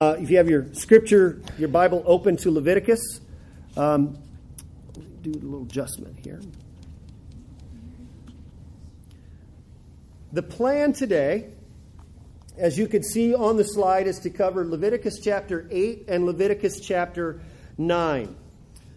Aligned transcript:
Uh, 0.00 0.14
if 0.20 0.30
you 0.30 0.36
have 0.36 0.48
your 0.48 0.64
scripture, 0.74 1.42
your 1.58 1.68
Bible 1.68 2.04
open 2.06 2.36
to 2.36 2.52
Leviticus, 2.52 3.20
um, 3.76 4.16
do 5.22 5.32
a 5.32 5.42
little 5.42 5.64
adjustment 5.64 6.16
here. 6.22 6.40
The 10.32 10.44
plan 10.44 10.92
today, 10.92 11.48
as 12.56 12.78
you 12.78 12.86
could 12.86 13.04
see 13.04 13.34
on 13.34 13.56
the 13.56 13.64
slide, 13.64 14.06
is 14.06 14.20
to 14.20 14.30
cover 14.30 14.64
Leviticus 14.64 15.18
chapter 15.18 15.66
8 15.68 16.04
and 16.06 16.26
Leviticus 16.26 16.78
chapter 16.78 17.40
9. 17.76 18.36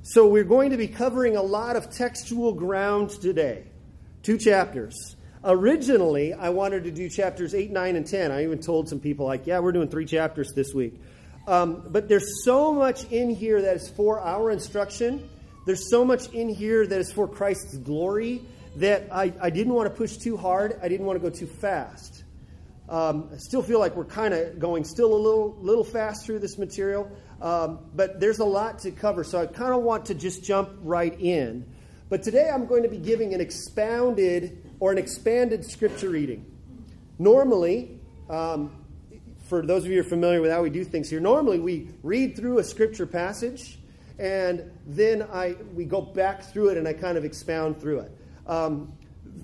So 0.04 0.28
we're 0.28 0.44
going 0.44 0.70
to 0.70 0.78
be 0.78 0.88
covering 0.88 1.36
a 1.36 1.42
lot 1.42 1.78
of 1.78 1.90
textual 1.90 2.54
ground 2.54 3.10
today, 3.10 3.64
two 4.22 4.38
chapters. 4.38 5.16
Originally, 5.44 6.34
I 6.34 6.50
wanted 6.50 6.84
to 6.84 6.92
do 6.92 7.10
chapters 7.10 7.56
8, 7.56 7.72
9, 7.72 7.96
and 7.96 8.06
10. 8.06 8.32
I 8.32 8.44
even 8.44 8.60
told 8.60 8.88
some 8.88 9.00
people, 9.00 9.26
like, 9.26 9.48
yeah, 9.48 9.58
we're 9.60 9.72
doing 9.72 9.88
three 9.88 10.06
chapters 10.06 10.52
this 10.56 10.72
week. 10.74 11.02
Um, 11.48 11.84
but 11.90 12.08
there's 12.08 12.44
so 12.46 12.72
much 12.72 13.06
in 13.06 13.32
here 13.32 13.60
that 13.60 13.76
is 13.76 13.90
for 13.90 14.20
our 14.20 14.52
instruction. 14.52 15.28
There's 15.66 15.90
so 15.90 16.06
much 16.06 16.30
in 16.30 16.48
here 16.48 16.86
that 16.86 17.00
is 17.00 17.12
for 17.12 17.28
Christ's 17.28 17.78
glory 17.78 18.44
that 18.76 19.08
I, 19.12 19.34
I 19.42 19.50
didn't 19.50 19.74
want 19.74 19.90
to 19.90 19.96
push 19.96 20.18
too 20.18 20.38
hard. 20.38 20.80
I 20.82 20.88
didn't 20.88 21.08
want 21.08 21.20
to 21.20 21.28
go 21.28 21.36
too 21.36 21.48
fast. 21.48 22.24
Um, 22.88 23.30
I 23.34 23.38
still 23.38 23.64
feel 23.64 23.80
like 23.80 23.96
we're 23.96 24.06
kind 24.06 24.36
of 24.36 24.60
going 24.60 24.84
still 24.84 25.12
a 25.12 25.18
little, 25.18 25.58
little 25.60 25.84
fast 25.84 26.26
through 26.26 26.40
this 26.40 26.60
material, 26.60 27.10
um, 27.42 27.80
but 27.96 28.20
there's 28.20 28.40
a 28.40 28.46
lot 28.46 28.80
to 28.80 28.92
cover. 28.92 29.24
So 29.24 29.42
I 29.42 29.48
kind 29.48 29.74
of 29.74 29.82
want 29.82 30.06
to 30.08 30.14
just 30.14 30.44
jump 30.44 30.70
right 30.84 31.20
in. 31.20 31.66
But 32.10 32.22
today 32.22 32.50
I'm 32.54 32.66
going 32.68 32.84
to 32.84 32.90
be 32.90 32.98
giving 32.98 33.34
an 33.34 33.42
expounded 33.42 34.71
or 34.82 34.92
an 34.92 34.98
expanded 34.98 35.64
scripture 35.64 36.10
reading. 36.10 36.44
Normally, 37.20 38.00
um, 38.30 38.84
for 39.48 39.66
those 39.66 39.86
of 39.86 39.92
you 39.92 40.02
who 40.02 40.02
are 40.02 40.10
familiar 40.10 40.42
with 40.42 40.52
how 40.52 40.64
we 40.64 40.72
do 40.72 40.84
things 40.84 41.08
here, 41.08 41.20
normally 41.20 41.60
we 41.60 41.92
read 42.02 42.36
through 42.36 42.58
a 42.58 42.64
scripture 42.64 43.06
passage 43.06 43.78
and 44.18 44.72
then 44.88 45.22
I, 45.22 45.56
we 45.74 45.86
go 45.86 46.02
back 46.02 46.44
through 46.44 46.70
it 46.70 46.78
and 46.78 46.88
I 46.88 46.94
kind 46.94 47.16
of 47.16 47.24
expound 47.24 47.80
through 47.80 48.00
it. 48.00 48.18
Um, 48.48 48.92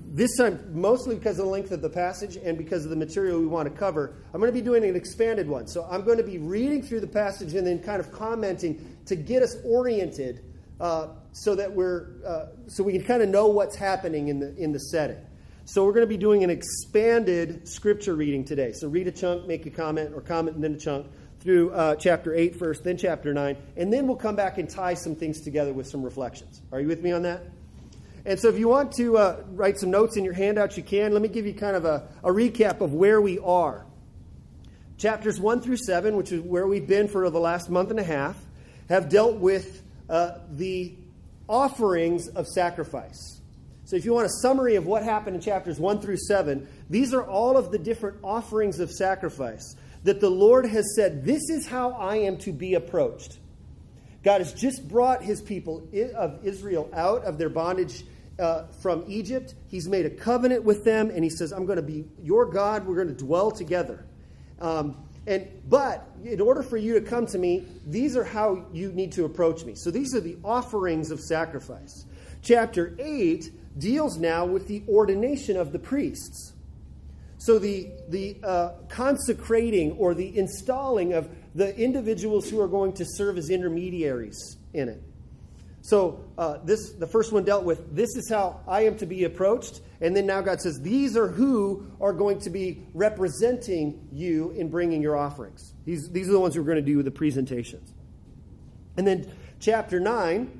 this 0.10 0.38
time, 0.38 0.60
mostly 0.74 1.16
because 1.16 1.38
of 1.38 1.46
the 1.46 1.52
length 1.52 1.72
of 1.72 1.84
the 1.84 1.90
passage 1.90 2.38
and 2.38 2.58
because 2.58 2.84
of 2.84 2.90
the 2.90 2.96
material 2.96 3.40
we 3.40 3.46
want 3.46 3.72
to 3.72 3.78
cover, 3.78 4.16
I'm 4.34 4.40
going 4.40 4.52
to 4.52 4.58
be 4.58 4.64
doing 4.66 4.84
an 4.84 4.96
expanded 4.96 5.48
one. 5.48 5.68
So 5.68 5.88
I'm 5.90 6.04
going 6.04 6.18
to 6.18 6.24
be 6.24 6.40
reading 6.40 6.82
through 6.82 7.02
the 7.02 7.08
passage 7.08 7.54
and 7.54 7.68
then 7.68 7.78
kind 7.84 8.00
of 8.00 8.12
commenting 8.12 8.98
to 9.06 9.16
get 9.16 9.44
us 9.44 9.56
oriented 9.64 10.42
uh, 10.80 11.10
so 11.32 11.56
that 11.56 11.72
we're 11.72 12.08
uh, 12.26 12.46
so 12.68 12.84
we 12.84 12.94
can 12.94 13.04
kind 13.04 13.22
of 13.22 13.30
know 13.30 13.48
what's 13.48 13.76
happening 13.76 14.30
in 14.30 14.40
the 14.40 14.56
in 14.56 14.72
the 14.72 14.80
setting. 14.80 15.18
So 15.70 15.84
we're 15.84 15.92
going 15.92 16.06
to 16.06 16.08
be 16.08 16.16
doing 16.16 16.46
an 16.46 16.50
expanded 16.50 17.68
scripture 17.68 18.16
reading 18.16 18.46
today. 18.46 18.72
So 18.72 18.88
read 18.88 19.06
a 19.08 19.12
chunk, 19.12 19.48
make 19.48 19.66
a 19.66 19.70
comment, 19.70 20.14
or 20.16 20.22
comment 20.22 20.56
and 20.56 20.64
then 20.64 20.76
a 20.76 20.78
chunk 20.78 21.08
through 21.42 21.72
uh, 21.72 21.96
chapter 21.96 22.34
8 22.34 22.56
first, 22.56 22.86
then 22.86 22.96
chapter 22.96 23.34
9, 23.34 23.58
and 23.76 23.92
then 23.92 24.08
we'll 24.08 24.16
come 24.16 24.38
back 24.38 24.60
and 24.60 24.70
tie 24.70 24.94
some 24.94 25.14
things 25.14 25.42
together 25.42 25.74
with 25.74 25.86
some 25.86 26.04
reflections. 26.04 26.62
Are 26.72 26.80
you 26.80 26.88
with 26.88 27.04
me 27.04 27.12
on 27.12 27.24
that? 27.24 27.44
And 28.26 28.40
so 28.40 28.48
if 28.48 28.58
you 28.58 28.70
want 28.70 28.94
to 28.94 29.18
uh, 29.18 29.44
write 29.50 29.78
some 29.78 29.92
notes 29.92 30.16
in 30.16 30.24
your 30.24 30.34
handouts, 30.34 30.78
you 30.78 30.84
can. 30.84 31.12
Let 31.12 31.22
me 31.22 31.28
give 31.28 31.46
you 31.46 31.54
kind 31.54 31.76
of 31.76 31.84
a, 31.84 32.08
a 32.24 32.30
recap 32.30 32.80
of 32.80 32.94
where 32.94 33.20
we 33.20 33.38
are. 33.40 33.86
Chapters 34.98 35.38
1 35.38 35.60
through 35.60 35.78
7, 35.78 36.16
which 36.16 36.32
is 36.32 36.40
where 36.40 36.66
we've 36.66 36.88
been 36.88 37.10
for 37.10 37.30
the 37.30 37.42
last 37.42 37.70
month 37.70 37.92
and 37.92 38.00
a 38.00 38.04
half, 38.04 38.38
have 38.88 39.10
dealt 39.10 39.36
with 39.36 39.84
uh, 40.10 40.38
the 40.50 40.96
offerings 41.50 42.30
of 42.30 42.48
sacrifice. 42.48 43.37
So, 43.88 43.96
if 43.96 44.04
you 44.04 44.14
want 44.14 44.26
a 44.26 44.42
summary 44.42 44.76
of 44.76 44.86
what 44.86 45.04
happened 45.04 45.38
in 45.38 45.42
chapters 45.42 45.80
1 45.80 46.02
through 46.02 46.18
7, 46.18 46.68
these 46.90 47.14
are 47.14 47.26
all 47.26 47.56
of 47.56 47.72
the 47.72 47.78
different 47.78 48.18
offerings 48.22 48.82
of 48.82 48.92
sacrifice 48.92 49.78
that 50.04 50.20
the 50.20 50.30
Lord 50.30 50.66
has 50.66 50.94
said, 50.94 51.24
This 51.24 51.50
is 51.50 51.66
how 51.66 51.92
I 51.92 52.18
am 52.18 52.36
to 52.40 52.52
be 52.52 52.74
approached. 52.74 53.40
God 54.26 54.42
has 54.42 54.54
just 54.54 54.86
brought 54.90 55.24
his 55.24 55.42
people 55.42 55.88
of 56.16 56.46
Israel 56.46 56.90
out 56.94 57.24
of 57.24 57.38
their 57.38 57.48
bondage 57.48 58.04
uh, 58.38 58.66
from 58.82 59.06
Egypt. 59.08 59.56
He's 59.70 59.88
made 59.88 60.06
a 60.06 60.10
covenant 60.10 60.66
with 60.66 60.84
them, 60.84 61.10
and 61.10 61.24
he 61.24 61.30
says, 61.30 61.54
I'm 61.54 61.66
going 61.66 61.78
to 61.78 61.82
be 61.82 62.10
your 62.22 62.46
God. 62.46 62.86
We're 62.86 62.96
going 62.96 63.16
to 63.16 63.26
dwell 63.26 63.52
together. 63.52 64.06
Um, 64.60 64.98
and 65.28 65.48
but 65.70 66.10
in 66.26 66.42
order 66.42 66.62
for 66.62 66.76
you 66.76 66.96
to 66.96 67.02
come 67.02 67.26
to 67.28 67.38
me, 67.38 67.66
these 67.86 68.18
are 68.18 68.26
how 68.26 68.66
you 68.74 68.92
need 68.92 69.14
to 69.14 69.24
approach 69.24 69.64
me. 69.64 69.76
So 69.76 69.92
these 69.92 70.14
are 70.14 70.20
the 70.20 70.36
offerings 70.44 71.10
of 71.10 71.22
sacrifice. 71.22 72.06
Chapter 72.42 72.94
8 73.00 73.50
deals 73.78 74.18
now 74.18 74.46
with 74.46 74.68
the 74.68 74.84
ordination 74.88 75.58
of 75.58 75.72
the 75.72 75.80
priests. 75.80 76.54
So 77.38 77.60
the, 77.60 77.92
the 78.10 78.38
uh, 78.44 78.72
consecrating 78.90 79.92
or 79.94 80.14
the 80.14 80.38
installing 80.38 81.14
of 81.14 81.30
the 81.54 81.76
individuals 81.78 82.50
who 82.50 82.60
are 82.60 82.68
going 82.68 82.94
to 82.94 83.06
serve 83.06 83.38
as 83.38 83.50
intermediaries 83.50 84.58
in 84.74 84.90
it. 84.90 85.02
So 85.82 86.26
uh, 86.38 86.58
this 86.66 86.92
the 86.92 87.08
first 87.08 87.32
one 87.32 87.46
dealt 87.46 87.64
with 87.64 87.96
this 87.96 88.18
is 88.18 88.30
how 88.30 88.60
I 88.68 88.82
am 88.82 88.98
to 88.98 89.06
be 89.06 89.24
approached. 89.24 89.80
And 90.02 90.16
then 90.16 90.26
now 90.26 90.42
God 90.42 90.60
says, 90.60 90.82
These 90.82 91.16
are 91.16 91.30
who 91.30 91.88
are 92.02 92.12
going 92.12 92.40
to 92.40 92.50
be 92.50 92.84
representing 92.94 94.08
you 94.12 94.52
in 94.52 94.70
bringing 94.70 95.02
your 95.02 95.16
offerings. 95.16 95.74
These, 95.86 96.10
these 96.10 96.28
are 96.28 96.34
the 96.34 96.40
ones 96.40 96.56
who 96.56 96.62
are 96.62 96.66
going 96.66 96.76
to 96.76 96.82
do 96.82 97.02
the 97.04 97.12
presentations. 97.12 97.94
And 98.98 99.08
then 99.08 99.32
chapter 99.62 100.00
9, 100.00 100.60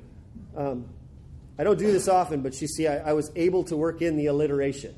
um, 0.56 0.88
I 1.58 1.64
don't 1.64 1.78
do 1.78 1.90
this 1.90 2.08
often, 2.08 2.42
but 2.42 2.60
you 2.60 2.68
see, 2.68 2.86
I, 2.86 3.10
I, 3.10 3.12
was 3.14 3.32
able 3.34 3.64
to 3.64 3.76
work 3.76 4.00
in 4.00 4.16
the 4.16 4.26
alliteration, 4.26 4.94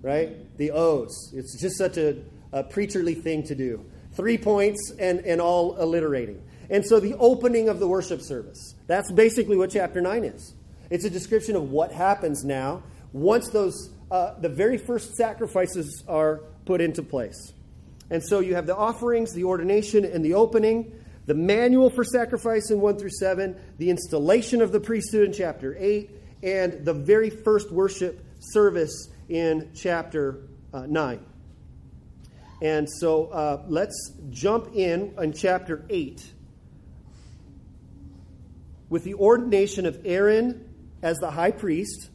right? 0.00 0.56
The 0.56 0.70
O's. 0.70 1.32
It's 1.34 1.60
just 1.60 1.76
such 1.76 1.98
a, 1.98 2.22
a 2.52 2.64
preacherly 2.64 3.20
thing 3.22 3.42
to 3.44 3.54
do. 3.54 3.84
Three 4.12 4.38
points 4.38 4.92
and, 4.98 5.20
and 5.20 5.40
all 5.40 5.76
alliterating. 5.78 6.42
And 6.70 6.84
so 6.84 6.98
the 6.98 7.14
opening 7.14 7.68
of 7.68 7.78
the 7.78 7.86
worship 7.86 8.22
service. 8.22 8.74
That's 8.86 9.12
basically 9.12 9.56
what 9.56 9.70
chapter 9.70 10.00
9 10.00 10.24
is. 10.24 10.54
It's 10.90 11.04
a 11.04 11.10
description 11.10 11.56
of 11.56 11.70
what 11.70 11.92
happens 11.92 12.44
now 12.44 12.82
once 13.12 13.50
those 13.50 13.90
uh, 14.10 14.38
the 14.40 14.48
very 14.48 14.78
first 14.78 15.14
sacrifices 15.16 16.02
are 16.08 16.40
put 16.64 16.80
into 16.80 17.02
place. 17.02 17.52
And 18.10 18.24
so 18.24 18.40
you 18.40 18.54
have 18.54 18.66
the 18.66 18.76
offerings, 18.76 19.34
the 19.34 19.44
ordination, 19.44 20.04
and 20.04 20.24
the 20.24 20.34
opening, 20.34 20.92
the 21.28 21.34
manual 21.34 21.90
for 21.90 22.04
sacrifice 22.04 22.70
in 22.70 22.80
1 22.80 22.98
through 22.98 23.10
7, 23.10 23.54
the 23.76 23.90
installation 23.90 24.62
of 24.62 24.72
the 24.72 24.80
priesthood 24.80 25.26
in 25.26 25.32
chapter 25.34 25.76
8, 25.78 26.10
and 26.42 26.86
the 26.86 26.94
very 26.94 27.28
first 27.28 27.70
worship 27.70 28.24
service 28.38 29.10
in 29.28 29.70
chapter 29.74 30.48
uh, 30.72 30.86
9. 30.86 31.20
And 32.62 32.88
so 32.90 33.26
uh, 33.26 33.62
let's 33.68 34.14
jump 34.30 34.74
in 34.74 35.14
in 35.18 35.34
chapter 35.34 35.84
8 35.90 36.32
with 38.88 39.04
the 39.04 39.14
ordination 39.14 39.84
of 39.84 40.00
Aaron 40.06 40.66
as 41.02 41.18
the 41.18 41.30
high 41.30 41.50
priest 41.50 42.08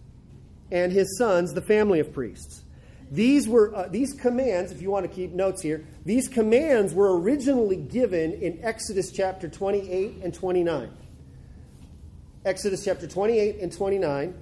and 0.72 0.91
his 0.91 1.19
sons, 1.19 1.53
the 1.53 1.62
family 1.62 2.00
of 2.00 2.12
priests. 2.12 2.62
These 3.11 3.47
were 3.47 3.75
uh, 3.75 3.87
these 3.89 4.13
commands, 4.13 4.71
if 4.71 4.81
you 4.81 4.89
want 4.89 5.09
to 5.09 5.13
keep 5.13 5.31
notes 5.31 5.61
here, 5.61 5.85
these 6.05 6.27
commands 6.27 6.93
were 6.93 7.19
originally 7.19 7.75
given 7.75 8.33
in 8.33 8.59
Exodus 8.63 9.11
chapter 9.11 9.47
28 9.47 10.23
and 10.23 10.33
29. 10.33 10.89
Exodus 12.45 12.83
chapter 12.83 13.07
28 13.07 13.59
and 13.59 13.71
29. 13.71 14.33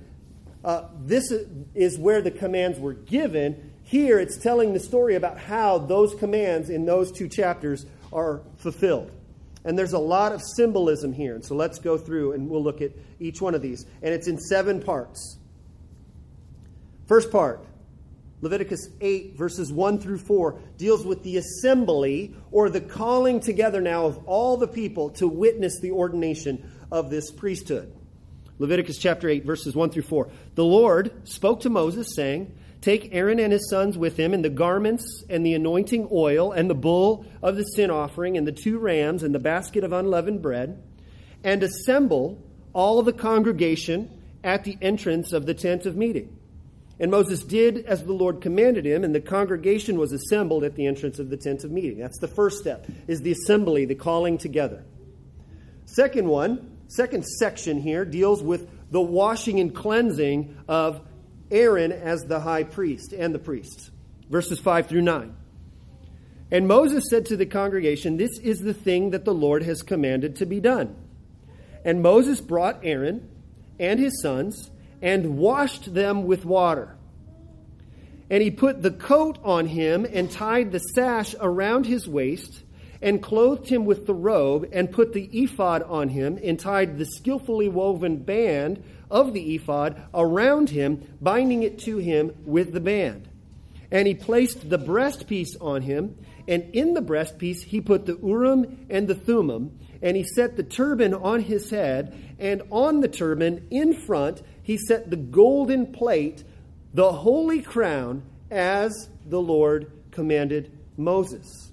Uh, 0.64 0.84
this 1.02 1.32
is 1.76 1.98
where 1.98 2.22
the 2.22 2.32
commands 2.32 2.80
were 2.80 2.94
given. 2.94 3.72
Here 3.84 4.20
it's 4.20 4.38
telling 4.38 4.74
the 4.74 4.80
story 4.80 5.16
about 5.16 5.38
how 5.38 5.80
those 5.80 6.16
commands 6.16 6.70
in 6.70 6.86
those 6.86 7.12
two 7.12 7.28
chapters 7.28 7.86
are 8.14 8.42
fulfilled. 8.58 9.12
And 9.64 9.78
there's 9.78 9.94
a 9.94 10.00
lot 10.00 10.32
of 10.32 10.42
symbolism 10.56 11.14
here. 11.14 11.36
And 11.36 11.46
so 11.46 11.56
let's 11.56 11.78
go 11.78 11.98
through 11.98 12.34
and 12.34 12.50
we'll 12.50 12.64
look 12.64 12.82
at 12.82 12.92
each 13.20 13.42
one 13.42 13.54
of 13.54 13.62
these. 13.62 13.86
And 14.02 14.14
it's 14.14 14.28
in 14.28 14.40
seven 14.40 14.82
parts. 14.82 15.38
First 17.08 17.32
part, 17.32 17.64
Leviticus 18.42 18.90
8, 19.00 19.38
verses 19.38 19.72
1 19.72 20.00
through 20.00 20.18
4, 20.18 20.60
deals 20.78 21.06
with 21.06 21.22
the 21.24 21.38
assembly 21.38 22.36
or 22.52 22.70
the 22.70 22.82
calling 22.82 23.40
together 23.40 23.80
now 23.80 24.06
of 24.06 24.18
all 24.26 24.58
the 24.58 24.68
people 24.68 25.12
to 25.12 25.28
witness 25.28 25.80
the 25.80 25.92
ordination 25.92 26.72
of 26.92 27.10
this 27.10 27.32
priesthood. 27.32 27.94
Leviticus 28.58 28.98
chapter 28.98 29.30
8, 29.30 29.46
verses 29.46 29.76
1 29.76 29.92
through 29.92 30.04
4. 30.04 30.30
The 30.56 30.66
Lord 30.66 31.28
spoke 31.28 31.62
to 31.62 31.70
Moses, 31.70 32.16
saying, 32.16 32.56
Take 32.82 33.10
Aaron 33.12 33.40
and 33.40 33.54
his 33.54 33.70
sons 33.70 33.96
with 33.96 34.18
him, 34.18 34.34
and 34.34 34.44
the 34.44 34.50
garments, 34.50 35.24
and 35.30 35.46
the 35.46 35.54
anointing 35.54 36.10
oil, 36.12 36.52
and 36.52 36.68
the 36.68 36.76
bull 36.76 37.26
of 37.44 37.56
the 37.56 37.64
sin 37.64 37.92
offering, 37.92 38.38
and 38.38 38.48
the 38.48 38.52
two 38.52 38.80
rams, 38.80 39.22
and 39.22 39.36
the 39.36 39.40
basket 39.40 39.84
of 39.84 39.94
unleavened 39.94 40.42
bread, 40.42 40.82
and 41.44 41.62
assemble 41.62 42.44
all 42.74 43.04
the 43.04 43.14
congregation 43.14 44.10
at 44.44 44.64
the 44.64 44.78
entrance 44.82 45.32
of 45.32 45.46
the 45.46 45.54
tent 45.54 45.86
of 45.86 45.96
meeting. 45.96 46.36
And 47.02 47.10
Moses 47.10 47.44
did 47.44 47.80
as 47.88 48.04
the 48.04 48.14
Lord 48.14 48.42
commanded 48.42 48.86
him, 48.86 49.04
and 49.04 49.14
the 49.14 49.20
congregation 49.20 49.98
was 49.98 50.12
assembled 50.12 50.64
at 50.64 50.76
the 50.76 50.86
entrance 50.86 51.18
of 51.18 51.32
the 51.32 51.36
tent 51.36 51.64
of 51.64 51.72
meeting. 51.72 51.98
That's 51.98 52.20
the 52.20 52.28
first 52.28 52.60
step, 52.60 52.86
is 53.08 53.22
the 53.22 53.32
assembly, 53.32 53.86
the 53.86 53.96
calling 53.96 54.38
together. 54.38 54.86
Second 55.86 56.28
one, 56.28 56.78
second 56.90 57.26
section 57.26 57.82
here 57.82 58.06
deals 58.06 58.44
with 58.44 58.70
the 58.92 59.02
washing 59.02 59.60
and 59.60 59.74
cleansing 59.74 60.56
of 60.68 61.02
Aaron 61.50 61.92
as 61.92 62.22
the 62.22 62.40
high 62.40 62.64
priest 62.64 63.14
and 63.14 63.34
the 63.34 63.40
priests. 63.40 63.90
Verses 64.30 64.60
5 64.60 64.86
through 64.86 65.02
9. 65.02 65.36
And 66.52 66.68
Moses 66.68 67.06
said 67.10 67.26
to 67.26 67.36
the 67.36 67.48
congregation, 67.48 68.18
This 68.18 68.38
is 68.38 68.60
the 68.60 68.76
thing 68.76 69.10
that 69.10 69.26
the 69.26 69.34
Lord 69.34 69.64
has 69.64 69.82
commanded 69.82 70.36
to 70.36 70.46
be 70.46 70.60
done. 70.60 70.96
And 71.84 72.04
Moses 72.04 72.40
brought 72.42 72.82
Aaron 72.84 73.28
and 73.80 74.00
his 74.00 74.22
sons 74.22 74.70
and 75.02 75.38
washed 75.38 75.94
them 75.94 76.24
with 76.26 76.46
water. 76.46 76.96
And 78.30 78.42
he 78.42 78.52
put 78.52 78.82
the 78.82 78.92
coat 78.92 79.40
on 79.44 79.68
him 79.68 80.06
and 80.06 80.32
tied 80.32 80.72
the 80.72 80.80
sash 80.80 81.36
around 81.40 81.86
his 81.86 82.08
waist 82.08 82.64
and 83.02 83.22
clothed 83.22 83.68
him 83.68 83.86
with 83.86 84.06
the 84.06 84.14
robe 84.14 84.70
and 84.72 84.92
put 84.92 85.14
the 85.14 85.30
ephod 85.34 85.84
on 85.84 86.10
him 86.10 86.40
and 86.44 86.60
tied 86.60 86.98
the 86.98 87.06
skillfully 87.06 87.68
woven 87.68 88.18
band 88.18 88.84
of 89.10 89.34
the 89.34 89.56
ephod 89.56 90.02
around 90.14 90.70
him, 90.70 91.04
binding 91.20 91.64
it 91.64 91.80
to 91.80 91.98
him 91.98 92.32
with 92.46 92.72
the 92.72 92.80
band. 92.80 93.28
And 93.92 94.08
he 94.08 94.14
placed 94.14 94.70
the 94.70 94.80
breastpiece 94.80 95.58
on 95.60 95.82
him, 95.82 96.16
and 96.48 96.64
in 96.74 96.94
the 96.94 97.02
breastpiece 97.02 97.64
he 97.64 97.82
put 97.82 98.06
the 98.06 98.18
Urim 98.24 98.86
and 98.90 99.08
the 99.08 99.16
Thummim, 99.16 99.78
and 100.02 100.16
he 100.16 100.24
set 100.24 100.56
the 100.56 100.64
turban 100.64 101.14
on 101.14 101.42
his 101.42 101.70
head, 101.70 102.18
and 102.40 102.62
on 102.72 103.02
the 103.02 103.10
turban 103.10 103.68
in 103.70 103.94
front 103.94 104.42
he 104.64 104.78
set 104.78 105.10
the 105.10 105.16
golden 105.16 105.92
plate, 105.92 106.44
the 106.94 107.12
holy 107.12 107.62
crown, 107.62 108.24
as 108.50 109.10
the 109.26 109.42
Lord 109.42 109.92
commanded 110.12 110.72
Moses. 110.98 111.72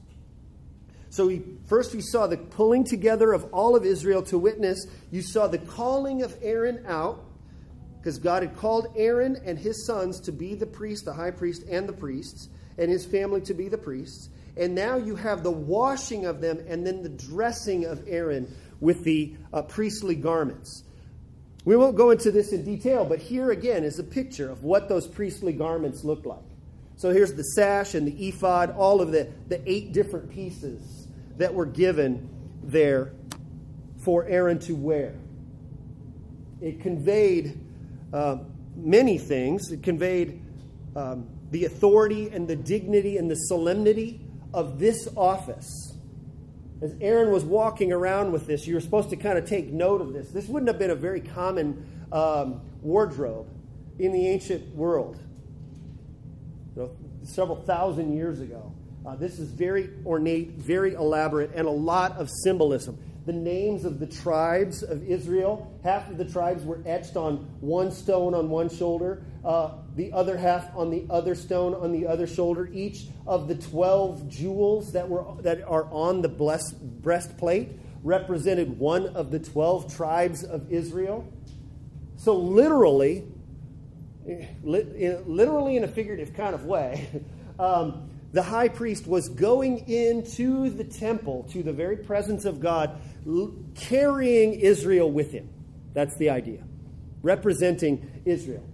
So 1.10 1.36
first 1.66 1.94
we 1.94 2.00
saw 2.00 2.26
the 2.26 2.36
pulling 2.36 2.84
together 2.84 3.32
of 3.32 3.52
all 3.52 3.74
of 3.74 3.84
Israel 3.84 4.22
to 4.24 4.38
witness. 4.38 4.86
You 5.10 5.22
saw 5.22 5.48
the 5.48 5.58
calling 5.58 6.22
of 6.22 6.36
Aaron 6.42 6.84
out 6.86 7.24
because 7.98 8.18
God 8.18 8.42
had 8.42 8.56
called 8.56 8.86
Aaron 8.96 9.36
and 9.44 9.58
his 9.58 9.84
sons 9.86 10.20
to 10.20 10.32
be 10.32 10.54
the 10.54 10.66
priest, 10.66 11.04
the 11.04 11.12
high 11.12 11.32
priest, 11.32 11.64
and 11.68 11.88
the 11.88 11.92
priests, 11.92 12.48
and 12.76 12.90
his 12.90 13.04
family 13.04 13.40
to 13.42 13.54
be 13.54 13.68
the 13.68 13.78
priests. 13.78 14.28
And 14.56 14.74
now 14.74 14.96
you 14.96 15.16
have 15.16 15.42
the 15.42 15.50
washing 15.50 16.24
of 16.24 16.40
them 16.40 16.64
and 16.68 16.86
then 16.86 17.02
the 17.02 17.08
dressing 17.08 17.84
of 17.84 18.04
Aaron 18.06 18.54
with 18.80 19.02
the 19.04 19.34
uh, 19.52 19.62
priestly 19.62 20.14
garments. 20.14 20.84
We 21.64 21.76
won't 21.76 21.96
go 21.96 22.10
into 22.10 22.30
this 22.30 22.52
in 22.52 22.64
detail, 22.64 23.04
but 23.04 23.18
here 23.18 23.50
again 23.50 23.84
is 23.84 23.98
a 23.98 24.04
picture 24.04 24.50
of 24.50 24.64
what 24.64 24.88
those 24.88 25.06
priestly 25.06 25.52
garments 25.52 26.04
look 26.04 26.24
like. 26.24 26.38
So 26.96 27.10
here's 27.10 27.34
the 27.34 27.42
sash 27.42 27.94
and 27.94 28.06
the 28.06 28.28
ephod, 28.28 28.74
all 28.76 29.00
of 29.00 29.12
the, 29.12 29.28
the 29.48 29.60
eight 29.70 29.92
different 29.92 30.30
pieces 30.30 31.06
that 31.36 31.52
were 31.54 31.66
given 31.66 32.28
there 32.62 33.12
for 33.98 34.26
Aaron 34.26 34.58
to 34.60 34.74
wear. 34.74 35.14
It 36.60 36.80
conveyed 36.80 37.58
uh, 38.12 38.38
many 38.74 39.18
things. 39.18 39.70
It 39.70 39.82
conveyed 39.82 40.42
um, 40.96 41.28
the 41.50 41.66
authority 41.66 42.30
and 42.30 42.48
the 42.48 42.56
dignity 42.56 43.16
and 43.16 43.30
the 43.30 43.36
solemnity 43.36 44.20
of 44.52 44.78
this 44.78 45.08
office. 45.16 45.87
As 46.80 46.94
Aaron 47.00 47.32
was 47.32 47.44
walking 47.44 47.92
around 47.92 48.32
with 48.32 48.46
this, 48.46 48.66
you 48.66 48.74
were 48.74 48.80
supposed 48.80 49.10
to 49.10 49.16
kind 49.16 49.36
of 49.36 49.46
take 49.46 49.72
note 49.72 50.00
of 50.00 50.12
this. 50.12 50.28
This 50.30 50.46
wouldn't 50.46 50.68
have 50.68 50.78
been 50.78 50.90
a 50.90 50.96
very 50.96 51.20
common 51.20 51.86
um, 52.12 52.60
wardrobe 52.82 53.48
in 53.98 54.12
the 54.12 54.28
ancient 54.28 54.74
world, 54.74 55.18
you 56.76 56.82
know, 56.82 56.90
several 57.24 57.56
thousand 57.56 58.16
years 58.16 58.40
ago. 58.40 58.72
Uh, 59.04 59.16
this 59.16 59.38
is 59.38 59.50
very 59.50 59.90
ornate, 60.06 60.50
very 60.52 60.94
elaborate, 60.94 61.50
and 61.54 61.66
a 61.66 61.70
lot 61.70 62.12
of 62.12 62.28
symbolism 62.44 62.98
the 63.28 63.32
names 63.34 63.84
of 63.84 64.00
the 64.00 64.06
tribes 64.06 64.82
of 64.82 65.06
Israel. 65.06 65.70
Half 65.84 66.10
of 66.10 66.16
the 66.16 66.24
tribes 66.24 66.64
were 66.64 66.80
etched 66.86 67.14
on 67.14 67.36
one 67.60 67.92
stone 67.92 68.34
on 68.34 68.48
one 68.48 68.70
shoulder, 68.70 69.22
uh, 69.44 69.72
the 69.98 70.12
other 70.12 70.36
half 70.36 70.74
on 70.76 70.90
the 70.90 71.04
other 71.10 71.34
stone 71.34 71.74
on 71.74 71.90
the 71.90 72.06
other 72.06 72.28
shoulder. 72.28 72.70
Each 72.72 73.06
of 73.26 73.48
the 73.48 73.56
12 73.56 74.28
jewels 74.28 74.92
that, 74.92 75.08
were, 75.08 75.24
that 75.42 75.60
are 75.64 75.88
on 75.90 76.22
the 76.22 76.28
blessed 76.28 76.80
breastplate 77.02 77.70
represented 78.04 78.78
one 78.78 79.06
of 79.08 79.32
the 79.32 79.40
12 79.40 79.96
tribes 79.96 80.44
of 80.44 80.70
Israel. 80.70 81.26
So, 82.16 82.36
literally, 82.36 83.24
literally 84.62 85.76
in 85.76 85.82
a 85.82 85.88
figurative 85.88 86.32
kind 86.32 86.54
of 86.54 86.64
way, 86.64 87.08
um, 87.58 88.08
the 88.32 88.42
high 88.42 88.68
priest 88.68 89.08
was 89.08 89.28
going 89.28 89.88
into 89.88 90.70
the 90.70 90.84
temple, 90.84 91.48
to 91.50 91.64
the 91.64 91.72
very 91.72 91.96
presence 91.96 92.44
of 92.44 92.60
God, 92.60 93.00
carrying 93.74 94.54
Israel 94.54 95.10
with 95.10 95.32
him. 95.32 95.48
That's 95.92 96.16
the 96.18 96.30
idea. 96.30 96.62
Representing 97.20 98.22
Israel. 98.24 98.64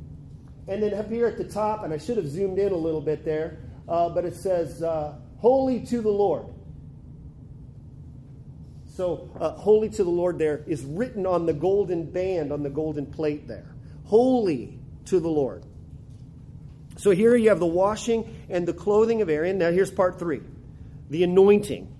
And 0.66 0.82
then 0.82 0.94
up 0.94 1.10
here 1.10 1.26
at 1.26 1.36
the 1.36 1.44
top, 1.44 1.84
and 1.84 1.92
I 1.92 1.98
should 1.98 2.16
have 2.16 2.26
zoomed 2.26 2.58
in 2.58 2.72
a 2.72 2.76
little 2.76 3.00
bit 3.00 3.24
there, 3.24 3.58
uh, 3.88 4.08
but 4.08 4.24
it 4.24 4.34
says, 4.34 4.82
uh, 4.82 5.14
Holy 5.38 5.84
to 5.86 6.00
the 6.00 6.10
Lord. 6.10 6.46
So, 8.86 9.28
uh, 9.38 9.50
Holy 9.50 9.90
to 9.90 10.04
the 10.04 10.10
Lord 10.10 10.38
there 10.38 10.62
is 10.66 10.84
written 10.84 11.26
on 11.26 11.46
the 11.46 11.52
golden 11.52 12.10
band, 12.10 12.52
on 12.52 12.62
the 12.62 12.70
golden 12.70 13.06
plate 13.06 13.46
there. 13.46 13.74
Holy 14.04 14.78
to 15.06 15.20
the 15.20 15.28
Lord. 15.28 15.64
So 16.96 17.10
here 17.10 17.34
you 17.36 17.48
have 17.48 17.58
the 17.58 17.66
washing 17.66 18.46
and 18.48 18.66
the 18.66 18.72
clothing 18.72 19.20
of 19.20 19.28
Aaron. 19.28 19.58
Now 19.58 19.70
here's 19.70 19.90
part 19.90 20.18
three 20.18 20.42
the 21.10 21.24
anointing. 21.24 21.90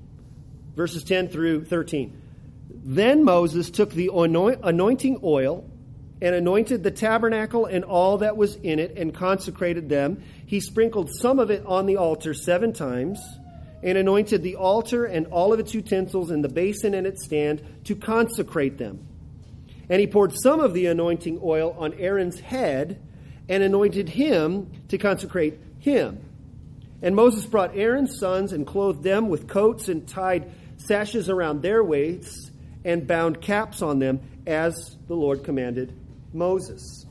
Verses 0.76 1.04
10 1.04 1.28
through 1.28 1.64
13. 1.66 2.20
Then 2.68 3.24
Moses 3.24 3.70
took 3.70 3.90
the 3.90 4.10
anointing 4.12 5.20
oil 5.22 5.70
and 6.24 6.34
anointed 6.34 6.82
the 6.82 6.90
tabernacle 6.90 7.66
and 7.66 7.84
all 7.84 8.16
that 8.16 8.34
was 8.34 8.56
in 8.56 8.78
it 8.78 8.96
and 8.96 9.14
consecrated 9.14 9.90
them. 9.90 10.22
He 10.46 10.58
sprinkled 10.58 11.10
some 11.20 11.38
of 11.38 11.50
it 11.50 11.62
on 11.66 11.84
the 11.84 11.98
altar 11.98 12.32
seven 12.32 12.72
times 12.72 13.20
and 13.82 13.98
anointed 13.98 14.42
the 14.42 14.56
altar 14.56 15.04
and 15.04 15.26
all 15.26 15.52
of 15.52 15.60
its 15.60 15.74
utensils 15.74 16.30
and 16.30 16.42
the 16.42 16.48
basin 16.48 16.94
and 16.94 17.06
its 17.06 17.26
stand 17.26 17.62
to 17.84 17.94
consecrate 17.94 18.78
them. 18.78 19.06
And 19.90 20.00
he 20.00 20.06
poured 20.06 20.32
some 20.34 20.60
of 20.60 20.72
the 20.72 20.86
anointing 20.86 21.40
oil 21.42 21.76
on 21.78 21.92
Aaron's 21.92 22.40
head 22.40 23.02
and 23.50 23.62
anointed 23.62 24.08
him 24.08 24.72
to 24.88 24.96
consecrate 24.96 25.60
him. 25.78 26.24
And 27.02 27.14
Moses 27.14 27.44
brought 27.44 27.76
Aaron's 27.76 28.18
sons 28.18 28.54
and 28.54 28.66
clothed 28.66 29.02
them 29.02 29.28
with 29.28 29.46
coats 29.46 29.90
and 29.90 30.08
tied 30.08 30.50
sashes 30.78 31.28
around 31.28 31.60
their 31.60 31.84
waists 31.84 32.50
and 32.82 33.06
bound 33.06 33.42
caps 33.42 33.82
on 33.82 33.98
them 33.98 34.20
as 34.46 34.96
the 35.06 35.14
Lord 35.14 35.44
commanded 35.44 35.94
Moses. 36.34 37.06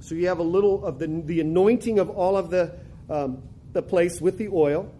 So 0.00 0.14
you 0.14 0.28
have 0.28 0.38
a 0.38 0.44
little 0.44 0.84
of 0.84 0.98
the, 0.98 1.06
the 1.06 1.40
anointing 1.40 1.98
of 1.98 2.08
all 2.08 2.36
of 2.36 2.48
the, 2.50 2.74
um, 3.10 3.42
the 3.72 3.82
place 3.82 4.20
with 4.20 4.38
the 4.38 4.48
oil 4.48 4.90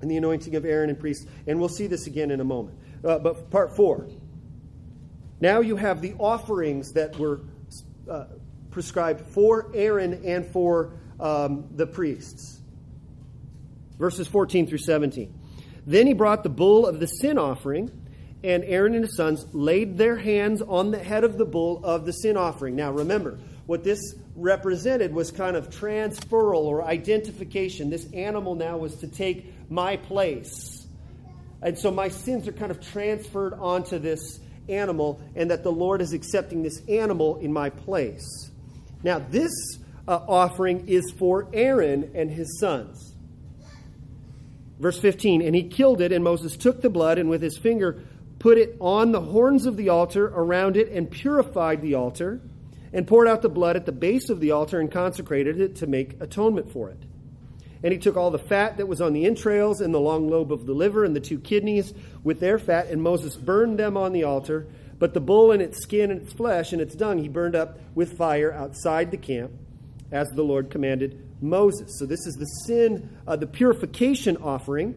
and 0.00 0.10
the 0.10 0.16
anointing 0.16 0.54
of 0.54 0.64
Aaron 0.64 0.90
and 0.90 0.98
priests. 0.98 1.26
And 1.46 1.58
we'll 1.58 1.68
see 1.68 1.86
this 1.86 2.06
again 2.06 2.30
in 2.30 2.40
a 2.40 2.44
moment. 2.44 2.78
Uh, 3.04 3.18
but 3.18 3.50
part 3.50 3.74
four. 3.74 4.06
Now 5.40 5.60
you 5.60 5.76
have 5.76 6.00
the 6.00 6.14
offerings 6.18 6.92
that 6.92 7.18
were 7.18 7.40
uh, 8.08 8.26
prescribed 8.70 9.26
for 9.32 9.70
Aaron 9.74 10.22
and 10.24 10.46
for 10.46 10.92
um, 11.18 11.68
the 11.74 11.86
priests. 11.86 12.60
Verses 13.98 14.28
14 14.28 14.66
through 14.66 14.78
17. 14.78 15.34
Then 15.86 16.06
he 16.06 16.12
brought 16.12 16.42
the 16.42 16.50
bull 16.50 16.86
of 16.86 17.00
the 17.00 17.06
sin 17.06 17.38
offering 17.38 17.90
and 18.42 18.64
Aaron 18.64 18.94
and 18.94 19.04
his 19.04 19.16
sons 19.16 19.44
laid 19.52 19.98
their 19.98 20.16
hands 20.16 20.62
on 20.62 20.90
the 20.90 20.98
head 20.98 21.24
of 21.24 21.36
the 21.36 21.44
bull 21.44 21.80
of 21.84 22.06
the 22.06 22.12
sin 22.12 22.36
offering. 22.36 22.74
Now, 22.74 22.90
remember, 22.90 23.38
what 23.66 23.84
this 23.84 24.14
represented 24.34 25.12
was 25.12 25.30
kind 25.30 25.56
of 25.56 25.68
transferal 25.70 26.62
or 26.62 26.82
identification. 26.82 27.90
This 27.90 28.10
animal 28.12 28.54
now 28.54 28.78
was 28.78 28.96
to 28.96 29.08
take 29.08 29.52
my 29.70 29.96
place. 29.96 30.86
And 31.62 31.78
so 31.78 31.90
my 31.90 32.08
sins 32.08 32.48
are 32.48 32.52
kind 32.52 32.70
of 32.70 32.80
transferred 32.80 33.54
onto 33.54 33.98
this 33.98 34.40
animal, 34.68 35.20
and 35.34 35.50
that 35.50 35.62
the 35.62 35.72
Lord 35.72 36.00
is 36.00 36.12
accepting 36.12 36.62
this 36.62 36.80
animal 36.88 37.36
in 37.38 37.52
my 37.52 37.70
place. 37.70 38.50
Now, 39.02 39.18
this 39.18 39.52
uh, 40.06 40.20
offering 40.28 40.88
is 40.88 41.12
for 41.18 41.48
Aaron 41.52 42.12
and 42.14 42.30
his 42.30 42.58
sons. 42.58 43.14
Verse 44.78 44.98
15, 44.98 45.42
and 45.42 45.54
he 45.54 45.64
killed 45.64 46.00
it, 46.00 46.12
and 46.12 46.24
Moses 46.24 46.56
took 46.56 46.80
the 46.80 46.88
blood, 46.88 47.18
and 47.18 47.28
with 47.28 47.42
his 47.42 47.58
finger 47.58 48.02
put 48.40 48.58
it 48.58 48.76
on 48.80 49.12
the 49.12 49.20
horns 49.20 49.66
of 49.66 49.76
the 49.76 49.90
altar 49.90 50.26
around 50.26 50.76
it, 50.76 50.88
and 50.88 51.08
purified 51.08 51.80
the 51.80 51.94
altar, 51.94 52.40
and 52.92 53.06
poured 53.06 53.28
out 53.28 53.42
the 53.42 53.48
blood 53.48 53.76
at 53.76 53.86
the 53.86 53.92
base 53.92 54.28
of 54.30 54.40
the 54.40 54.50
altar, 54.50 54.80
and 54.80 54.90
consecrated 54.90 55.60
it 55.60 55.76
to 55.76 55.86
make 55.86 56.20
atonement 56.20 56.72
for 56.72 56.90
it. 56.90 56.98
And 57.82 57.92
he 57.92 57.98
took 57.98 58.16
all 58.16 58.30
the 58.30 58.38
fat 58.38 58.78
that 58.78 58.88
was 58.88 59.00
on 59.00 59.12
the 59.12 59.26
entrails, 59.26 59.80
and 59.80 59.94
the 59.94 60.00
long 60.00 60.28
lobe 60.28 60.52
of 60.52 60.66
the 60.66 60.72
liver, 60.72 61.04
and 61.04 61.14
the 61.14 61.20
two 61.20 61.38
kidneys 61.38 61.94
with 62.24 62.40
their 62.40 62.58
fat, 62.58 62.88
and 62.88 63.00
Moses 63.02 63.36
burned 63.36 63.78
them 63.78 63.96
on 63.96 64.12
the 64.12 64.24
altar. 64.24 64.66
But 64.98 65.14
the 65.14 65.20
bull 65.20 65.52
and 65.52 65.62
its 65.62 65.78
skin 65.82 66.10
and 66.10 66.20
its 66.20 66.32
flesh 66.32 66.72
and 66.72 66.82
its 66.82 66.94
dung 66.94 67.18
he 67.18 67.28
burned 67.28 67.56
up 67.56 67.78
with 67.94 68.18
fire 68.18 68.52
outside 68.52 69.10
the 69.10 69.16
camp, 69.16 69.50
as 70.12 70.28
the 70.28 70.42
Lord 70.42 70.70
commanded 70.70 71.26
Moses. 71.40 71.98
So 71.98 72.06
this 72.06 72.26
is 72.26 72.34
the 72.34 72.44
sin, 72.66 73.08
uh, 73.26 73.36
the 73.36 73.46
purification 73.46 74.36
offering. 74.36 74.94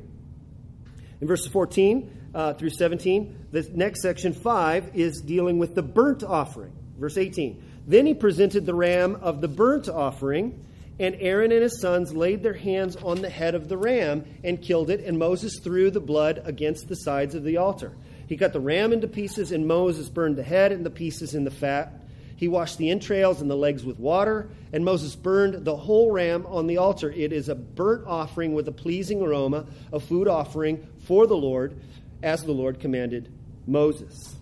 In 1.21 1.27
verse 1.27 1.47
14, 1.47 2.22
uh, 2.33 2.53
through 2.53 2.71
17. 2.71 3.47
The 3.51 3.69
next 3.73 4.01
section, 4.01 4.33
5, 4.33 4.91
is 4.95 5.21
dealing 5.21 5.57
with 5.59 5.75
the 5.75 5.83
burnt 5.83 6.23
offering. 6.23 6.73
Verse 6.97 7.17
18. 7.17 7.63
Then 7.87 8.05
he 8.05 8.13
presented 8.13 8.65
the 8.65 8.73
ram 8.73 9.17
of 9.21 9.41
the 9.41 9.47
burnt 9.47 9.89
offering 9.89 10.65
And 10.99 11.15
Aaron 11.19 11.51
and 11.51 11.63
his 11.63 11.81
sons 11.81 12.13
laid 12.13 12.43
their 12.43 12.53
hands 12.53 12.95
on 12.95 13.21
the 13.21 13.29
head 13.29 13.55
of 13.55 13.67
the 13.67 13.77
ram 13.77 14.25
and 14.43 14.61
killed 14.61 14.89
it, 14.89 15.03
and 15.03 15.17
Moses 15.17 15.59
threw 15.59 15.89
the 15.89 15.99
blood 15.99 16.41
against 16.45 16.87
the 16.87 16.95
sides 16.95 17.33
of 17.33 17.43
the 17.43 17.57
altar. 17.57 17.93
He 18.27 18.37
cut 18.37 18.53
the 18.53 18.59
ram 18.59 18.93
into 18.93 19.07
pieces, 19.07 19.51
and 19.51 19.67
Moses 19.67 20.07
burned 20.07 20.37
the 20.37 20.43
head 20.43 20.71
and 20.71 20.85
the 20.85 20.91
pieces 20.91 21.33
in 21.33 21.43
the 21.43 21.51
fat. 21.51 22.03
He 22.35 22.47
washed 22.47 22.77
the 22.77 22.89
entrails 22.89 23.41
and 23.41 23.49
the 23.49 23.55
legs 23.55 23.83
with 23.83 23.99
water, 23.99 24.49
and 24.71 24.83
Moses 24.83 25.15
burned 25.15 25.65
the 25.65 25.75
whole 25.75 26.11
ram 26.11 26.45
on 26.45 26.67
the 26.67 26.77
altar. 26.77 27.11
It 27.11 27.31
is 27.31 27.49
a 27.49 27.55
burnt 27.55 28.05
offering 28.05 28.53
with 28.53 28.67
a 28.67 28.71
pleasing 28.71 29.21
aroma, 29.21 29.65
a 29.91 29.99
food 29.99 30.27
offering 30.27 30.87
for 31.05 31.27
the 31.27 31.37
Lord, 31.37 31.79
as 32.23 32.43
the 32.43 32.51
Lord 32.51 32.79
commanded 32.79 33.31
Moses. 33.67 34.35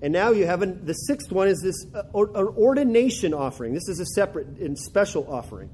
And 0.00 0.12
now 0.12 0.30
you 0.30 0.46
have 0.46 0.62
an, 0.62 0.84
the 0.84 0.92
sixth 0.92 1.32
one 1.32 1.48
is 1.48 1.60
this 1.60 1.86
uh, 1.94 2.02
ordination 2.14 3.34
offering. 3.34 3.74
This 3.74 3.88
is 3.88 3.98
a 3.98 4.06
separate 4.06 4.46
and 4.58 4.78
special 4.78 5.26
offering. 5.32 5.70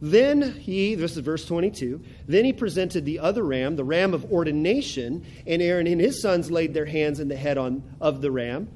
Then 0.00 0.52
he, 0.52 0.94
this 0.94 1.16
is 1.16 1.18
verse 1.18 1.44
22, 1.44 2.00
then 2.26 2.44
he 2.44 2.52
presented 2.52 3.04
the 3.04 3.18
other 3.18 3.42
ram, 3.42 3.74
the 3.74 3.84
ram 3.84 4.14
of 4.14 4.30
ordination, 4.30 5.26
and 5.46 5.60
Aaron 5.60 5.88
and 5.88 6.00
his 6.00 6.22
sons 6.22 6.50
laid 6.50 6.72
their 6.72 6.86
hands 6.86 7.18
in 7.18 7.26
the 7.26 7.36
head 7.36 7.58
on, 7.58 7.82
of 8.00 8.20
the 8.20 8.30
ram. 8.30 8.68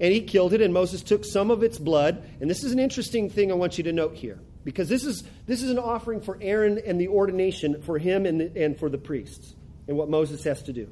And 0.00 0.12
he 0.12 0.22
killed 0.22 0.54
it, 0.54 0.62
and 0.62 0.72
Moses 0.72 1.02
took 1.02 1.24
some 1.24 1.50
of 1.50 1.62
its 1.62 1.78
blood. 1.78 2.24
And 2.40 2.48
this 2.48 2.64
is 2.64 2.72
an 2.72 2.78
interesting 2.78 3.28
thing 3.28 3.50
I 3.50 3.56
want 3.56 3.76
you 3.76 3.84
to 3.84 3.92
note 3.92 4.14
here, 4.14 4.40
because 4.64 4.88
this 4.88 5.04
is, 5.04 5.22
this 5.46 5.62
is 5.62 5.70
an 5.70 5.78
offering 5.78 6.20
for 6.20 6.38
Aaron 6.40 6.80
and 6.86 6.98
the 6.98 7.08
ordination 7.08 7.82
for 7.82 7.98
him 7.98 8.24
and, 8.24 8.40
the, 8.40 8.64
and 8.64 8.78
for 8.78 8.88
the 8.88 8.98
priests, 8.98 9.54
and 9.88 9.96
what 9.96 10.08
Moses 10.08 10.44
has 10.44 10.62
to 10.64 10.72
do. 10.72 10.88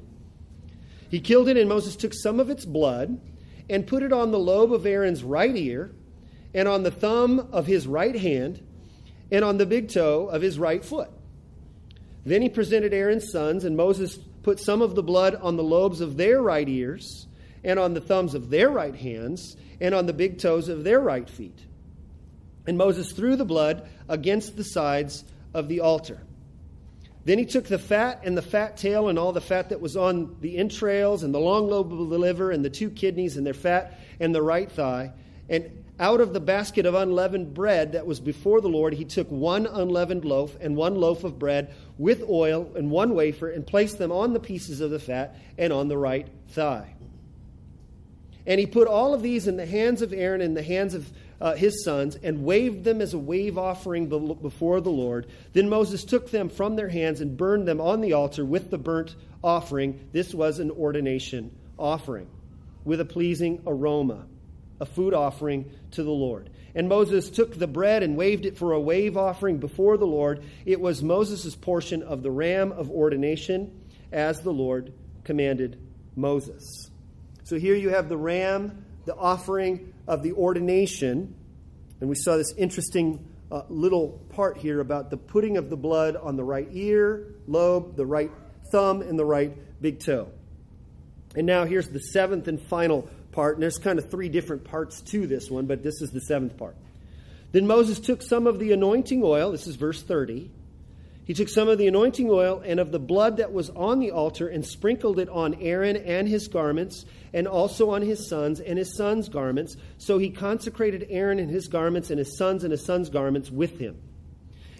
He 1.09 1.21
killed 1.21 1.47
it, 1.47 1.55
and 1.55 1.69
Moses 1.69 1.95
took 1.95 2.13
some 2.13 2.39
of 2.39 2.49
its 2.49 2.65
blood 2.65 3.21
and 3.69 3.87
put 3.87 4.03
it 4.03 4.11
on 4.11 4.31
the 4.31 4.39
lobe 4.39 4.73
of 4.73 4.85
Aaron's 4.85 5.23
right 5.23 5.55
ear, 5.55 5.91
and 6.53 6.67
on 6.67 6.83
the 6.83 6.91
thumb 6.91 7.49
of 7.51 7.67
his 7.67 7.87
right 7.87 8.15
hand, 8.15 8.61
and 9.31 9.45
on 9.45 9.57
the 9.57 9.65
big 9.65 9.89
toe 9.89 10.27
of 10.27 10.41
his 10.41 10.57
right 10.57 10.83
foot. 10.83 11.09
Then 12.25 12.41
he 12.41 12.49
presented 12.49 12.93
Aaron's 12.93 13.31
sons, 13.31 13.63
and 13.63 13.77
Moses 13.77 14.17
put 14.43 14.59
some 14.59 14.81
of 14.81 14.95
the 14.95 15.03
blood 15.03 15.35
on 15.35 15.55
the 15.55 15.63
lobes 15.63 16.01
of 16.01 16.17
their 16.17 16.41
right 16.41 16.67
ears, 16.67 17.27
and 17.63 17.79
on 17.79 17.93
the 17.93 18.01
thumbs 18.01 18.33
of 18.33 18.49
their 18.49 18.69
right 18.69 18.95
hands, 18.95 19.55
and 19.79 19.93
on 19.93 20.05
the 20.07 20.13
big 20.13 20.39
toes 20.39 20.69
of 20.69 20.83
their 20.83 20.99
right 20.99 21.29
feet. 21.29 21.59
And 22.65 22.77
Moses 22.77 23.11
threw 23.11 23.35
the 23.35 23.45
blood 23.45 23.87
against 24.09 24.57
the 24.57 24.63
sides 24.63 25.23
of 25.53 25.67
the 25.67 25.81
altar. 25.81 26.19
Then 27.27 27.39
he 27.39 27.45
took 27.45 27.65
the 27.65 27.77
fat 27.77 28.21
and 28.23 28.37
the 28.37 28.41
fat 28.41 28.77
tail 28.77 29.09
and 29.09 29.19
all 29.19 29.33
the 29.33 29.41
fat 29.41 29.67
that 29.67 29.81
was 29.81 29.97
on 29.97 30.37
the 30.39 30.55
entrails 30.55 31.23
and 31.23 31.35
the 31.35 31.39
long 31.39 31.67
lobe 31.67 31.91
of 31.91 32.09
the 32.09 32.17
liver 32.17 32.51
and 32.51 32.63
the 32.63 32.69
two 32.69 32.89
kidneys 32.89 33.35
and 33.35 33.45
their 33.45 33.53
fat 33.53 33.99
and 34.21 34.33
the 34.33 34.41
right 34.41 34.71
thigh. 34.71 35.11
And 35.49 35.83
out 35.99 36.21
of 36.21 36.31
the 36.31 36.39
basket 36.39 36.85
of 36.85 36.95
unleavened 36.95 37.53
bread 37.53 37.91
that 37.91 38.07
was 38.07 38.21
before 38.21 38.61
the 38.61 38.69
Lord, 38.69 38.93
he 38.93 39.03
took 39.03 39.29
one 39.29 39.67
unleavened 39.67 40.23
loaf 40.23 40.55
and 40.61 40.77
one 40.77 40.95
loaf 40.95 41.25
of 41.25 41.37
bread 41.37 41.73
with 41.97 42.23
oil 42.29 42.71
and 42.77 42.89
one 42.89 43.13
wafer 43.13 43.49
and 43.49 43.67
placed 43.67 43.97
them 43.97 44.13
on 44.13 44.31
the 44.31 44.39
pieces 44.39 44.79
of 44.79 44.89
the 44.89 44.99
fat 44.99 45.35
and 45.57 45.73
on 45.73 45.89
the 45.89 45.97
right 45.97 46.29
thigh. 46.51 46.93
And 48.45 48.57
he 48.57 48.65
put 48.65 48.87
all 48.87 49.13
of 49.13 49.21
these 49.21 49.49
in 49.49 49.57
the 49.57 49.65
hands 49.65 50.01
of 50.01 50.13
Aaron 50.13 50.39
and 50.39 50.55
the 50.55 50.63
hands 50.63 50.93
of 50.93 51.11
uh, 51.39 51.55
his 51.55 51.83
sons 51.83 52.15
and 52.15 52.43
waved 52.43 52.83
them 52.83 53.01
as 53.01 53.13
a 53.13 53.19
wave 53.19 53.57
offering 53.57 54.07
before 54.41 54.81
the 54.81 54.89
Lord. 54.89 55.27
Then 55.53 55.69
Moses 55.69 56.03
took 56.03 56.31
them 56.31 56.49
from 56.49 56.75
their 56.75 56.89
hands 56.89 57.21
and 57.21 57.37
burned 57.37 57.67
them 57.67 57.79
on 57.79 58.01
the 58.01 58.13
altar 58.13 58.43
with 58.43 58.69
the 58.69 58.77
burnt 58.77 59.15
offering. 59.43 60.07
This 60.11 60.33
was 60.33 60.59
an 60.59 60.71
ordination 60.71 61.51
offering 61.77 62.27
with 62.83 62.99
a 63.01 63.05
pleasing 63.05 63.61
aroma, 63.67 64.25
a 64.79 64.85
food 64.85 65.13
offering 65.13 65.69
to 65.91 66.03
the 66.03 66.11
Lord. 66.11 66.49
And 66.73 66.87
Moses 66.87 67.29
took 67.29 67.57
the 67.57 67.67
bread 67.67 68.03
and 68.03 68.15
waved 68.15 68.45
it 68.45 68.57
for 68.57 68.73
a 68.73 68.79
wave 68.79 69.17
offering 69.17 69.57
before 69.57 69.97
the 69.97 70.05
Lord. 70.05 70.43
It 70.65 70.79
was 70.79 71.01
Moses' 71.01 71.55
portion 71.55 72.03
of 72.03 72.23
the 72.23 72.31
ram 72.31 72.71
of 72.71 72.89
ordination 72.91 73.81
as 74.11 74.41
the 74.41 74.53
Lord 74.53 74.93
commanded 75.23 75.79
Moses. 76.15 76.89
So 77.43 77.57
here 77.57 77.75
you 77.75 77.89
have 77.89 78.09
the 78.09 78.17
ram, 78.17 78.85
the 79.05 79.15
offering 79.15 79.93
of 80.07 80.23
the 80.23 80.33
ordination. 80.33 81.35
And 81.99 82.09
we 82.09 82.15
saw 82.15 82.37
this 82.37 82.53
interesting 82.57 83.25
uh, 83.51 83.63
little 83.69 84.21
part 84.29 84.57
here 84.57 84.79
about 84.79 85.09
the 85.09 85.17
putting 85.17 85.57
of 85.57 85.69
the 85.69 85.77
blood 85.77 86.15
on 86.15 86.35
the 86.35 86.43
right 86.43 86.67
ear, 86.71 87.35
lobe, 87.47 87.95
the 87.95 88.05
right 88.05 88.31
thumb, 88.71 89.01
and 89.01 89.17
the 89.17 89.25
right 89.25 89.81
big 89.81 89.99
toe. 89.99 90.29
And 91.35 91.45
now 91.45 91.65
here's 91.65 91.89
the 91.89 91.99
seventh 91.99 92.47
and 92.47 92.61
final 92.61 93.07
part. 93.31 93.55
And 93.55 93.63
there's 93.63 93.77
kind 93.77 93.99
of 93.99 94.09
three 94.09 94.29
different 94.29 94.63
parts 94.63 95.01
to 95.01 95.27
this 95.27 95.51
one, 95.51 95.65
but 95.65 95.83
this 95.83 96.01
is 96.01 96.11
the 96.11 96.21
seventh 96.21 96.57
part. 96.57 96.75
Then 97.51 97.67
Moses 97.67 97.99
took 97.99 98.21
some 98.21 98.47
of 98.47 98.59
the 98.59 98.73
anointing 98.73 99.21
oil, 99.23 99.51
this 99.51 99.67
is 99.67 99.75
verse 99.75 100.03
30, 100.03 100.51
he 101.27 101.33
took 101.33 101.49
some 101.49 101.67
of 101.67 101.77
the 101.77 101.87
anointing 101.87 102.29
oil 102.29 102.61
and 102.65 102.79
of 102.79 102.93
the 102.93 102.99
blood 102.99 103.37
that 103.37 103.51
was 103.51 103.69
on 103.71 103.99
the 103.99 104.11
altar 104.11 104.47
and 104.47 104.65
sprinkled 104.65 105.19
it 105.19 105.27
on 105.27 105.55
Aaron 105.55 105.97
and 105.97 106.25
his 106.25 106.47
garments, 106.47 107.05
and 107.37 107.47
also 107.47 107.91
on 107.91 108.01
his 108.01 108.27
sons 108.27 108.59
and 108.59 108.79
his 108.79 108.95
sons' 108.95 109.29
garments. 109.29 109.77
So 109.99 110.17
he 110.17 110.31
consecrated 110.31 111.05
Aaron 111.11 111.37
and 111.37 111.51
his 111.51 111.67
garments, 111.67 112.09
and 112.09 112.17
his 112.17 112.35
sons 112.35 112.63
and 112.63 112.71
his 112.71 112.83
sons' 112.83 113.11
garments 113.11 113.51
with 113.51 113.77
him. 113.77 114.01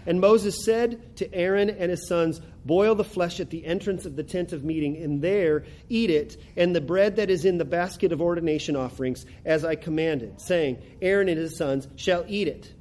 And 0.08 0.20
Moses 0.20 0.66
said 0.66 1.18
to 1.18 1.32
Aaron 1.32 1.70
and 1.70 1.92
his 1.92 2.08
sons, 2.08 2.42
Boil 2.66 2.96
the 2.96 3.04
flesh 3.04 3.40
at 3.40 3.52
the 3.52 3.64
entrance 3.64 4.08
of 4.08 4.16
the 4.16 4.24
tent 4.24 4.54
of 4.54 4.64
meeting, 4.64 4.98
and 4.98 5.22
there 5.22 5.66
eat 5.88 6.10
it, 6.10 6.42
and 6.56 6.76
the 6.76 6.82
bread 6.82 7.18
that 7.18 7.30
is 7.30 7.46
in 7.46 7.60
the 7.60 7.64
basket 7.64 8.12
of 8.12 8.24
ordination 8.24 8.76
offerings, 8.76 9.24
as 9.46 9.64
I 9.64 9.76
commanded, 9.76 10.42
saying, 10.42 10.82
Aaron 11.00 11.30
and 11.30 11.38
his 11.38 11.58
sons 11.58 11.88
shall 11.96 12.26
eat 12.28 12.48
it. 12.48 12.74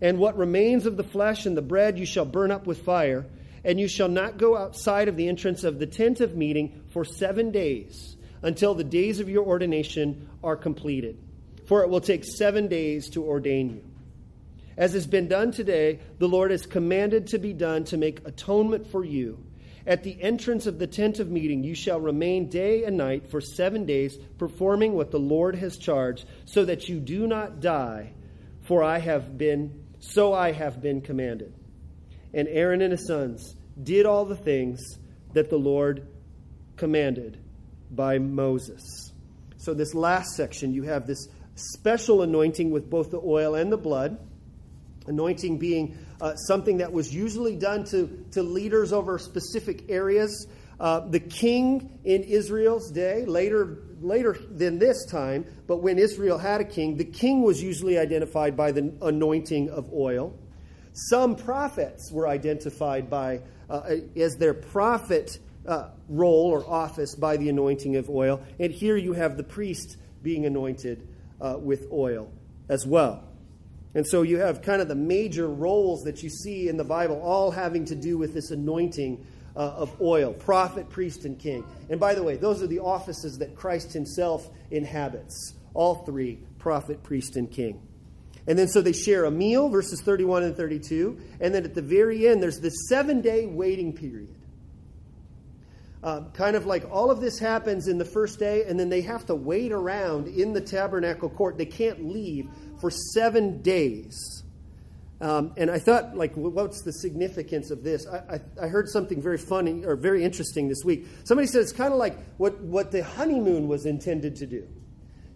And 0.00 0.18
what 0.18 0.38
remains 0.38 0.86
of 0.86 0.96
the 0.96 1.04
flesh 1.04 1.44
and 1.44 1.54
the 1.54 1.60
bread 1.60 1.98
you 1.98 2.06
shall 2.06 2.24
burn 2.24 2.50
up 2.50 2.66
with 2.66 2.82
fire, 2.82 3.26
and 3.62 3.78
you 3.78 3.88
shall 3.88 4.08
not 4.08 4.38
go 4.38 4.56
outside 4.56 5.08
of 5.08 5.18
the 5.18 5.28
entrance 5.28 5.64
of 5.64 5.78
the 5.78 5.86
tent 5.86 6.22
of 6.22 6.34
meeting 6.34 6.80
for 6.88 7.04
seven 7.04 7.50
days 7.50 8.16
until 8.42 8.74
the 8.74 8.84
days 8.84 9.20
of 9.20 9.28
your 9.28 9.44
ordination 9.44 10.28
are 10.42 10.56
completed. 10.56 11.18
For 11.66 11.82
it 11.82 11.90
will 11.90 12.00
take 12.00 12.24
seven 12.24 12.68
days 12.68 13.10
to 13.10 13.24
ordain 13.24 13.70
you. 13.70 13.84
As 14.76 14.92
has 14.92 15.06
been 15.06 15.28
done 15.28 15.50
today, 15.50 15.98
the 16.18 16.28
Lord 16.28 16.50
has 16.50 16.64
commanded 16.64 17.28
to 17.28 17.38
be 17.38 17.52
done 17.52 17.84
to 17.86 17.96
make 17.96 18.26
atonement 18.26 18.86
for 18.90 19.04
you. 19.04 19.44
At 19.86 20.04
the 20.04 20.20
entrance 20.22 20.66
of 20.66 20.78
the 20.78 20.86
tent 20.86 21.18
of 21.18 21.30
meeting, 21.30 21.64
you 21.64 21.74
shall 21.74 21.98
remain 21.98 22.48
day 22.48 22.84
and 22.84 22.96
night 22.96 23.30
for 23.30 23.40
seven 23.40 23.86
days, 23.86 24.16
performing 24.38 24.92
what 24.92 25.10
the 25.10 25.18
Lord 25.18 25.56
has 25.56 25.78
charged, 25.78 26.26
so 26.44 26.64
that 26.64 26.88
you 26.88 27.00
do 27.00 27.26
not 27.26 27.60
die. 27.60 28.12
For 28.62 28.84
I 28.84 28.98
have 28.98 29.36
been 29.36 29.84
so 30.00 30.32
I 30.32 30.52
have 30.52 30.80
been 30.80 31.00
commanded. 31.00 31.52
And 32.32 32.46
Aaron 32.48 32.82
and 32.82 32.92
his 32.92 33.06
sons 33.06 33.54
did 33.82 34.06
all 34.06 34.24
the 34.24 34.36
things 34.36 34.80
that 35.32 35.50
the 35.50 35.58
Lord 35.58 36.06
commanded 36.76 37.38
by 37.90 38.18
Moses. 38.18 39.12
So, 39.56 39.74
this 39.74 39.94
last 39.94 40.36
section, 40.36 40.72
you 40.72 40.84
have 40.84 41.06
this 41.06 41.28
special 41.54 42.22
anointing 42.22 42.70
with 42.70 42.88
both 42.88 43.10
the 43.10 43.20
oil 43.24 43.54
and 43.54 43.72
the 43.72 43.76
blood. 43.76 44.18
Anointing 45.06 45.58
being 45.58 45.96
uh, 46.20 46.34
something 46.36 46.78
that 46.78 46.92
was 46.92 47.14
usually 47.14 47.56
done 47.56 47.84
to, 47.84 48.24
to 48.32 48.42
leaders 48.42 48.92
over 48.92 49.18
specific 49.18 49.84
areas. 49.88 50.46
Uh, 50.78 51.00
the 51.00 51.18
king 51.18 51.98
in 52.04 52.22
Israel's 52.22 52.90
day, 52.90 53.24
later, 53.24 53.78
later 54.00 54.36
than 54.50 54.78
this 54.78 55.06
time, 55.06 55.44
but 55.66 55.78
when 55.78 55.98
Israel 55.98 56.38
had 56.38 56.60
a 56.60 56.64
king, 56.64 56.96
the 56.96 57.04
king 57.04 57.42
was 57.42 57.62
usually 57.62 57.98
identified 57.98 58.56
by 58.56 58.70
the 58.70 58.92
anointing 59.02 59.70
of 59.70 59.92
oil. 59.92 60.38
Some 60.92 61.36
prophets 61.36 62.12
were 62.12 62.28
identified 62.28 63.10
by, 63.10 63.40
uh, 63.68 63.96
as 64.16 64.36
their 64.36 64.54
prophet 64.54 65.38
uh, 65.68 65.90
role 66.08 66.46
or 66.46 66.68
office 66.68 67.14
by 67.14 67.36
the 67.36 67.48
anointing 67.48 67.96
of 67.96 68.08
oil. 68.08 68.40
And 68.58 68.72
here 68.72 68.96
you 68.96 69.12
have 69.12 69.36
the 69.36 69.44
priest 69.44 69.98
being 70.22 70.46
anointed 70.46 71.06
uh, 71.40 71.56
with 71.60 71.86
oil 71.92 72.32
as 72.68 72.86
well. 72.86 73.22
And 73.94 74.06
so 74.06 74.22
you 74.22 74.38
have 74.38 74.62
kind 74.62 74.82
of 74.82 74.88
the 74.88 74.94
major 74.94 75.48
roles 75.48 76.02
that 76.04 76.22
you 76.22 76.30
see 76.30 76.68
in 76.68 76.76
the 76.76 76.84
Bible, 76.84 77.20
all 77.22 77.50
having 77.50 77.84
to 77.86 77.94
do 77.94 78.18
with 78.18 78.34
this 78.34 78.50
anointing 78.50 79.24
uh, 79.56 79.60
of 79.60 80.00
oil 80.00 80.32
prophet, 80.32 80.88
priest, 80.88 81.24
and 81.24 81.38
king. 81.38 81.64
And 81.90 81.98
by 81.98 82.14
the 82.14 82.22
way, 82.22 82.36
those 82.36 82.62
are 82.62 82.66
the 82.66 82.78
offices 82.78 83.38
that 83.38 83.56
Christ 83.56 83.92
himself 83.92 84.48
inhabits 84.70 85.54
all 85.74 85.96
three 86.04 86.38
prophet, 86.58 87.02
priest, 87.02 87.36
and 87.36 87.50
king. 87.50 87.82
And 88.46 88.58
then 88.58 88.68
so 88.68 88.80
they 88.80 88.92
share 88.92 89.26
a 89.26 89.30
meal, 89.30 89.68
verses 89.68 90.00
31 90.00 90.44
and 90.44 90.56
32. 90.56 91.18
And 91.40 91.54
then 91.54 91.64
at 91.64 91.74
the 91.74 91.82
very 91.82 92.26
end, 92.26 92.42
there's 92.42 92.60
this 92.60 92.88
seven 92.88 93.20
day 93.20 93.46
waiting 93.46 93.92
period. 93.92 94.37
Uh, 96.08 96.22
kind 96.32 96.56
of 96.56 96.64
like 96.64 96.90
all 96.90 97.10
of 97.10 97.20
this 97.20 97.38
happens 97.38 97.86
in 97.86 97.98
the 97.98 98.04
first 98.04 98.38
day, 98.38 98.64
and 98.66 98.80
then 98.80 98.88
they 98.88 99.02
have 99.02 99.26
to 99.26 99.34
wait 99.34 99.72
around 99.72 100.26
in 100.26 100.54
the 100.54 100.60
tabernacle 100.60 101.28
court. 101.28 101.58
They 101.58 101.66
can't 101.66 102.08
leave 102.08 102.48
for 102.80 102.90
seven 102.90 103.60
days. 103.60 104.42
Um, 105.20 105.52
and 105.58 105.70
I 105.70 105.78
thought, 105.78 106.16
like, 106.16 106.32
what's 106.34 106.80
the 106.80 106.94
significance 106.94 107.70
of 107.70 107.84
this? 107.84 108.06
I, 108.06 108.36
I, 108.36 108.40
I, 108.64 108.68
heard 108.68 108.88
something 108.88 109.20
very 109.20 109.36
funny 109.36 109.84
or 109.84 109.96
very 109.96 110.24
interesting 110.24 110.66
this 110.66 110.82
week. 110.82 111.06
Somebody 111.24 111.46
said 111.46 111.60
it's 111.60 111.72
kind 111.72 111.92
of 111.92 111.98
like 111.98 112.18
what, 112.38 112.58
what 112.62 112.90
the 112.90 113.04
honeymoon 113.04 113.68
was 113.68 113.84
intended 113.84 114.36
to 114.36 114.46
do. 114.46 114.66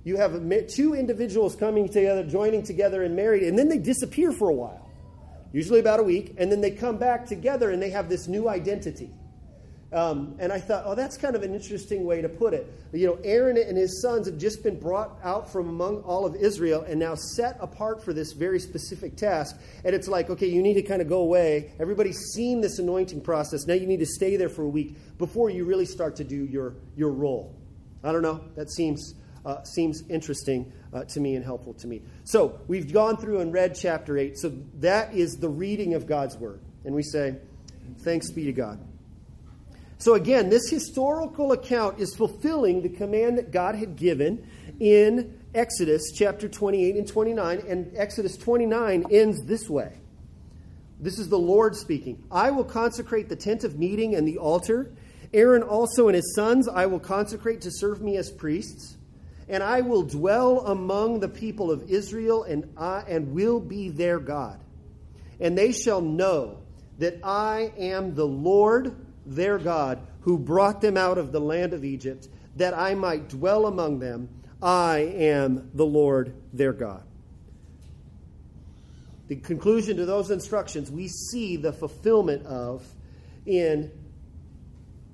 You 0.04 0.16
have 0.16 0.40
two 0.68 0.94
individuals 0.94 1.54
coming 1.54 1.86
together, 1.86 2.24
joining 2.24 2.62
together, 2.62 3.02
and 3.02 3.14
married, 3.14 3.42
and 3.42 3.58
then 3.58 3.68
they 3.68 3.76
disappear 3.76 4.32
for 4.32 4.48
a 4.48 4.54
while. 4.54 4.88
usually 5.52 5.80
about 5.80 6.00
a 6.00 6.04
week, 6.04 6.34
and 6.38 6.50
then 6.50 6.62
they 6.62 6.70
come 6.70 6.96
back 6.96 7.26
together 7.26 7.70
and 7.70 7.82
they 7.82 7.90
have 7.90 8.08
this 8.08 8.26
new 8.26 8.48
identity. 8.48 9.10
Um, 9.92 10.36
and 10.38 10.50
I 10.50 10.58
thought, 10.58 10.84
oh, 10.86 10.94
that's 10.94 11.18
kind 11.18 11.36
of 11.36 11.42
an 11.42 11.54
interesting 11.54 12.04
way 12.04 12.22
to 12.22 12.28
put 12.28 12.54
it. 12.54 12.72
You 12.92 13.08
know, 13.08 13.18
Aaron 13.24 13.58
and 13.58 13.76
his 13.76 14.00
sons 14.00 14.26
have 14.26 14.38
just 14.38 14.62
been 14.62 14.80
brought 14.80 15.18
out 15.22 15.52
from 15.52 15.68
among 15.68 15.98
all 16.02 16.24
of 16.24 16.34
Israel 16.34 16.82
and 16.88 16.98
now 16.98 17.14
set 17.14 17.58
apart 17.60 18.02
for 18.02 18.14
this 18.14 18.32
very 18.32 18.58
specific 18.58 19.16
task. 19.16 19.54
And 19.84 19.94
it's 19.94 20.08
like, 20.08 20.30
okay, 20.30 20.46
you 20.46 20.62
need 20.62 20.74
to 20.74 20.82
kind 20.82 21.02
of 21.02 21.08
go 21.08 21.20
away. 21.20 21.72
Everybody's 21.78 22.18
seen 22.32 22.62
this 22.62 22.78
anointing 22.78 23.20
process. 23.20 23.66
Now 23.66 23.74
you 23.74 23.86
need 23.86 24.00
to 24.00 24.06
stay 24.06 24.36
there 24.36 24.48
for 24.48 24.62
a 24.62 24.68
week 24.68 24.96
before 25.18 25.50
you 25.50 25.66
really 25.66 25.86
start 25.86 26.16
to 26.16 26.24
do 26.24 26.46
your, 26.46 26.76
your 26.96 27.10
role. 27.10 27.54
I 28.02 28.12
don't 28.12 28.22
know. 28.22 28.42
That 28.56 28.70
seems, 28.70 29.14
uh, 29.44 29.62
seems 29.64 30.02
interesting 30.08 30.72
uh, 30.94 31.04
to 31.04 31.20
me 31.20 31.36
and 31.36 31.44
helpful 31.44 31.74
to 31.74 31.86
me. 31.86 32.00
So 32.24 32.60
we've 32.66 32.90
gone 32.90 33.18
through 33.18 33.40
and 33.40 33.52
read 33.52 33.74
chapter 33.74 34.16
8. 34.16 34.38
So 34.38 34.52
that 34.80 35.12
is 35.12 35.36
the 35.36 35.50
reading 35.50 35.92
of 35.92 36.06
God's 36.06 36.38
word. 36.38 36.62
And 36.86 36.94
we 36.94 37.02
say, 37.02 37.36
thanks 38.04 38.30
be 38.30 38.46
to 38.46 38.52
God. 38.52 38.91
So 40.02 40.14
again, 40.14 40.48
this 40.48 40.68
historical 40.68 41.52
account 41.52 42.00
is 42.00 42.12
fulfilling 42.16 42.82
the 42.82 42.88
command 42.88 43.38
that 43.38 43.52
God 43.52 43.76
had 43.76 43.94
given 43.94 44.44
in 44.80 45.38
Exodus 45.54 46.10
chapter 46.12 46.48
28 46.48 46.96
and 46.96 47.06
29. 47.06 47.62
And 47.68 47.92
Exodus 47.94 48.36
29 48.36 49.04
ends 49.12 49.44
this 49.44 49.70
way. 49.70 49.96
This 50.98 51.20
is 51.20 51.28
the 51.28 51.38
Lord 51.38 51.76
speaking. 51.76 52.20
I 52.32 52.50
will 52.50 52.64
consecrate 52.64 53.28
the 53.28 53.36
tent 53.36 53.62
of 53.62 53.78
meeting 53.78 54.16
and 54.16 54.26
the 54.26 54.38
altar. 54.38 54.92
Aaron 55.32 55.62
also 55.62 56.08
and 56.08 56.16
his 56.16 56.34
sons 56.34 56.66
I 56.66 56.86
will 56.86 56.98
consecrate 56.98 57.60
to 57.60 57.70
serve 57.70 58.02
me 58.02 58.16
as 58.16 58.28
priests. 58.28 58.96
And 59.48 59.62
I 59.62 59.82
will 59.82 60.02
dwell 60.02 60.66
among 60.66 61.20
the 61.20 61.28
people 61.28 61.70
of 61.70 61.88
Israel 61.88 62.42
and, 62.42 62.68
I, 62.76 63.04
and 63.06 63.32
will 63.34 63.60
be 63.60 63.88
their 63.88 64.18
God. 64.18 64.58
And 65.38 65.56
they 65.56 65.70
shall 65.70 66.00
know 66.00 66.58
that 66.98 67.20
I 67.22 67.72
am 67.78 68.16
the 68.16 68.26
Lord 68.26 68.96
their 69.26 69.58
God, 69.58 69.98
who 70.22 70.38
brought 70.38 70.80
them 70.80 70.96
out 70.96 71.18
of 71.18 71.32
the 71.32 71.40
land 71.40 71.72
of 71.72 71.84
Egypt, 71.84 72.28
that 72.56 72.74
I 72.74 72.94
might 72.94 73.28
dwell 73.28 73.66
among 73.66 73.98
them. 73.98 74.28
I 74.62 74.98
am 74.98 75.70
the 75.74 75.86
Lord 75.86 76.34
their 76.52 76.72
God. 76.72 77.02
The 79.28 79.36
conclusion 79.36 79.96
to 79.96 80.04
those 80.04 80.30
instructions 80.30 80.90
we 80.90 81.08
see 81.08 81.56
the 81.56 81.72
fulfillment 81.72 82.46
of 82.46 82.86
in 83.46 83.90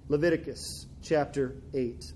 Leviticus 0.09 0.87
chapter 1.03 1.55
8. 1.73 2.13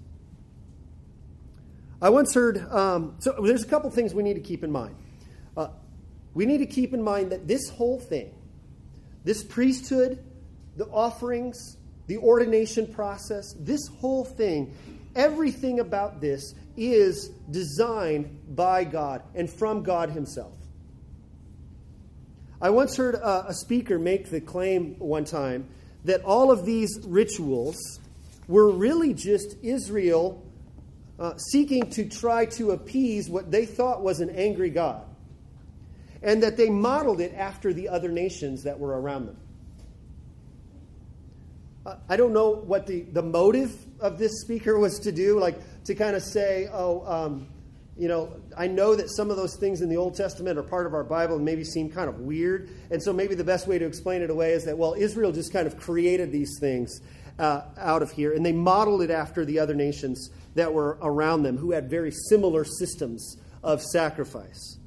I 2.00 2.10
once 2.10 2.34
heard, 2.34 2.58
um, 2.72 3.14
so 3.20 3.36
there's 3.42 3.62
a 3.62 3.68
couple 3.68 3.88
things 3.90 4.12
we 4.12 4.24
need 4.24 4.34
to 4.34 4.40
keep 4.40 4.64
in 4.64 4.72
mind. 4.72 4.96
Uh, 5.56 5.68
we 6.34 6.46
need 6.46 6.58
to 6.58 6.66
keep 6.66 6.92
in 6.92 7.02
mind 7.02 7.30
that 7.30 7.46
this 7.46 7.68
whole 7.68 8.00
thing, 8.00 8.34
this 9.24 9.44
priesthood, 9.44 10.18
the 10.76 10.86
offerings, 10.86 11.76
the 12.06 12.18
ordination 12.18 12.86
process, 12.92 13.54
this 13.58 13.86
whole 14.00 14.24
thing, 14.24 14.74
everything 15.14 15.80
about 15.80 16.20
this 16.20 16.54
is 16.76 17.28
designed 17.50 18.56
by 18.56 18.84
God 18.84 19.22
and 19.34 19.48
from 19.48 19.82
God 19.82 20.10
Himself. 20.10 20.54
I 22.60 22.70
once 22.70 22.96
heard 22.96 23.16
a, 23.16 23.48
a 23.48 23.54
speaker 23.54 23.98
make 23.98 24.30
the 24.30 24.40
claim 24.40 24.96
one 24.98 25.24
time 25.24 25.68
that 26.04 26.22
all 26.24 26.50
of 26.50 26.64
these 26.64 27.00
rituals 27.04 28.00
were 28.48 28.70
really 28.70 29.14
just 29.14 29.56
Israel 29.62 30.44
uh, 31.18 31.36
seeking 31.36 31.88
to 31.90 32.08
try 32.08 32.46
to 32.46 32.72
appease 32.72 33.28
what 33.28 33.50
they 33.50 33.66
thought 33.66 34.02
was 34.02 34.20
an 34.20 34.30
angry 34.30 34.70
God, 34.70 35.04
and 36.22 36.42
that 36.42 36.56
they 36.56 36.68
modeled 36.68 37.20
it 37.20 37.34
after 37.34 37.72
the 37.72 37.88
other 37.88 38.08
nations 38.08 38.64
that 38.64 38.78
were 38.78 39.00
around 39.00 39.26
them. 39.26 39.36
I 42.08 42.16
don't 42.16 42.32
know 42.32 42.50
what 42.50 42.86
the, 42.86 43.02
the 43.02 43.22
motive 43.22 43.74
of 44.00 44.18
this 44.18 44.40
speaker 44.40 44.78
was 44.78 45.00
to 45.00 45.12
do, 45.12 45.38
like 45.40 45.58
to 45.84 45.94
kind 45.94 46.14
of 46.14 46.22
say, 46.22 46.68
oh, 46.72 47.04
um, 47.06 47.48
you 47.96 48.08
know, 48.08 48.40
I 48.56 48.68
know 48.68 48.94
that 48.94 49.10
some 49.10 49.30
of 49.30 49.36
those 49.36 49.56
things 49.56 49.82
in 49.82 49.88
the 49.88 49.96
Old 49.96 50.14
Testament 50.14 50.58
are 50.58 50.62
part 50.62 50.86
of 50.86 50.94
our 50.94 51.04
Bible 51.04 51.36
and 51.36 51.44
maybe 51.44 51.64
seem 51.64 51.90
kind 51.90 52.08
of 52.08 52.20
weird. 52.20 52.70
And 52.90 53.02
so 53.02 53.12
maybe 53.12 53.34
the 53.34 53.44
best 53.44 53.66
way 53.66 53.78
to 53.78 53.84
explain 53.84 54.22
it 54.22 54.30
away 54.30 54.52
is 54.52 54.64
that, 54.64 54.78
well, 54.78 54.94
Israel 54.94 55.32
just 55.32 55.52
kind 55.52 55.66
of 55.66 55.76
created 55.76 56.30
these 56.32 56.56
things 56.60 57.00
uh, 57.38 57.62
out 57.76 58.02
of 58.02 58.12
here 58.12 58.32
and 58.32 58.46
they 58.46 58.52
modeled 58.52 59.02
it 59.02 59.10
after 59.10 59.44
the 59.44 59.58
other 59.58 59.74
nations 59.74 60.30
that 60.54 60.72
were 60.72 60.98
around 61.02 61.42
them 61.42 61.56
who 61.56 61.72
had 61.72 61.90
very 61.90 62.12
similar 62.28 62.64
systems 62.64 63.36
of 63.62 63.82
sacrifice. 63.82 64.78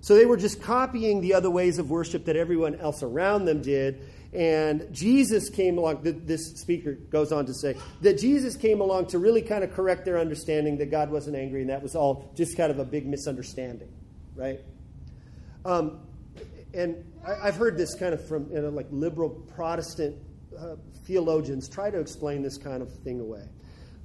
So 0.00 0.14
they 0.14 0.26
were 0.26 0.36
just 0.36 0.60
copying 0.60 1.22
the 1.22 1.32
other 1.32 1.50
ways 1.50 1.78
of 1.78 1.90
worship 1.90 2.26
that 2.26 2.36
everyone 2.36 2.74
else 2.74 3.02
around 3.02 3.46
them 3.46 3.62
did 3.62 4.02
and 4.34 4.88
Jesus 4.92 5.48
came 5.48 5.78
along, 5.78 6.00
this 6.02 6.52
speaker 6.56 6.94
goes 6.94 7.30
on 7.30 7.46
to 7.46 7.54
say, 7.54 7.76
that 8.00 8.18
Jesus 8.18 8.56
came 8.56 8.80
along 8.80 9.06
to 9.08 9.18
really 9.18 9.42
kind 9.42 9.62
of 9.62 9.72
correct 9.72 10.04
their 10.04 10.18
understanding 10.18 10.76
that 10.78 10.90
God 10.90 11.10
wasn't 11.10 11.36
angry 11.36 11.60
and 11.60 11.70
that 11.70 11.82
was 11.82 11.94
all 11.94 12.32
just 12.34 12.56
kind 12.56 12.72
of 12.72 12.80
a 12.80 12.84
big 12.84 13.06
misunderstanding, 13.06 13.92
right? 14.34 14.60
Um, 15.64 16.00
and 16.74 17.04
I, 17.24 17.46
have 17.46 17.56
heard 17.56 17.78
this 17.78 17.94
kind 17.94 18.12
of 18.12 18.26
from 18.26 18.50
you 18.50 18.60
know, 18.60 18.70
like 18.70 18.88
liberal 18.90 19.30
Protestant 19.30 20.16
uh, 20.58 20.74
theologians 21.04 21.68
try 21.68 21.90
to 21.90 22.00
explain 22.00 22.42
this 22.42 22.58
kind 22.58 22.82
of 22.82 22.92
thing 22.92 23.20
away. 23.20 23.48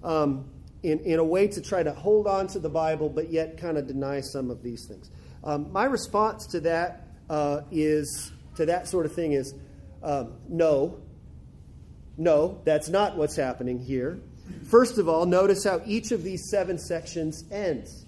Um, 0.03 0.49
in, 0.83 0.99
in 0.99 1.19
a 1.19 1.23
way 1.23 1.47
to 1.47 1.61
try 1.61 1.83
to 1.83 1.91
hold 1.91 2.27
on 2.27 2.47
to 2.47 2.59
the 2.59 2.69
Bible, 2.69 3.09
but 3.09 3.31
yet 3.31 3.57
kind 3.57 3.77
of 3.77 3.87
deny 3.87 4.21
some 4.21 4.49
of 4.49 4.63
these 4.63 4.85
things. 4.85 5.09
Um, 5.43 5.71
my 5.73 5.85
response 5.85 6.45
to 6.47 6.59
that 6.61 7.07
uh, 7.29 7.61
is 7.71 8.31
to 8.55 8.65
that 8.67 8.87
sort 8.87 9.05
of 9.05 9.13
thing 9.13 9.33
is 9.33 9.53
um, 10.03 10.33
no, 10.47 10.99
no, 12.17 12.61
that's 12.65 12.89
not 12.89 13.17
what's 13.17 13.35
happening 13.35 13.79
here. 13.79 14.19
First 14.69 14.97
of 14.97 15.07
all, 15.07 15.25
notice 15.25 15.63
how 15.63 15.81
each 15.85 16.11
of 16.11 16.23
these 16.23 16.49
seven 16.49 16.77
sections 16.77 17.43
ends. 17.51 18.05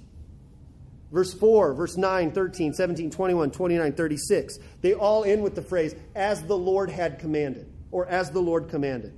Verse 1.11 1.33
4, 1.33 1.73
verse 1.73 1.97
9, 1.97 2.31
13, 2.31 2.73
17, 2.73 3.11
21, 3.11 3.51
29, 3.51 3.93
36. 3.93 4.59
They 4.81 4.93
all 4.93 5.23
end 5.25 5.43
with 5.43 5.55
the 5.55 5.61
phrase, 5.61 5.93
as 6.15 6.41
the 6.43 6.57
Lord 6.57 6.89
had 6.89 7.19
commanded, 7.19 7.71
or 7.91 8.07
as 8.07 8.31
the 8.31 8.39
Lord 8.39 8.69
commanded. 8.69 9.13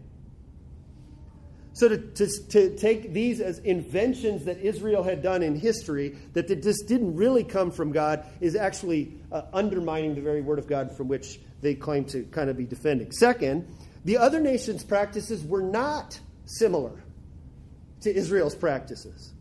So 1.74 1.90
to, 1.90 1.98
to, 1.98 2.28
to, 2.50 2.78
take 2.78 3.14
these 3.14 3.42
as 3.42 3.58
inventions 3.60 4.46
that 4.46 4.60
Israel 4.60 5.02
had 5.02 5.24
done 5.24 5.42
in 5.42 5.56
history, 5.56 6.16
that 6.34 6.48
this 6.48 6.84
didn't 6.84 7.16
really 7.16 7.44
come 7.44 7.72
from 7.72 7.92
God, 7.92 8.26
is 8.42 8.56
actually 8.56 9.14
uh, 9.32 9.44
undermining 9.52 10.14
the 10.14 10.22
very 10.22 10.42
word 10.42 10.60
of 10.60 10.68
God 10.68 10.96
from 10.96 11.08
which 11.08 11.40
they 11.64 11.74
claim 11.74 12.06
to 12.06 12.24
kind 12.26 12.50
of 12.50 12.58
be 12.58 12.66
defending. 12.66 13.12
Second, 13.12 13.68
the 14.06 14.18
other 14.18 14.40
nations' 14.40 14.84
practices 14.84 15.44
were 15.44 15.62
not 15.62 16.20
similar 16.46 17.04
to 18.02 18.14
Israel's 18.14 18.56
practices. 18.56 19.34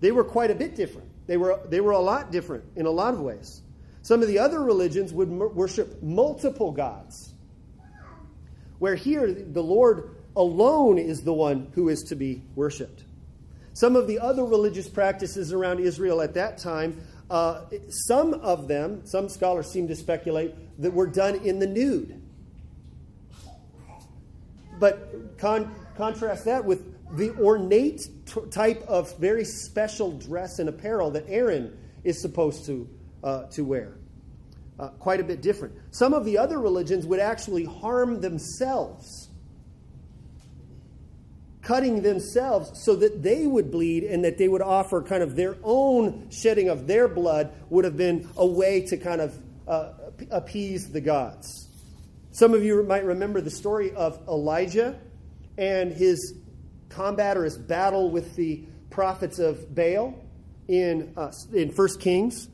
They 0.00 0.12
were 0.12 0.24
quite 0.24 0.50
a 0.50 0.54
bit 0.54 0.76
different. 0.76 1.08
They 1.26 1.36
were, 1.36 1.58
they 1.68 1.80
were 1.80 1.92
a 1.92 2.00
lot 2.00 2.30
different 2.30 2.64
in 2.76 2.86
a 2.86 2.90
lot 2.90 3.14
of 3.14 3.20
ways. 3.20 3.62
Some 4.02 4.20
of 4.20 4.28
the 4.28 4.38
other 4.38 4.60
religions 4.62 5.12
would 5.12 5.30
worship 5.30 6.02
multiple 6.02 6.72
gods, 6.72 7.34
where 8.78 8.96
here 8.96 9.32
the 9.32 9.62
Lord 9.62 10.16
alone 10.36 10.98
is 10.98 11.22
the 11.22 11.32
one 11.32 11.70
who 11.74 11.88
is 11.88 12.02
to 12.04 12.16
be 12.16 12.42
worshiped. 12.54 13.04
Some 13.74 13.96
of 13.96 14.06
the 14.06 14.18
other 14.18 14.44
religious 14.44 14.88
practices 14.88 15.52
around 15.52 15.80
Israel 15.80 16.20
at 16.20 16.34
that 16.34 16.58
time 16.58 17.00
uh, 17.32 17.64
some 17.88 18.34
of 18.34 18.68
them, 18.68 19.06
some 19.06 19.26
scholars 19.30 19.66
seem 19.70 19.88
to 19.88 19.96
speculate, 19.96 20.54
that 20.82 20.92
were 20.92 21.06
done 21.06 21.36
in 21.36 21.58
the 21.58 21.66
nude. 21.66 22.20
But 24.78 25.38
con- 25.38 25.74
contrast 25.96 26.44
that 26.44 26.64
with 26.64 26.84
the 27.16 27.30
ornate 27.36 28.08
t- 28.26 28.40
type 28.50 28.82
of 28.88 29.16
very 29.18 29.44
special 29.44 30.12
dress 30.12 30.58
and 30.58 30.68
apparel 30.68 31.10
that 31.12 31.24
Aaron 31.28 31.76
is 32.04 32.20
supposed 32.20 32.66
to, 32.66 32.88
uh, 33.22 33.44
to 33.50 33.64
wear. 33.64 33.94
Uh, 34.78 34.88
quite 34.88 35.20
a 35.20 35.24
bit 35.24 35.42
different. 35.42 35.74
Some 35.92 36.14
of 36.14 36.24
the 36.24 36.38
other 36.38 36.58
religions 36.58 37.06
would 37.06 37.20
actually 37.20 37.64
harm 37.64 38.20
themselves 38.20 39.28
cutting 41.62 42.02
themselves 42.02 42.82
so 42.84 42.96
that 42.96 43.22
they 43.22 43.46
would 43.46 43.70
bleed 43.70 44.02
and 44.02 44.24
that 44.24 44.36
they 44.36 44.48
would 44.48 44.60
offer 44.60 45.00
kind 45.00 45.22
of 45.22 45.36
their 45.36 45.56
own 45.62 46.28
shedding 46.30 46.68
of 46.68 46.86
their 46.86 47.06
blood 47.06 47.52
would 47.70 47.84
have 47.84 47.96
been 47.96 48.28
a 48.36 48.46
way 48.46 48.80
to 48.80 48.96
kind 48.96 49.20
of 49.20 49.38
uh, 49.68 49.92
appease 50.30 50.90
the 50.90 51.00
gods. 51.00 51.68
Some 52.32 52.54
of 52.54 52.64
you 52.64 52.82
might 52.82 53.04
remember 53.04 53.40
the 53.40 53.50
story 53.50 53.92
of 53.92 54.18
Elijah 54.26 54.98
and 55.58 55.92
his 55.92 56.34
combat 56.88 57.36
or 57.36 57.44
his 57.44 57.58
battle 57.58 58.10
with 58.10 58.34
the 58.36 58.64
prophets 58.90 59.38
of 59.38 59.74
Baal 59.74 60.14
in, 60.68 61.12
uh, 61.16 61.32
in 61.52 61.70
1 61.70 61.88
Kings. 61.98 62.48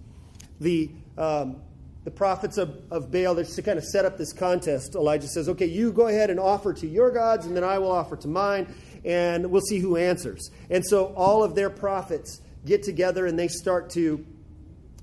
The, 0.61 0.91
um, 1.17 1.63
the 2.05 2.11
prophets 2.11 2.59
of, 2.59 2.81
of 2.91 3.13
Baal, 3.13 3.35
they 3.35 3.45
to 3.45 3.63
kind 3.63 3.79
of 3.79 3.85
set 3.85 4.05
up 4.05 4.19
this 4.19 4.33
contest. 4.33 4.95
Elijah 4.95 5.29
says, 5.29 5.49
Okay, 5.49 5.67
you 5.67 5.93
go 5.93 6.09
ahead 6.09 6.31
and 6.31 6.41
offer 6.41 6.73
to 6.73 6.87
your 6.87 7.11
gods, 7.11 7.47
and 7.47 7.57
then 7.57 7.65
I 7.65 7.79
will 7.79 7.93
offer 7.93 8.17
to 8.17 8.29
mine 8.29 8.67
and 9.05 9.51
we'll 9.51 9.63
see 9.63 9.79
who 9.79 9.97
answers. 9.97 10.51
And 10.71 10.85
so 10.85 11.07
all 11.15 11.43
of 11.43 11.55
their 11.55 11.71
prophets 11.71 12.41
get 12.65 12.83
together 12.83 13.27
and 13.27 13.39
they 13.39 13.49
start 13.49 13.91
to 13.91 14.25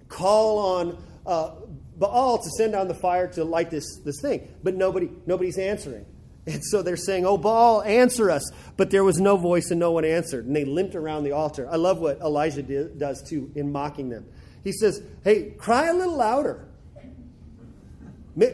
call 0.08 0.60
on 0.60 1.04
uh, 1.26 1.52
Baal 1.98 2.38
to 2.38 2.50
send 2.58 2.74
down 2.74 2.88
the 2.88 2.96
fire 2.96 3.28
to 3.34 3.44
light 3.44 3.70
this, 3.70 4.00
this 4.04 4.20
thing. 4.22 4.48
But 4.64 4.76
nobody, 4.76 5.10
nobody's 5.26 5.58
answering. 5.58 6.06
And 6.48 6.64
so 6.64 6.84
they're 6.84 6.96
saying, 6.96 7.26
Oh, 7.26 7.40
Baal, 7.40 7.82
answer 7.82 8.30
us. 8.30 8.48
But 8.78 8.92
there 8.92 9.04
was 9.04 9.20
no 9.20 9.36
voice 9.36 9.72
and 9.72 9.80
no 9.80 9.92
one 9.92 10.06
answered. 10.06 10.46
And 10.46 10.56
they 10.56 10.64
limped 10.64 10.94
around 10.94 11.24
the 11.24 11.32
altar. 11.32 11.68
I 11.68 11.78
love 11.78 11.98
what 11.98 12.20
Elijah 12.20 12.62
did, 12.62 13.00
does 13.00 13.24
too 13.28 13.52
in 13.56 13.72
mocking 13.72 14.10
them. 14.10 14.28
He 14.64 14.72
says, 14.72 15.02
Hey, 15.24 15.56
cry 15.58 15.88
a 15.88 15.94
little 15.96 16.16
louder. 16.16 16.68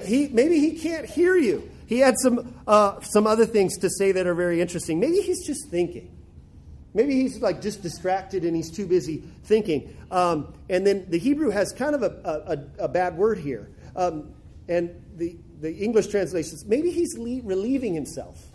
He, 0.06 0.30
maybe 0.30 0.60
he 0.60 0.80
can't 0.80 1.06
hear 1.06 1.36
you. 1.36 1.70
He 1.86 2.00
had 2.00 2.16
some, 2.18 2.56
uh, 2.66 3.02
some 3.02 3.28
other 3.28 3.46
things 3.46 3.78
to 3.80 3.90
say 3.90 4.14
that 4.14 4.26
are 4.26 4.36
very 4.36 4.62
interesting. 4.62 4.98
Maybe 5.02 5.20
he's 5.20 5.46
just 5.46 5.70
thinking. 5.70 6.10
Maybe 6.94 7.16
he's 7.16 7.42
like 7.42 7.62
just 7.62 7.82
distracted 7.82 8.44
and 8.44 8.56
he's 8.56 8.70
too 8.70 8.86
busy 8.86 9.24
thinking. 9.44 9.96
Um, 10.12 10.54
and 10.70 10.86
then 10.86 11.06
the 11.10 11.18
Hebrew 11.18 11.50
has 11.50 11.72
kind 11.72 11.96
of 11.96 12.04
a, 12.04 12.68
a, 12.80 12.86
a 12.86 12.88
bad 12.88 13.18
word 13.18 13.38
here. 13.38 13.70
Um, 13.96 14.34
and 14.68 14.90
the, 15.16 15.38
the 15.60 15.74
English 15.74 16.08
translation 16.08 16.50
says 16.50 16.66
maybe 16.66 16.92
he's 16.92 17.18
le- 17.18 17.42
relieving 17.44 17.94
himself. 17.94 18.46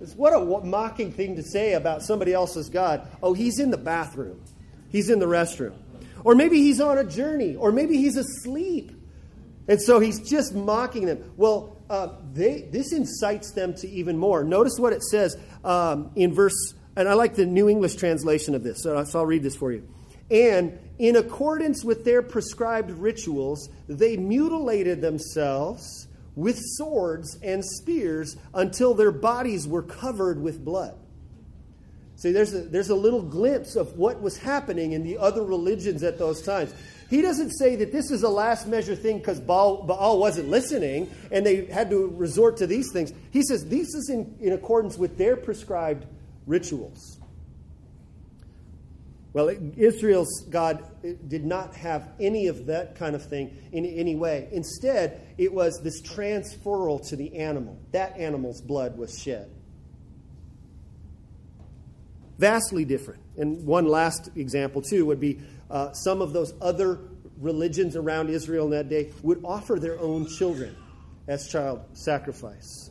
It's 0.00 0.14
what 0.14 0.32
a 0.32 0.64
mocking 0.64 1.12
thing 1.12 1.36
to 1.36 1.42
say 1.42 1.72
about 1.72 2.02
somebody 2.02 2.32
else's 2.32 2.68
God. 2.68 3.08
Oh, 3.22 3.34
he's 3.34 3.58
in 3.58 3.70
the 3.70 3.78
bathroom, 3.78 4.40
he's 4.90 5.10
in 5.10 5.18
the 5.18 5.26
restroom. 5.26 5.74
Or 6.24 6.34
maybe 6.34 6.58
he's 6.58 6.80
on 6.80 6.98
a 6.98 7.04
journey, 7.04 7.56
or 7.56 7.72
maybe 7.72 7.96
he's 7.96 8.16
asleep. 8.16 8.92
And 9.68 9.80
so 9.80 10.00
he's 10.00 10.20
just 10.20 10.54
mocking 10.54 11.06
them. 11.06 11.32
Well, 11.36 11.76
uh, 11.90 12.08
they, 12.32 12.62
this 12.62 12.92
incites 12.92 13.52
them 13.52 13.74
to 13.74 13.88
even 13.88 14.16
more. 14.16 14.42
Notice 14.42 14.78
what 14.78 14.92
it 14.92 15.02
says 15.02 15.36
um, 15.64 16.10
in 16.16 16.34
verse 16.34 16.74
and 16.98 17.08
I 17.08 17.14
like 17.14 17.36
the 17.36 17.46
New 17.46 17.68
English 17.68 17.94
translation 17.94 18.56
of 18.56 18.64
this, 18.64 18.82
so 18.82 18.96
I'll 19.14 19.24
read 19.24 19.44
this 19.44 19.54
for 19.54 19.70
you. 19.70 19.86
And 20.32 20.78
in 20.98 21.14
accordance 21.14 21.84
with 21.84 22.04
their 22.04 22.22
prescribed 22.22 22.90
rituals, 22.90 23.68
they 23.88 24.16
mutilated 24.16 25.00
themselves 25.00 26.08
with 26.34 26.58
swords 26.58 27.38
and 27.40 27.64
spears 27.64 28.36
until 28.52 28.94
their 28.94 29.12
bodies 29.12 29.66
were 29.66 29.82
covered 29.82 30.42
with 30.42 30.64
blood. 30.64 30.98
See, 32.16 32.32
there's 32.32 32.52
a, 32.52 32.62
there's 32.62 32.90
a 32.90 32.96
little 32.96 33.22
glimpse 33.22 33.76
of 33.76 33.96
what 33.96 34.20
was 34.20 34.36
happening 34.36 34.90
in 34.90 35.04
the 35.04 35.18
other 35.18 35.44
religions 35.44 36.02
at 36.02 36.18
those 36.18 36.42
times. 36.42 36.74
He 37.08 37.22
doesn't 37.22 37.52
say 37.52 37.76
that 37.76 37.92
this 37.92 38.10
is 38.10 38.24
a 38.24 38.28
last 38.28 38.66
measure 38.66 38.96
thing 38.96 39.18
because 39.18 39.38
Baal, 39.40 39.84
Baal, 39.84 40.18
wasn't 40.18 40.48
listening 40.48 41.08
and 41.30 41.46
they 41.46 41.66
had 41.66 41.90
to 41.90 42.08
resort 42.16 42.56
to 42.56 42.66
these 42.66 42.90
things. 42.92 43.12
He 43.30 43.42
says 43.44 43.66
this 43.66 43.94
is 43.94 44.10
in, 44.10 44.36
in 44.40 44.52
accordance 44.52 44.98
with 44.98 45.16
their 45.16 45.36
prescribed 45.36 46.06
rituals. 46.48 47.18
Well, 49.34 49.50
Israel's 49.76 50.46
God 50.48 50.82
did 51.28 51.44
not 51.44 51.76
have 51.76 52.08
any 52.18 52.48
of 52.48 52.66
that 52.66 52.96
kind 52.96 53.14
of 53.14 53.24
thing 53.24 53.56
in 53.72 53.84
any 53.84 54.16
way. 54.16 54.48
Instead, 54.50 55.20
it 55.36 55.52
was 55.52 55.80
this 55.84 56.00
transferal 56.00 57.06
to 57.10 57.16
the 57.16 57.36
animal. 57.36 57.78
That 57.92 58.16
animal's 58.16 58.62
blood 58.62 58.96
was 58.96 59.16
shed. 59.16 59.50
Vastly 62.38 62.84
different. 62.84 63.22
And 63.36 63.64
one 63.64 63.86
last 63.86 64.30
example, 64.34 64.80
too, 64.80 65.04
would 65.06 65.20
be 65.20 65.40
uh, 65.70 65.92
some 65.92 66.22
of 66.22 66.32
those 66.32 66.54
other 66.60 66.98
religions 67.38 67.96
around 67.96 68.30
Israel 68.30 68.64
in 68.64 68.70
that 68.72 68.88
day 68.88 69.12
would 69.22 69.44
offer 69.44 69.78
their 69.78 70.00
own 70.00 70.26
children 70.26 70.74
as 71.28 71.46
child 71.48 71.84
sacrifice 71.92 72.87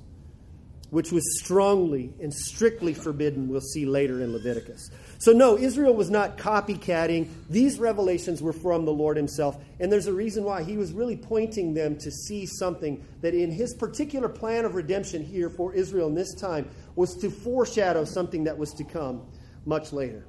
which 0.89 1.11
was 1.11 1.23
strongly 1.39 2.13
and 2.21 2.33
strictly 2.33 2.93
forbidden, 2.93 3.49
we'll 3.49 3.59
see 3.59 3.85
later 3.85 4.21
in 4.21 4.31
Leviticus. 4.31 4.89
So, 5.19 5.33
no, 5.33 5.57
Israel 5.57 5.93
was 5.93 6.09
not 6.09 6.37
copycatting. 6.37 7.27
These 7.49 7.79
revelations 7.79 8.41
were 8.41 8.53
from 8.53 8.85
the 8.85 8.91
Lord 8.91 9.17
Himself. 9.17 9.57
And 9.79 9.91
there's 9.91 10.07
a 10.07 10.13
reason 10.13 10.43
why. 10.43 10.63
He 10.63 10.77
was 10.77 10.93
really 10.93 11.17
pointing 11.17 11.73
them 11.73 11.97
to 11.97 12.11
see 12.11 12.45
something 12.45 13.03
that 13.21 13.33
in 13.33 13.51
His 13.51 13.73
particular 13.73 14.29
plan 14.29 14.63
of 14.63 14.75
redemption 14.75 15.23
here 15.23 15.49
for 15.49 15.73
Israel 15.73 16.07
in 16.07 16.15
this 16.15 16.33
time 16.35 16.69
was 16.95 17.15
to 17.17 17.29
foreshadow 17.29 18.05
something 18.05 18.45
that 18.45 18.57
was 18.57 18.71
to 18.73 18.83
come 18.83 19.25
much 19.65 19.91
later. 19.91 20.25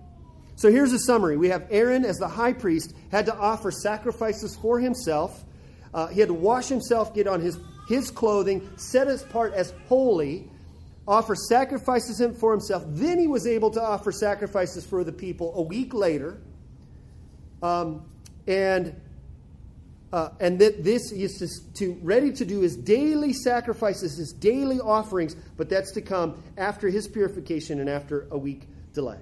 So, 0.56 0.72
here's 0.72 0.92
a 0.92 0.98
summary 0.98 1.36
we 1.36 1.50
have 1.50 1.66
Aaron, 1.70 2.04
as 2.04 2.16
the 2.16 2.28
high 2.28 2.54
priest, 2.54 2.94
had 3.12 3.26
to 3.26 3.36
offer 3.36 3.70
sacrifices 3.70 4.56
for 4.56 4.80
himself. 4.80 5.44
Uh, 5.94 6.08
he 6.08 6.20
had 6.20 6.28
to 6.28 6.34
wash 6.34 6.66
himself, 6.68 7.14
get 7.14 7.26
on 7.26 7.40
his 7.40 7.58
his 7.88 8.10
clothing, 8.10 8.68
set 8.76 9.08
apart 9.08 9.54
as 9.54 9.72
holy, 9.88 10.48
offer 11.06 11.34
sacrifices 11.34 12.22
for 12.38 12.52
himself. 12.52 12.84
Then 12.86 13.18
he 13.18 13.26
was 13.26 13.46
able 13.46 13.70
to 13.70 13.82
offer 13.82 14.12
sacrifices 14.12 14.86
for 14.86 15.02
the 15.04 15.12
people 15.12 15.54
a 15.56 15.62
week 15.62 15.94
later. 15.94 16.38
Um, 17.62 18.04
and 18.46 18.94
uh, 20.12 20.30
and 20.40 20.58
that 20.58 20.84
this 20.84 21.12
is 21.12 21.62
to, 21.74 21.98
ready 22.02 22.32
to 22.32 22.44
do 22.44 22.60
his 22.60 22.76
daily 22.76 23.32
sacrifices, 23.34 24.16
his 24.16 24.32
daily 24.32 24.80
offerings, 24.80 25.36
but 25.56 25.68
that's 25.68 25.92
to 25.92 26.00
come 26.00 26.42
after 26.56 26.88
his 26.88 27.06
purification 27.06 27.78
and 27.78 27.90
after 27.90 28.26
a 28.30 28.38
week 28.38 28.62
delay. 28.94 29.18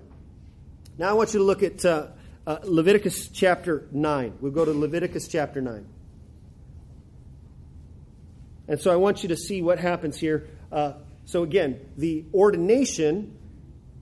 Now 0.96 1.10
I 1.10 1.12
want 1.14 1.34
you 1.34 1.40
to 1.40 1.44
look 1.44 1.64
at 1.64 1.84
uh, 1.84 2.08
uh, 2.46 2.58
Leviticus 2.62 3.28
chapter 3.28 3.88
9. 3.90 4.34
We'll 4.40 4.52
go 4.52 4.64
to 4.64 4.72
Leviticus 4.72 5.26
chapter 5.26 5.60
9. 5.60 5.86
And 8.68 8.80
so 8.80 8.92
I 8.92 8.96
want 8.96 9.22
you 9.22 9.28
to 9.30 9.36
see 9.36 9.62
what 9.62 9.78
happens 9.78 10.18
here. 10.18 10.48
Uh, 10.72 10.94
so 11.24 11.42
again, 11.42 11.80
the 11.96 12.24
ordination 12.34 13.36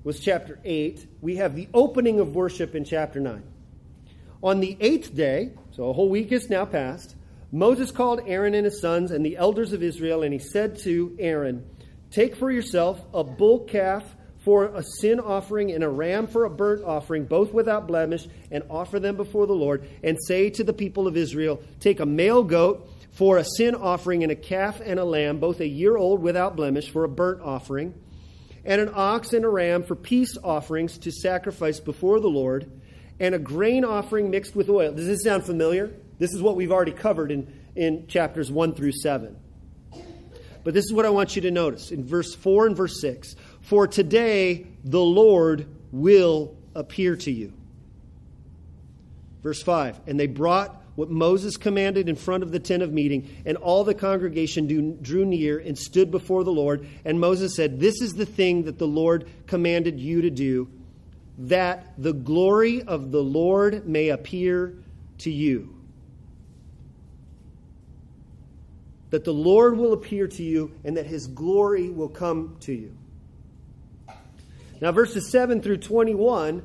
was 0.05 0.21
chapter 0.21 0.59
8. 0.65 1.07
We 1.21 1.37
have 1.37 1.55
the 1.55 1.69
opening 1.75 2.21
of 2.21 2.35
worship 2.35 2.75
in 2.75 2.85
chapter 2.85 3.21
9. 3.21 3.43
On 4.43 4.61
the 4.61 4.77
eighth 4.81 5.15
day, 5.15 5.53
so 5.73 5.89
a 5.89 5.93
whole 5.93 6.11
week 6.11 6.31
is 6.31 6.51
now 6.51 6.67
passed, 6.67 7.17
Moses 7.51 7.91
called 7.91 8.21
Aaron 8.27 8.55
and 8.55 8.65
his 8.65 8.81
sons 8.81 9.11
and 9.11 9.25
the 9.25 9.37
elders 9.37 9.73
of 9.73 9.83
Israel, 9.83 10.23
and 10.23 10.33
he 10.33 10.39
said 10.39 10.77
to 10.81 11.17
Aaron, 11.19 11.65
Take 12.11 12.37
for 12.37 12.51
yourself 12.51 13.01
a 13.15 13.25
bull 13.25 13.61
calf 13.61 14.05
for 14.41 14.67
a 14.67 14.83
sin 14.83 15.19
offering 15.19 15.73
and 15.73 15.83
a 15.83 15.89
ram 15.89 16.27
for 16.27 16.45
a 16.45 16.51
burnt 16.51 16.85
offering, 16.85 17.25
both 17.25 17.55
without 17.55 17.87
blemish, 17.87 18.29
and 18.51 18.63
offer 18.69 19.01
them 19.01 19.17
before 19.17 19.47
the 19.47 19.55
Lord, 19.55 19.89
and 20.03 20.19
say 20.27 20.51
to 20.51 20.65
the 20.65 20.75
people 20.75 21.07
of 21.07 21.17
Israel, 21.17 21.63
Take 21.81 22.01
a 22.01 22.07
male 22.07 22.43
goat 22.43 22.87
for 23.15 23.39
a 23.39 23.45
sin 23.45 23.75
offering 23.75 24.23
and 24.23 24.33
a 24.33 24.37
calf 24.37 24.81
and 24.85 24.99
a 24.99 25.05
lamb, 25.05 25.39
both 25.39 25.61
a 25.61 25.67
year 25.67 25.97
old 25.97 26.21
without 26.21 26.57
blemish, 26.57 26.91
for 26.91 27.05
a 27.05 27.09
burnt 27.09 27.41
offering, 27.41 27.95
and 28.65 28.81
an 28.81 28.91
ox 28.93 29.33
and 29.33 29.45
a 29.45 29.49
ram 29.49 29.85
for 29.85 29.95
peace 29.95 30.37
offerings 30.43 30.99
to 30.99 31.13
sacrifice 31.13 31.79
before 31.79 32.19
the 32.19 32.29
Lord, 32.29 32.71
and 33.21 33.35
a 33.35 33.39
grain 33.39 33.85
offering 33.85 34.31
mixed 34.31 34.57
with 34.57 34.69
oil. 34.69 34.93
Does 34.93 35.07
this 35.07 35.23
sound 35.23 35.45
familiar? 35.45 35.95
This 36.19 36.33
is 36.33 36.43
what 36.43 36.57
we've 36.57 36.73
already 36.73 36.93
covered 36.93 37.31
in, 37.31 37.53
in 37.77 38.09
chapters 38.09 38.51
1 38.51 38.75
through 38.75 38.93
7. 38.93 39.37
But 40.65 40.75
this 40.75 40.85
is 40.85 40.93
what 40.93 41.05
I 41.05 41.11
want 41.11 41.37
you 41.37 41.43
to 41.43 41.51
notice 41.53 41.93
in 41.93 42.05
verse 42.05 42.35
4 42.35 42.67
and 42.67 42.77
verse 42.77 43.01
6. 43.01 43.37
For 43.61 43.87
today 43.87 44.67
the 44.83 45.01
Lord 45.01 45.69
will 45.93 46.57
appear 46.75 47.15
to 47.17 47.31
you. 47.31 47.53
Verse 49.43 49.63
5 49.63 50.01
And 50.07 50.19
they 50.19 50.27
brought 50.27 50.84
what 50.97 51.11
Moses 51.11 51.57
commanded 51.57 52.09
in 52.09 52.15
front 52.15 52.43
of 52.43 52.53
the 52.53 52.61
tent 52.61 52.83
of 52.83 52.93
meeting, 52.93 53.29
and 53.45 53.57
all 53.57 53.85
the 53.85 53.95
congregation 53.95 54.99
drew 55.03 55.25
near 55.25 55.59
and 55.59 55.77
stood 55.77 56.11
before 56.11 56.45
the 56.45 56.53
Lord. 56.53 56.87
And 57.05 57.19
Moses 57.19 57.57
said, 57.57 57.81
This 57.81 58.01
is 58.01 58.13
the 58.13 58.27
thing 58.27 58.65
that 58.65 58.79
the 58.79 58.87
Lord 58.87 59.29
commanded 59.47 59.99
you 59.99 60.23
to 60.23 60.31
do, 60.31 60.71
that 61.39 61.95
the 61.99 62.13
glory 62.13 62.83
of 62.83 63.11
the 63.11 63.23
Lord 63.23 63.89
may 63.89 64.11
appear 64.11 64.75
to 65.19 65.31
you. 65.31 65.75
That 69.11 69.25
the 69.25 69.35
Lord 69.35 69.77
will 69.77 69.93
appear 69.93 70.29
to 70.29 70.43
you, 70.43 70.73
and 70.85 70.97
that 70.97 71.07
his 71.07 71.27
glory 71.27 71.89
will 71.91 72.09
come 72.09 72.57
to 72.61 72.73
you. 72.73 72.97
Now, 74.81 74.93
verses 74.93 75.31
7 75.31 75.61
through 75.61 75.79
21 75.79 76.63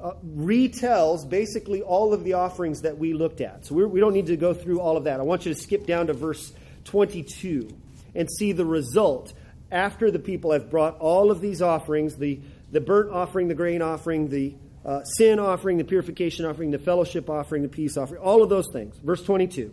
uh, 0.00 0.12
retells 0.24 1.28
basically 1.28 1.82
all 1.82 2.12
of 2.12 2.24
the 2.24 2.34
offerings 2.34 2.82
that 2.82 2.98
we 2.98 3.12
looked 3.12 3.40
at. 3.40 3.66
So 3.66 3.74
we're, 3.74 3.88
we 3.88 4.00
do 4.00 4.06
not 4.06 4.14
need 4.14 4.26
to 4.26 4.36
go 4.36 4.54
through 4.54 4.80
all 4.80 4.96
of 4.96 5.04
that. 5.04 5.20
I 5.20 5.22
want 5.22 5.46
you 5.46 5.54
to 5.54 5.60
skip 5.60 5.86
down 5.86 6.08
to 6.08 6.12
verse 6.12 6.52
22 6.84 7.68
and 8.14 8.30
see 8.30 8.52
the 8.52 8.64
result 8.64 9.32
after 9.70 10.10
the 10.10 10.18
people 10.18 10.52
have 10.52 10.70
brought 10.70 10.98
all 10.98 11.30
of 11.30 11.40
these 11.40 11.62
offerings 11.62 12.16
the, 12.16 12.40
the 12.72 12.80
burnt 12.80 13.10
offering, 13.10 13.48
the 13.48 13.54
grain 13.54 13.82
offering, 13.82 14.28
the 14.28 14.54
uh, 14.84 15.02
sin 15.04 15.38
offering, 15.38 15.78
the 15.78 15.84
purification 15.84 16.44
offering, 16.44 16.70
the 16.70 16.78
fellowship 16.78 17.28
offering, 17.28 17.62
the 17.62 17.68
peace 17.68 17.96
offering, 17.96 18.20
all 18.22 18.42
of 18.42 18.48
those 18.48 18.68
things. 18.72 18.96
Verse 18.98 19.22
22. 19.22 19.72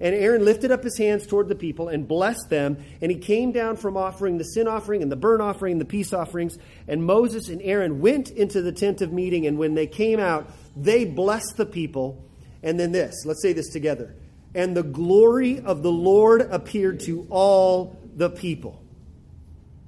And 0.00 0.14
Aaron 0.14 0.44
lifted 0.44 0.70
up 0.70 0.84
his 0.84 0.98
hands 0.98 1.26
toward 1.26 1.48
the 1.48 1.54
people 1.54 1.88
and 1.88 2.06
blessed 2.06 2.50
them. 2.50 2.84
And 3.00 3.10
he 3.10 3.18
came 3.18 3.52
down 3.52 3.76
from 3.76 3.96
offering 3.96 4.38
the 4.38 4.44
sin 4.44 4.68
offering 4.68 5.02
and 5.02 5.10
the 5.10 5.16
burnt 5.16 5.42
offering 5.42 5.72
and 5.72 5.80
the 5.80 5.86
peace 5.86 6.12
offerings. 6.12 6.58
And 6.86 7.04
Moses 7.04 7.48
and 7.48 7.62
Aaron 7.62 8.00
went 8.00 8.30
into 8.30 8.62
the 8.62 8.72
tent 8.72 9.00
of 9.00 9.12
meeting. 9.12 9.46
And 9.46 9.58
when 9.58 9.74
they 9.74 9.86
came 9.86 10.20
out, 10.20 10.50
they 10.76 11.04
blessed 11.04 11.56
the 11.56 11.66
people. 11.66 12.24
And 12.62 12.78
then 12.78 12.92
this, 12.92 13.24
let's 13.24 13.42
say 13.42 13.52
this 13.52 13.70
together. 13.70 14.14
And 14.54 14.76
the 14.76 14.82
glory 14.82 15.60
of 15.60 15.82
the 15.82 15.92
Lord 15.92 16.42
appeared 16.42 17.00
to 17.00 17.26
all 17.30 17.98
the 18.14 18.30
people. 18.30 18.82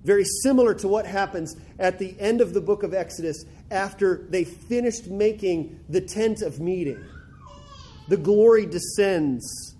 Very 0.04 0.24
similar 0.42 0.74
to 0.74 0.88
what 0.88 1.06
happens 1.06 1.56
at 1.78 1.98
the 1.98 2.18
end 2.18 2.40
of 2.40 2.54
the 2.54 2.60
book 2.60 2.82
of 2.82 2.94
Exodus 2.94 3.44
after 3.70 4.26
they 4.30 4.44
finished 4.44 5.08
making 5.08 5.80
the 5.88 6.00
tent 6.00 6.40
of 6.40 6.60
meeting 6.60 7.04
the 8.08 8.16
glory 8.16 8.66
descends. 8.66 9.76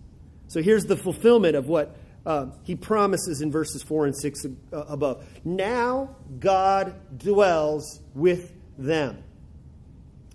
So 0.48 0.62
here's 0.62 0.86
the 0.86 0.96
fulfillment 0.96 1.56
of 1.56 1.68
what 1.68 1.96
uh, 2.26 2.46
he 2.64 2.74
promises 2.74 3.40
in 3.40 3.50
verses 3.50 3.82
4 3.82 4.06
and 4.06 4.16
6 4.16 4.44
uh, 4.44 4.76
above. 4.76 5.24
Now 5.44 6.16
God 6.38 6.94
dwells 7.16 8.00
with 8.14 8.52
them. 8.76 9.22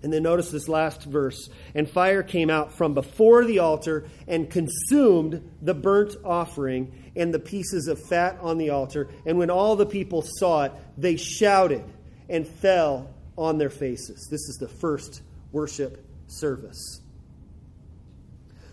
And 0.02 0.12
then 0.12 0.22
notice 0.22 0.50
this 0.50 0.68
last 0.68 1.04
verse. 1.04 1.48
And 1.74 1.88
fire 1.88 2.22
came 2.22 2.50
out 2.50 2.74
from 2.74 2.92
before 2.92 3.44
the 3.44 3.60
altar 3.60 4.06
and 4.28 4.50
consumed 4.50 5.50
the 5.62 5.72
burnt 5.72 6.16
offering 6.24 6.92
and 7.16 7.32
the 7.32 7.38
pieces 7.38 7.88
of 7.88 8.02
fat 8.02 8.38
on 8.42 8.58
the 8.58 8.70
altar. 8.70 9.08
And 9.24 9.38
when 9.38 9.48
all 9.48 9.76
the 9.76 9.86
people 9.86 10.22
saw 10.22 10.64
it, 10.64 10.72
they 10.98 11.16
shouted 11.16 11.84
and 12.28 12.46
fell 12.46 13.14
on 13.38 13.56
their 13.56 13.70
faces. 13.70 14.28
This 14.30 14.42
is 14.42 14.58
the 14.60 14.68
first 14.68 15.22
worship 15.52 16.04
service. 16.26 17.00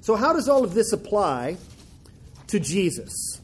So, 0.01 0.15
how 0.15 0.33
does 0.33 0.49
all 0.49 0.63
of 0.63 0.73
this 0.73 0.93
apply 0.93 1.57
to 2.47 2.59
Jesus? 2.59 3.39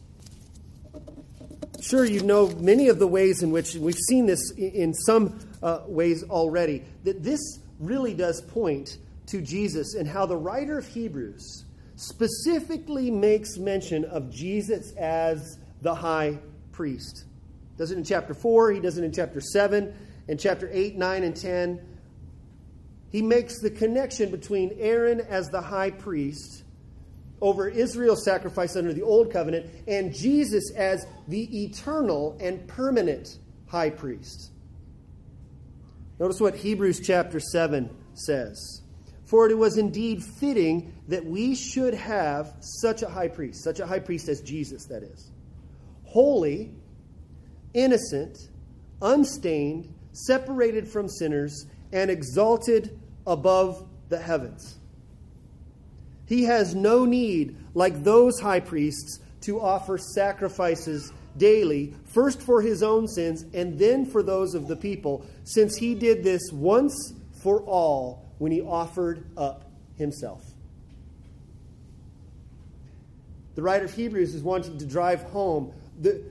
Sure, 1.80 2.04
you 2.04 2.22
know 2.22 2.48
many 2.48 2.90
of 2.90 2.98
the 2.98 3.08
ways 3.08 3.44
in 3.44 3.52
which 3.52 3.76
we've 3.76 3.96
seen 3.96 4.26
this 4.26 4.52
in 4.58 4.94
some 4.94 5.40
uh, 5.62 5.82
ways 5.86 6.24
already, 6.24 6.84
that 7.04 7.24
this 7.24 7.60
really 7.80 8.16
does 8.16 8.42
point 8.42 8.98
to 9.28 9.42
Jesus 9.42 9.94
and 9.94 10.08
how 10.08 10.26
the 10.26 10.36
writer 10.36 10.80
of 10.80 10.88
Hebrews 10.88 11.66
specifically 11.96 13.12
makes 13.12 13.58
mention 13.58 14.06
of 14.06 14.32
Jesus 14.32 14.94
as 14.98 15.60
the 15.82 15.94
high 15.94 16.40
priest. 16.72 17.26
Does 17.78 17.92
it 17.92 18.00
in 18.00 18.04
chapter 18.04 18.34
4, 18.34 18.72
he 18.72 18.80
does 18.80 18.98
it 18.98 19.04
in 19.04 19.12
chapter 19.12 19.40
7, 19.40 19.94
in 20.28 20.38
chapter 20.40 20.70
8, 20.72 20.98
9, 20.98 21.24
and 21.24 21.36
10. 21.36 21.97
He 23.12 23.22
makes 23.22 23.60
the 23.60 23.70
connection 23.70 24.32
between 24.32 24.76
Aaron 24.80 25.22
as 25.22 25.50
the 25.50 25.62
high 25.62 25.92
priest 25.92 26.64
over 27.40 27.70
Israel's 27.70 28.26
sacrifice 28.26 28.76
under 28.76 28.94
the 28.94 29.04
old 29.04 29.32
covenant 29.32 29.68
and 29.88 30.14
Jesus 30.14 30.72
as 30.76 31.06
the 31.28 31.64
eternal 31.64 32.38
and 32.42 32.68
permanent 32.68 33.38
high 33.68 33.90
priest. 33.90 34.52
Notice 36.20 36.42
what 36.42 36.56
Hebrews 36.56 37.00
chapter 37.00 37.40
7 37.40 37.90
says. 38.14 38.82
For 39.26 39.50
it 39.50 39.58
was 39.58 39.78
indeed 39.78 40.24
fitting 40.24 40.94
that 41.10 41.26
we 41.26 41.54
should 41.54 41.94
have 41.94 42.56
such 42.62 43.04
a 43.04 43.10
high 43.10 43.28
priest, 43.28 43.64
such 43.64 43.80
a 43.80 43.86
high 43.86 44.00
priest 44.00 44.30
as 44.30 44.42
Jesus, 44.42 44.86
that 44.86 45.04
is, 45.04 45.32
holy, 46.06 46.72
innocent, 47.74 48.38
unstained, 49.02 49.94
separated 50.14 50.88
from 50.88 51.10
sinners, 51.10 51.68
and 51.92 52.10
exalted 52.12 52.98
above 53.26 53.88
the 54.10 54.20
heavens. 54.20 54.78
He 56.26 56.44
has 56.44 56.76
no 56.76 57.06
need, 57.06 57.58
like 57.74 58.04
those 58.04 58.40
high 58.40 58.60
priests, 58.60 59.20
to 59.42 59.62
offer 59.62 59.98
sacrifices 59.98 61.12
daily, 61.38 61.94
first 62.06 62.42
for 62.42 62.62
his 62.62 62.84
own 62.84 63.08
sins 63.08 63.46
and 63.54 63.78
then 63.80 64.06
for 64.06 64.24
those 64.24 64.56
of 64.56 64.68
the 64.68 64.76
people, 64.76 65.26
since 65.44 65.78
he 65.78 65.96
did 65.96 66.24
this 66.24 66.52
once 66.52 67.14
for 67.42 67.62
all 67.62 68.26
when 68.40 68.52
he 68.52 68.62
offered 68.62 69.26
up 69.38 69.70
himself. 69.96 70.44
The 73.56 73.62
writer 73.62 73.86
of 73.86 73.94
Hebrews 73.94 74.36
is 74.36 74.44
wanting 74.44 74.78
to 74.78 74.86
drive 74.86 75.24
home 75.24 75.74
the, 76.00 76.22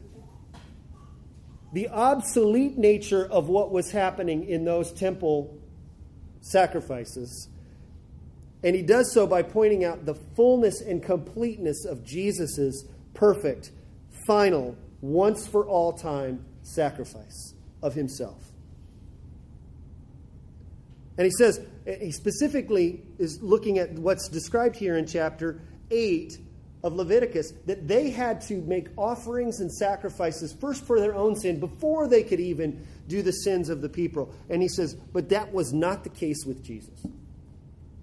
the 1.72 1.88
obsolete 1.88 2.78
nature 2.78 3.26
of 3.26 3.48
what 3.48 3.70
was 3.70 3.90
happening 3.90 4.44
in 4.48 4.64
those 4.64 4.92
temple 4.92 5.58
sacrifices. 6.40 7.48
And 8.62 8.74
he 8.74 8.82
does 8.82 9.12
so 9.12 9.26
by 9.26 9.42
pointing 9.42 9.84
out 9.84 10.06
the 10.06 10.14
fullness 10.14 10.80
and 10.80 11.02
completeness 11.02 11.84
of 11.84 12.04
Jesus' 12.04 12.84
perfect, 13.14 13.70
final, 14.26 14.76
once 15.00 15.46
for 15.46 15.66
all 15.66 15.92
time 15.92 16.44
sacrifice 16.62 17.54
of 17.82 17.94
himself. 17.94 18.42
And 21.18 21.24
he 21.24 21.30
says, 21.30 21.60
he 22.00 22.10
specifically 22.12 23.02
is 23.18 23.40
looking 23.42 23.78
at 23.78 23.92
what's 23.92 24.28
described 24.28 24.76
here 24.76 24.96
in 24.96 25.06
chapter 25.06 25.62
8 25.90 26.38
of 26.86 26.94
Leviticus, 26.94 27.52
that 27.66 27.86
they 27.88 28.10
had 28.10 28.40
to 28.42 28.62
make 28.62 28.88
offerings 28.96 29.60
and 29.60 29.72
sacrifices 29.72 30.54
first 30.60 30.84
for 30.84 31.00
their 31.00 31.14
own 31.14 31.36
sin 31.36 31.60
before 31.60 32.08
they 32.08 32.22
could 32.22 32.40
even 32.40 32.86
do 33.08 33.22
the 33.22 33.32
sins 33.32 33.68
of 33.68 33.80
the 33.82 33.88
people. 33.88 34.32
And 34.48 34.62
he 34.62 34.68
says, 34.68 34.94
but 35.12 35.28
that 35.28 35.52
was 35.52 35.72
not 35.72 36.04
the 36.04 36.10
case 36.10 36.44
with 36.46 36.62
Jesus. 36.64 37.06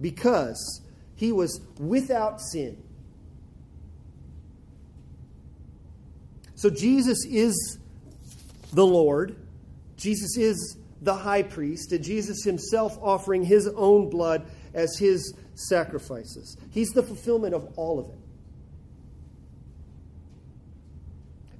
Because 0.01 0.81
he 1.15 1.31
was 1.31 1.61
without 1.79 2.41
sin 2.41 2.77
So 6.63 6.69
Jesus 6.69 7.25
is 7.25 7.77
the 8.71 8.85
Lord. 8.85 9.35
Jesus 9.97 10.37
is 10.37 10.77
the 11.01 11.13
high 11.13 11.43
priest, 11.43 11.91
and 11.91 12.01
Jesus 12.01 12.45
himself 12.45 12.97
offering 13.01 13.43
his 13.43 13.67
own 13.67 14.09
blood 14.09 14.45
as 14.73 14.97
his 14.97 15.33
sacrifices. 15.55 16.55
He's 16.71 16.91
the 16.91 17.03
fulfillment 17.03 17.53
of 17.53 17.67
all 17.75 17.99
of 17.99 18.05
it. 18.11 18.22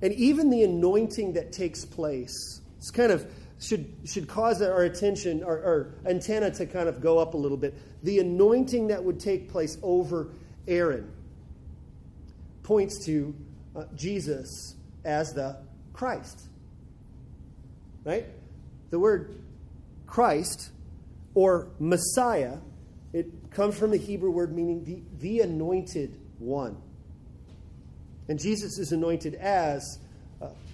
And 0.03 0.13
even 0.15 0.49
the 0.49 0.63
anointing 0.63 1.33
that 1.33 1.53
takes 1.53 1.85
place, 1.85 2.59
it's 2.77 2.91
kind 2.91 3.09
of 3.09 3.25
should, 3.57 3.89
should 4.03 4.27
cause 4.27 4.61
our 4.61 4.83
attention, 4.83 5.41
our, 5.45 5.63
our 5.63 5.95
antenna 6.05 6.51
to 6.51 6.65
kind 6.65 6.89
of 6.89 6.99
go 6.99 7.17
up 7.17 7.35
a 7.35 7.37
little 7.37 7.57
bit. 7.57 7.73
The 8.03 8.19
anointing 8.19 8.87
that 8.87 9.01
would 9.01 9.17
take 9.17 9.49
place 9.49 9.77
over 9.81 10.33
Aaron 10.67 11.09
points 12.63 13.05
to 13.05 13.33
uh, 13.77 13.85
Jesus 13.95 14.75
as 15.05 15.33
the 15.33 15.57
Christ. 15.93 16.49
Right? 18.03 18.25
The 18.89 18.99
word 18.99 19.41
Christ 20.05 20.71
or 21.33 21.69
Messiah, 21.79 22.57
it 23.13 23.51
comes 23.51 23.77
from 23.77 23.91
the 23.91 23.97
Hebrew 23.97 24.31
word 24.31 24.53
meaning 24.53 24.83
the, 24.83 25.01
the 25.19 25.39
anointed 25.39 26.19
one. 26.39 26.75
And 28.29 28.39
Jesus 28.39 28.77
is 28.77 28.91
anointed 28.91 29.35
as 29.35 29.99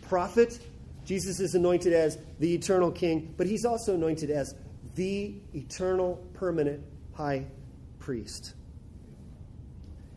prophet. 0.09 0.59
Jesus 1.05 1.39
is 1.39 1.55
anointed 1.55 1.93
as 1.93 2.17
the 2.39 2.53
eternal 2.53 2.91
king, 2.91 3.33
but 3.37 3.47
he's 3.47 3.63
also 3.63 3.93
anointed 3.93 4.29
as 4.29 4.55
the 4.95 5.35
eternal 5.53 6.15
permanent 6.33 6.83
high 7.13 7.45
priest. 7.99 8.55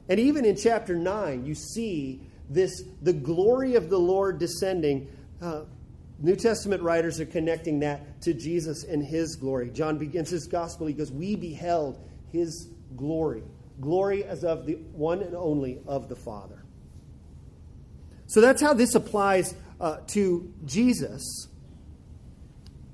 And 0.09 0.19
even 0.19 0.45
in 0.45 0.57
chapter 0.57 0.97
9, 0.97 1.45
you 1.45 1.55
see 1.55 2.23
this 2.51 2.83
the 3.03 3.13
glory 3.13 3.75
of 3.77 3.89
the 3.89 3.99
Lord 3.99 4.39
descending. 4.39 5.09
Uh, 5.41 5.63
New 6.19 6.37
Testament 6.37 6.83
writers 6.83 7.21
are 7.21 7.27
connecting 7.27 7.81
that 7.81 8.21
to 8.23 8.33
Jesus 8.33 8.85
and 8.85 9.05
his 9.05 9.37
glory. 9.37 9.71
John 9.71 9.99
begins 9.99 10.31
his 10.31 10.47
gospel. 10.47 10.87
He 10.87 10.95
goes, 10.95 11.11
We 11.11 11.37
beheld 11.37 11.99
his 12.31 12.69
glory. 12.97 13.43
Glory 13.81 14.25
as 14.25 14.45
of 14.45 14.67
the 14.67 14.75
one 14.93 15.21
and 15.23 15.35
only 15.35 15.81
of 15.87 16.09
the 16.09 16.17
Father. 16.17 16.62
So 18.33 18.41
that's 18.41 18.63
how 18.63 18.73
this 18.73 18.95
applies 18.95 19.55
uh, 19.79 19.99
to 20.07 20.51
Jesus. 20.65 21.49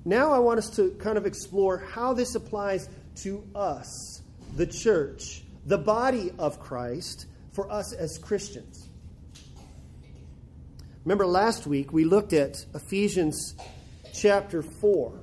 Now 0.04 0.32
I 0.32 0.40
want 0.40 0.58
us 0.58 0.68
to 0.70 0.90
kind 0.98 1.16
of 1.16 1.26
explore 1.26 1.78
how 1.78 2.12
this 2.12 2.34
applies 2.34 2.88
to 3.18 3.44
us, 3.54 4.20
the 4.56 4.66
church, 4.66 5.44
the 5.64 5.78
body 5.78 6.32
of 6.40 6.58
Christ, 6.58 7.26
for 7.52 7.70
us 7.70 7.92
as 7.92 8.18
Christians. 8.18 8.88
Remember 11.04 11.24
last 11.24 11.68
week 11.68 11.92
we 11.92 12.04
looked 12.04 12.32
at 12.32 12.66
Ephesians 12.74 13.54
chapter 14.12 14.60
4. 14.60 15.20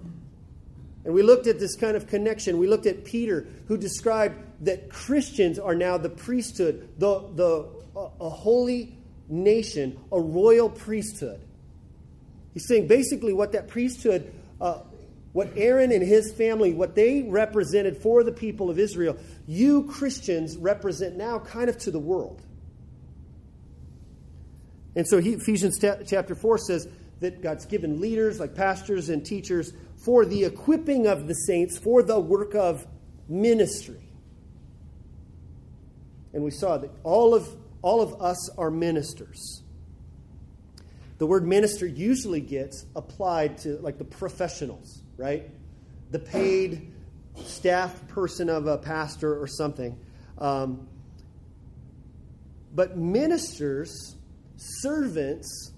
And 1.03 1.13
we 1.13 1.23
looked 1.23 1.47
at 1.47 1.59
this 1.59 1.75
kind 1.75 1.97
of 1.97 2.07
connection. 2.07 2.57
We 2.57 2.67
looked 2.67 2.85
at 2.85 3.03
Peter, 3.03 3.47
who 3.67 3.75
described 3.75 4.37
that 4.61 4.89
Christians 4.89 5.59
are 5.59 5.75
now 5.75 5.97
the 5.97 6.09
priesthood, 6.09 6.87
the, 6.99 7.19
the, 7.35 7.67
a 7.97 8.29
holy 8.29 8.95
nation, 9.27 9.99
a 10.11 10.19
royal 10.19 10.69
priesthood. 10.69 11.41
He's 12.53 12.67
saying 12.67 12.87
basically 12.87 13.33
what 13.33 13.51
that 13.51 13.67
priesthood, 13.67 14.33
uh, 14.61 14.79
what 15.33 15.51
Aaron 15.57 15.91
and 15.91 16.01
his 16.01 16.31
family, 16.31 16.73
what 16.73 16.95
they 16.95 17.23
represented 17.23 17.97
for 17.97 18.23
the 18.23 18.31
people 18.31 18.69
of 18.69 18.79
Israel, 18.79 19.17
you 19.47 19.83
Christians 19.83 20.55
represent 20.57 21.17
now 21.17 21.39
kind 21.39 21.69
of 21.69 21.77
to 21.79 21.91
the 21.91 21.99
world. 21.99 22.41
And 24.95 25.05
so 25.05 25.19
he, 25.19 25.33
Ephesians 25.33 25.77
chapter 25.79 26.35
4 26.35 26.57
says 26.59 26.87
that 27.19 27.41
God's 27.41 27.65
given 27.65 27.99
leaders 27.99 28.39
like 28.39 28.55
pastors 28.55 29.09
and 29.09 29.25
teachers 29.25 29.73
for 29.97 30.25
the 30.25 30.45
equipping 30.45 31.07
of 31.07 31.27
the 31.27 31.33
saints 31.33 31.77
for 31.77 32.01
the 32.01 32.19
work 32.19 32.55
of 32.55 32.87
ministry. 33.27 34.07
And 36.33 36.43
we 36.43 36.51
saw 36.51 36.77
that 36.77 36.91
all 37.03 37.33
of, 37.33 37.49
all 37.85 38.01
of 38.01 38.19
us 38.19 38.49
are 38.57 38.71
ministers. 38.71 39.61
The 41.19 41.27
word 41.27 41.45
minister 41.45 41.85
usually 41.85 42.41
gets 42.41 42.83
applied 42.95 43.59
to 43.59 43.77
like 43.77 43.99
the 43.99 44.03
professionals, 44.03 45.03
right? 45.17 45.51
The 46.09 46.17
paid 46.17 46.91
staff 47.43 48.07
person 48.07 48.49
of 48.49 48.65
a 48.65 48.79
pastor 48.79 49.39
or 49.39 49.45
something. 49.45 49.99
Um, 50.39 50.87
but 52.73 52.97
ministers, 52.97 54.15
servants, 54.57 55.71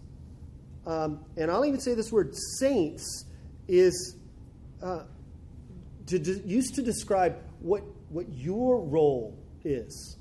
um, 0.85 1.25
and 1.35 1.51
I'll 1.51 1.65
even 1.65 1.81
say 1.81 1.93
this 1.93 2.09
word 2.09 2.33
saints 2.57 3.25
is 3.67 4.15
uh, 4.81 5.03
to 6.05 6.19
used 6.45 6.75
to 6.75 6.81
describe 6.81 7.43
what, 7.59 7.83
what 8.07 8.27
your 8.33 8.79
role 8.79 9.37
is. 9.65 10.17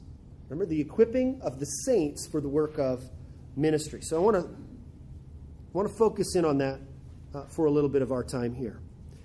Remember 0.48 0.66
the 0.66 0.80
equipping 0.80 1.40
of 1.42 1.58
the 1.58 1.66
saints 1.66 2.28
for 2.28 2.40
the 2.40 2.48
work 2.48 2.78
of 2.78 3.02
ministry. 3.56 4.00
So 4.02 4.16
I 4.16 4.20
want 4.20 4.36
to 4.36 4.48
want 5.72 5.88
to 5.88 5.94
focus 5.96 6.36
in 6.36 6.44
on 6.44 6.58
that 6.58 6.80
uh, 7.34 7.44
for 7.46 7.66
a 7.66 7.70
little 7.70 7.90
bit 7.90 8.02
of 8.02 8.12
our 8.12 8.24
time 8.24 8.54
here. 8.54 8.80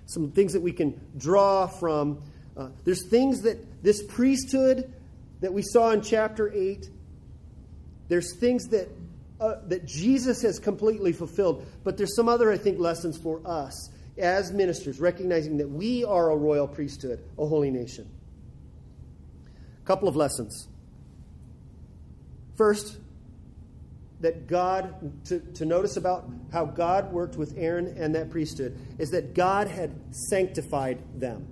Some 0.06 0.32
things 0.32 0.52
that 0.52 0.60
we 0.60 0.72
can 0.72 1.00
draw 1.16 1.66
from. 1.66 2.22
Uh, 2.56 2.68
there's 2.84 3.08
things 3.08 3.42
that 3.42 3.82
this 3.82 4.02
priesthood 4.02 4.92
that 5.40 5.52
we 5.52 5.62
saw 5.62 5.90
in 5.90 6.02
chapter 6.02 6.52
eight. 6.52 6.90
There's 8.08 8.36
things 8.38 8.68
that 8.68 8.88
uh, 9.40 9.56
that 9.68 9.86
Jesus 9.86 10.42
has 10.42 10.58
completely 10.58 11.12
fulfilled, 11.12 11.66
but 11.84 11.96
there's 11.96 12.14
some 12.14 12.28
other, 12.28 12.52
I 12.52 12.58
think, 12.58 12.78
lessons 12.78 13.16
for 13.16 13.40
us 13.46 13.90
as 14.18 14.52
ministers, 14.52 15.00
recognizing 15.00 15.56
that 15.56 15.68
we 15.68 16.04
are 16.04 16.30
a 16.30 16.36
royal 16.36 16.68
priesthood, 16.68 17.24
a 17.38 17.46
holy 17.46 17.70
nation. 17.70 18.08
A 19.82 19.86
couple 19.86 20.08
of 20.08 20.16
lessons. 20.16 20.68
First, 22.56 22.98
that 24.20 24.46
God, 24.46 25.24
to, 25.26 25.40
to 25.40 25.64
notice 25.64 25.96
about 25.96 26.30
how 26.52 26.64
God 26.64 27.12
worked 27.12 27.36
with 27.36 27.54
Aaron 27.56 27.94
and 27.98 28.14
that 28.14 28.30
priesthood, 28.30 28.78
is 28.98 29.10
that 29.10 29.34
God 29.34 29.66
had 29.66 29.92
sanctified 30.10 31.02
them. 31.18 31.46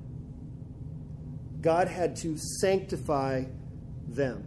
God 1.61 1.89
had 1.89 2.17
to 2.17 2.39
sanctify 2.39 3.45
them. 4.09 4.45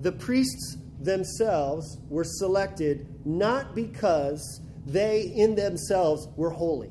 The 0.00 0.12
priests 0.12 0.78
themselves 1.00 1.98
were 2.08 2.24
selected 2.24 3.06
not 3.26 3.74
because 3.74 4.60
they 4.86 5.22
in 5.22 5.54
themselves 5.54 6.28
were 6.36 6.50
holy. 6.50 6.90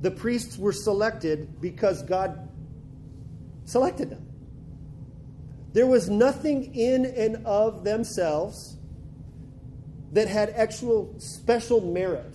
The 0.00 0.10
priests 0.10 0.58
were 0.58 0.72
selected 0.72 1.60
because 1.60 2.02
God 2.02 2.48
selected 3.64 4.10
them. 4.10 4.26
There 5.74 5.86
was 5.88 6.08
nothing 6.08 6.74
in 6.74 7.04
and 7.04 7.44
of 7.44 7.84
themselves 7.84 8.76
that 10.12 10.28
had 10.28 10.50
actual 10.50 11.12
special 11.18 11.80
merit. 11.80 12.32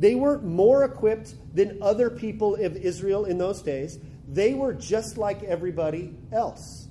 They 0.00 0.16
weren't 0.16 0.44
more 0.44 0.82
equipped 0.84 1.34
than 1.54 1.80
other 1.80 2.10
people 2.10 2.56
of 2.56 2.76
Israel 2.76 3.26
in 3.26 3.38
those 3.38 3.62
days. 3.62 3.98
They 4.28 4.54
were 4.54 4.74
just 4.74 5.16
like 5.16 5.44
everybody 5.44 6.16
else. 6.32 6.88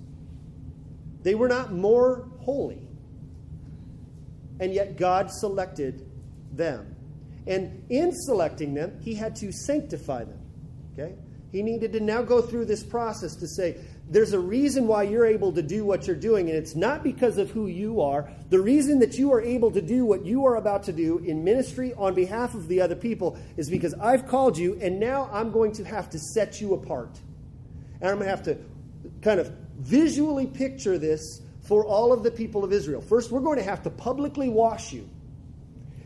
They 1.22 1.36
were 1.36 1.50
not 1.50 1.74
more 1.74 2.30
holy. 2.40 2.88
And 4.62 4.74
yet 4.74 4.98
God 4.98 5.30
selected 5.30 6.10
them. 6.54 6.96
And 7.46 7.84
in 7.90 8.14
selecting 8.14 8.74
them, 8.74 9.00
he 9.02 9.16
had 9.16 9.36
to 9.38 9.52
sanctify 9.52 10.24
them. 10.24 10.40
Okay? 10.94 11.16
He 11.52 11.64
needed 11.64 11.92
to 11.94 12.00
now 12.00 12.22
go 12.22 12.42
through 12.42 12.66
this 12.66 12.84
process 12.84 13.36
to 13.38 13.48
say, 13.48 13.80
there's 14.10 14.34
a 14.34 14.40
reason 14.40 14.88
why 14.88 15.04
you're 15.04 15.26
able 15.26 15.52
to 15.52 15.62
do 15.62 15.86
what 15.86 16.08
you're 16.08 16.16
doing, 16.16 16.50
and 16.50 16.58
it's 16.58 16.76
not 16.76 17.04
because 17.04 17.38
of 17.38 17.52
who 17.52 17.68
you 17.68 18.02
are. 18.02 18.28
The 18.50 18.60
reason 18.60 18.98
that 19.00 19.20
you 19.20 19.32
are 19.34 19.42
able 19.42 19.70
to 19.72 19.82
do 19.82 20.04
what 20.04 20.26
you 20.26 20.46
are 20.46 20.56
about 20.56 20.84
to 20.84 20.94
do 20.94 21.20
in 21.20 21.44
ministry 21.44 21.94
on 21.94 22.16
behalf 22.16 22.56
of 22.56 22.68
the 22.68 22.82
other 22.82 22.96
people 22.96 23.38
is 23.56 23.70
because 23.70 23.94
I've 23.94 24.28
called 24.28 24.58
you, 24.58 24.80
and 24.82 25.00
now 25.00 25.30
I'm 25.32 25.52
going 25.52 25.74
to 25.74 25.84
have 25.84 26.10
to 26.10 26.20
set 26.20 26.60
you 26.60 26.74
apart. 26.74 27.20
And 28.02 28.10
I'm 28.10 28.16
going 28.16 28.26
to 28.26 28.36
have 28.36 28.44
to 28.44 28.58
kind 29.22 29.40
of 29.40 29.54
visually 29.78 30.48
picture 30.48 30.98
this 30.98 31.42
for 31.62 31.86
all 31.86 32.12
of 32.12 32.24
the 32.24 32.32
people 32.32 32.64
of 32.64 32.74
Israel. 32.74 33.02
First, 33.02 33.30
we're 33.30 33.42
going 33.42 33.60
to 33.60 33.64
have 33.64 33.84
to 33.84 33.92
publicly 33.92 34.50
wash 34.50 34.92
you, 34.92 35.08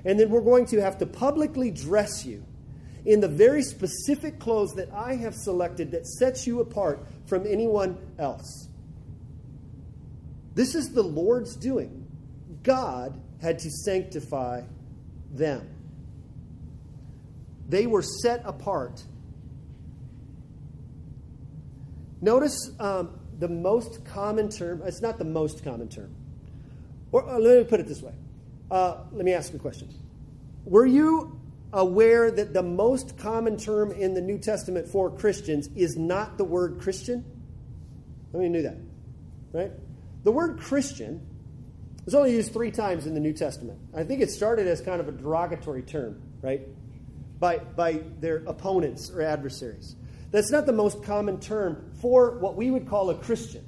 and 0.03 0.19
then 0.19 0.29
we're 0.29 0.41
going 0.41 0.65
to 0.67 0.81
have 0.81 0.97
to 0.97 1.05
publicly 1.05 1.71
dress 1.71 2.25
you 2.25 2.43
in 3.05 3.19
the 3.19 3.27
very 3.27 3.61
specific 3.61 4.39
clothes 4.39 4.73
that 4.75 4.89
I 4.93 5.15
have 5.15 5.35
selected 5.35 5.91
that 5.91 6.07
sets 6.07 6.47
you 6.47 6.61
apart 6.61 7.05
from 7.25 7.45
anyone 7.45 7.97
else. 8.17 8.69
This 10.55 10.75
is 10.75 10.89
the 10.89 11.03
Lord's 11.03 11.55
doing. 11.55 12.07
God 12.63 13.19
had 13.41 13.59
to 13.59 13.69
sanctify 13.69 14.61
them. 15.31 15.67
They 17.67 17.87
were 17.87 18.03
set 18.03 18.41
apart. 18.45 19.03
Notice 22.21 22.71
um, 22.79 23.19
the 23.39 23.49
most 23.49 24.05
common 24.05 24.49
term, 24.49 24.81
it's 24.85 25.01
not 25.01 25.17
the 25.17 25.25
most 25.25 25.63
common 25.63 25.89
term. 25.89 26.15
Or 27.11 27.29
uh, 27.29 27.37
let 27.37 27.57
me 27.57 27.63
put 27.65 27.79
it 27.79 27.87
this 27.87 28.01
way. 28.01 28.13
Uh, 28.71 28.97
let 29.11 29.25
me 29.25 29.33
ask 29.33 29.51
you 29.51 29.59
a 29.59 29.61
question. 29.61 29.89
Were 30.65 30.85
you 30.85 31.39
aware 31.73 32.29
that 32.29 32.53
the 32.53 32.63
most 32.63 33.17
common 33.17 33.57
term 33.57 33.91
in 33.91 34.13
the 34.13 34.21
New 34.21 34.38
Testament 34.38 34.88
for 34.88 35.09
Christians 35.09 35.67
is 35.75 35.97
not 35.97 36.38
the 36.38 36.43
word 36.43 36.79
Christian? 36.79 37.25
How 38.31 38.39
many 38.39 38.49
knew 38.49 38.62
that? 38.62 38.77
Right? 39.51 39.71
The 40.23 40.31
word 40.31 40.59
Christian 40.59 41.25
is 42.05 42.15
only 42.15 42.33
used 42.33 42.53
three 42.53 42.71
times 42.71 43.07
in 43.07 43.13
the 43.13 43.19
New 43.19 43.33
Testament. 43.33 43.79
I 43.93 44.03
think 44.03 44.21
it 44.21 44.29
started 44.29 44.67
as 44.67 44.81
kind 44.81 45.01
of 45.01 45.07
a 45.07 45.12
derogatory 45.12 45.81
term, 45.81 46.21
right? 46.41 46.62
By, 47.39 47.57
by 47.57 48.01
their 48.19 48.38
opponents 48.45 49.09
or 49.09 49.21
adversaries. 49.21 49.95
That's 50.31 50.51
not 50.51 50.65
the 50.65 50.73
most 50.73 51.03
common 51.03 51.39
term 51.39 51.91
for 52.01 52.39
what 52.39 52.55
we 52.55 52.71
would 52.71 52.88
call 52.88 53.09
a 53.09 53.15
Christian. 53.15 53.63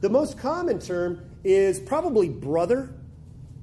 The 0.00 0.10
most 0.10 0.38
common 0.38 0.80
term 0.80 1.20
is 1.44 1.80
probably 1.80 2.28
brother, 2.28 2.94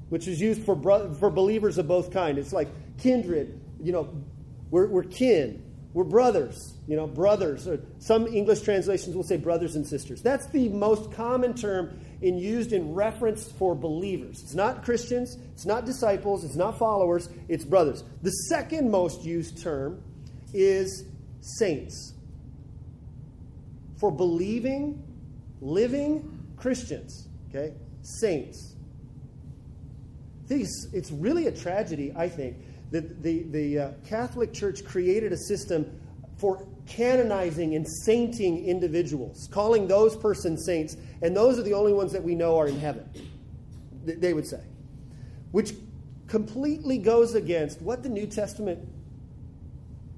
which 0.10 0.28
is 0.28 0.40
used 0.40 0.64
for, 0.64 0.76
bro- 0.76 1.14
for 1.14 1.30
believers 1.30 1.78
of 1.78 1.88
both 1.88 2.12
kind. 2.12 2.38
It's 2.38 2.54
like 2.54 2.70
kindred, 3.02 3.60
you 3.82 3.92
know, 3.92 4.14
we're, 4.70 4.88
we're 4.88 5.04
kin, 5.04 5.64
we're 5.94 6.04
brothers, 6.04 6.76
you 6.88 6.96
know, 6.96 7.08
brothers. 7.08 7.68
Or 7.68 7.80
some 8.00 8.28
English 8.28 8.62
translations 8.62 9.16
will 9.16 9.24
say 9.24 9.38
brothers 9.38 9.76
and 9.76 9.88
sisters. 9.88 10.22
That's 10.22 10.48
the 10.48 10.70
most 10.70 11.12
common 11.12 11.56
term 11.56 12.00
in 12.22 12.38
used 12.38 12.74
in 12.74 12.94
reference 12.94 13.52
for 13.52 13.76
believers. 13.76 14.42
It's 14.44 14.54
not 14.54 14.84
Christians, 14.84 15.38
it's 15.54 15.66
not 15.66 15.86
disciples, 15.86 16.44
it's 16.44 16.56
not 16.56 16.78
followers, 16.78 17.30
it's 17.48 17.66
brothers. 17.66 18.04
The 18.22 18.32
second 18.32 18.92
most 18.92 19.24
used 19.24 19.62
term 19.62 20.02
is 20.54 21.06
saints. 21.42 22.14
For 24.00 24.12
believing, 24.12 25.04
living 25.62 26.46
Christians, 26.58 27.28
okay? 27.50 27.74
Saints. 28.02 28.76
These, 30.48 30.88
it's 30.94 31.12
really 31.12 31.48
a 31.48 31.52
tragedy, 31.52 32.14
I 32.16 32.28
think, 32.28 32.58
that 32.92 33.22
the, 33.22 33.44
the 33.44 33.80
uh, 33.80 33.92
Catholic 34.08 34.54
Church 34.54 34.84
created 34.84 35.32
a 35.32 35.38
system 35.38 36.00
for 36.38 36.66
canonizing 36.88 37.76
and 37.76 37.88
sainting 37.88 38.66
individuals, 38.66 39.48
calling 39.52 39.88
those 39.88 40.16
persons 40.16 40.66
saints, 40.66 40.98
and 41.22 41.36
those 41.36 41.60
are 41.60 41.64
the 41.64 41.74
only 41.74 41.94
ones 41.94 42.12
that 42.12 42.24
we 42.24 42.34
know 42.34 42.58
are 42.58 42.68
in 42.68 42.80
heaven, 42.80 43.08
they 44.06 44.34
would 44.34 44.48
say, 44.48 44.62
which 45.52 45.74
completely 46.28 46.98
goes 46.98 47.36
against 47.36 47.82
what 47.82 48.04
the 48.04 48.10
New 48.10 48.26
Testament 48.26 48.88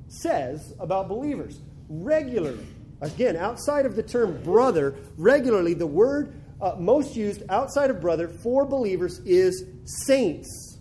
says 0.07 0.73
about 0.79 1.07
believers. 1.07 1.59
Regularly, 1.89 2.67
again, 3.01 3.35
outside 3.35 3.85
of 3.85 3.95
the 3.95 4.03
term 4.03 4.41
brother, 4.43 4.95
regularly 5.17 5.73
the 5.73 5.87
word 5.87 6.33
uh, 6.61 6.75
most 6.77 7.15
used 7.15 7.43
outside 7.49 7.89
of 7.89 7.99
brother 7.99 8.27
for 8.27 8.65
believers 8.65 9.19
is 9.25 9.65
saints, 10.05 10.77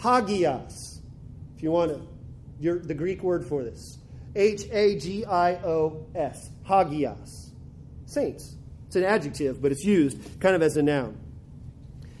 hagios. 0.00 0.87
If 1.58 1.64
you 1.64 1.72
want 1.72 1.92
to, 1.92 2.00
you're, 2.60 2.78
the 2.78 2.94
Greek 2.94 3.24
word 3.24 3.44
for 3.44 3.64
this 3.64 3.98
H 4.36 4.62
A 4.70 4.96
G 4.96 5.24
I 5.24 5.56
O 5.56 6.06
S, 6.14 6.50
hagios. 6.64 7.50
Saints. 8.06 8.54
It's 8.86 8.94
an 8.94 9.02
adjective, 9.02 9.60
but 9.60 9.72
it's 9.72 9.84
used 9.84 10.38
kind 10.38 10.54
of 10.54 10.62
as 10.62 10.76
a 10.76 10.82
noun. 10.82 11.18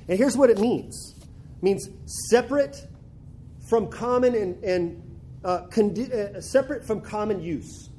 And 0.08 0.18
here's 0.18 0.36
what 0.36 0.50
it 0.50 0.58
means 0.58 1.14
it 1.20 1.62
means 1.62 1.88
separate 2.28 2.84
from 3.70 3.86
common 3.86 4.34
and, 4.34 4.64
and 4.64 5.20
uh, 5.44 5.66
condi- 5.68 6.12
uh, 6.12 6.40
separate 6.40 6.84
from 6.84 7.00
common 7.00 7.40
use, 7.40 7.90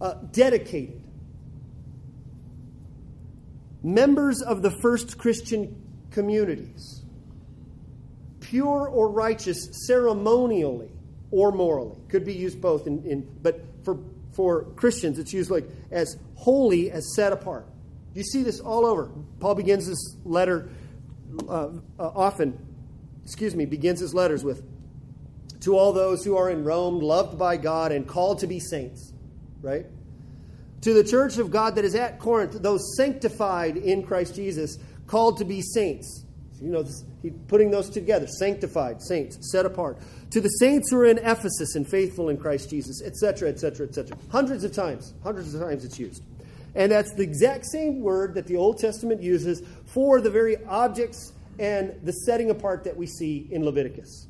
uh, 0.00 0.14
dedicated, 0.32 1.02
members 3.82 4.40
of 4.40 4.62
the 4.62 4.70
first 4.70 5.18
Christian 5.18 5.76
communities, 6.10 7.03
pure 8.54 8.86
or 8.86 9.10
righteous 9.10 9.68
ceremonially 9.88 10.88
or 11.32 11.50
morally. 11.50 11.98
Could 12.08 12.24
be 12.24 12.34
used 12.34 12.60
both, 12.60 12.86
in, 12.86 13.02
in 13.04 13.28
but 13.42 13.60
for, 13.82 13.98
for 14.32 14.66
Christians, 14.76 15.18
it's 15.18 15.32
used 15.32 15.50
like 15.50 15.64
as 15.90 16.16
holy, 16.36 16.92
as 16.92 17.16
set 17.16 17.32
apart. 17.32 17.66
You 18.14 18.22
see 18.22 18.44
this 18.44 18.60
all 18.60 18.86
over. 18.86 19.10
Paul 19.40 19.56
begins 19.56 19.88
this 19.88 20.16
letter 20.24 20.70
uh, 21.48 21.52
uh, 21.62 21.70
often, 21.98 22.56
excuse 23.24 23.56
me, 23.56 23.66
begins 23.66 23.98
his 23.98 24.14
letters 24.14 24.44
with 24.44 24.62
to 25.62 25.76
all 25.76 25.92
those 25.92 26.24
who 26.24 26.36
are 26.36 26.48
in 26.48 26.62
Rome, 26.62 27.00
loved 27.00 27.36
by 27.36 27.56
God 27.56 27.90
and 27.90 28.06
called 28.06 28.38
to 28.38 28.46
be 28.46 28.60
saints. 28.60 29.12
right? 29.62 29.86
To 30.82 30.92
the 30.92 31.02
church 31.02 31.38
of 31.38 31.50
God 31.50 31.74
that 31.74 31.84
is 31.84 31.96
at 31.96 32.20
Corinth, 32.20 32.52
those 32.62 32.96
sanctified 32.96 33.76
in 33.76 34.04
Christ 34.04 34.36
Jesus, 34.36 34.78
called 35.08 35.38
to 35.38 35.44
be 35.44 35.60
saints. 35.60 36.23
You 36.60 36.70
know, 36.70 36.82
this, 36.82 37.04
he, 37.22 37.30
putting 37.30 37.70
those 37.70 37.90
together 37.90 38.26
sanctified, 38.26 39.02
saints, 39.02 39.38
set 39.52 39.66
apart. 39.66 39.98
To 40.30 40.40
the 40.40 40.48
saints 40.48 40.90
who 40.90 40.98
are 40.98 41.06
in 41.06 41.18
Ephesus 41.18 41.74
and 41.74 41.88
faithful 41.88 42.28
in 42.28 42.36
Christ 42.36 42.70
Jesus, 42.70 43.02
etc., 43.02 43.48
etc., 43.48 43.86
etc. 43.86 44.16
Hundreds 44.30 44.64
of 44.64 44.72
times, 44.72 45.14
hundreds 45.22 45.54
of 45.54 45.60
times 45.60 45.84
it's 45.84 45.98
used. 45.98 46.22
And 46.74 46.90
that's 46.90 47.12
the 47.14 47.22
exact 47.22 47.66
same 47.66 48.00
word 48.00 48.34
that 48.34 48.46
the 48.46 48.56
Old 48.56 48.78
Testament 48.78 49.22
uses 49.22 49.62
for 49.86 50.20
the 50.20 50.30
very 50.30 50.56
objects 50.64 51.32
and 51.58 51.94
the 52.02 52.12
setting 52.12 52.50
apart 52.50 52.84
that 52.84 52.96
we 52.96 53.06
see 53.06 53.48
in 53.50 53.64
Leviticus. 53.64 54.26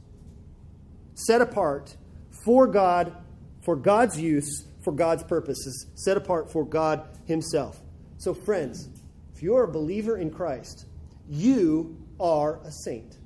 Set 1.15 1.41
apart 1.41 1.97
for 2.45 2.67
God, 2.67 3.17
for 3.63 3.77
God's 3.77 4.21
use, 4.21 4.65
for 4.83 4.93
God's 4.93 5.23
purposes, 5.23 5.87
set 5.95 6.17
apart 6.17 6.53
for 6.53 6.65
God 6.65 7.09
Himself. 7.25 7.81
So, 8.19 8.35
friends, 8.35 8.89
if 9.35 9.43
you're 9.43 9.65
a 9.65 9.69
believer 9.69 10.19
in 10.19 10.31
Christ, 10.31 10.87
you 11.29 11.97
are 12.19 12.61
a 12.65 12.71
saint. 12.71 13.17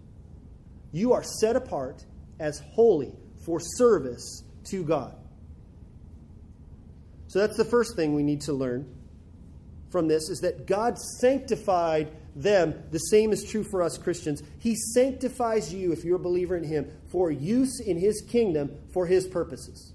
You 0.93 1.13
are 1.13 1.23
set 1.23 1.57
apart 1.57 2.05
as 2.41 2.63
holy 2.73 3.15
for 3.45 3.61
service 3.61 4.43
to 4.65 4.85
God. 4.85 5.15
So 7.29 7.41
that's 7.41 7.57
the 7.57 7.65
first 7.65 7.95
thing 7.97 8.15
we 8.15 8.23
need 8.23 8.43
to 8.43 8.53
learn 8.53 8.95
from 9.91 10.09
this 10.09 10.29
is 10.29 10.41
that 10.41 10.67
God 10.67 10.99
sanctified 10.99 12.11
them. 12.35 12.75
The 12.91 12.99
same 12.99 13.33
is 13.33 13.45
true 13.45 13.65
for 13.65 13.83
us 13.83 13.99
Christians. 13.99 14.43
He 14.59 14.75
sanctifies 14.75 15.73
you, 15.73 15.93
if 15.93 16.05
you're 16.05 16.17
a 16.17 16.21
believer 16.21 16.57
in 16.57 16.65
Him, 16.65 16.91
for 17.11 17.31
use 17.31 17.81
in 17.81 17.99
His 17.99 18.23
kingdom 18.23 18.71
for 18.93 19.07
His 19.07 19.27
purposes. 19.27 19.93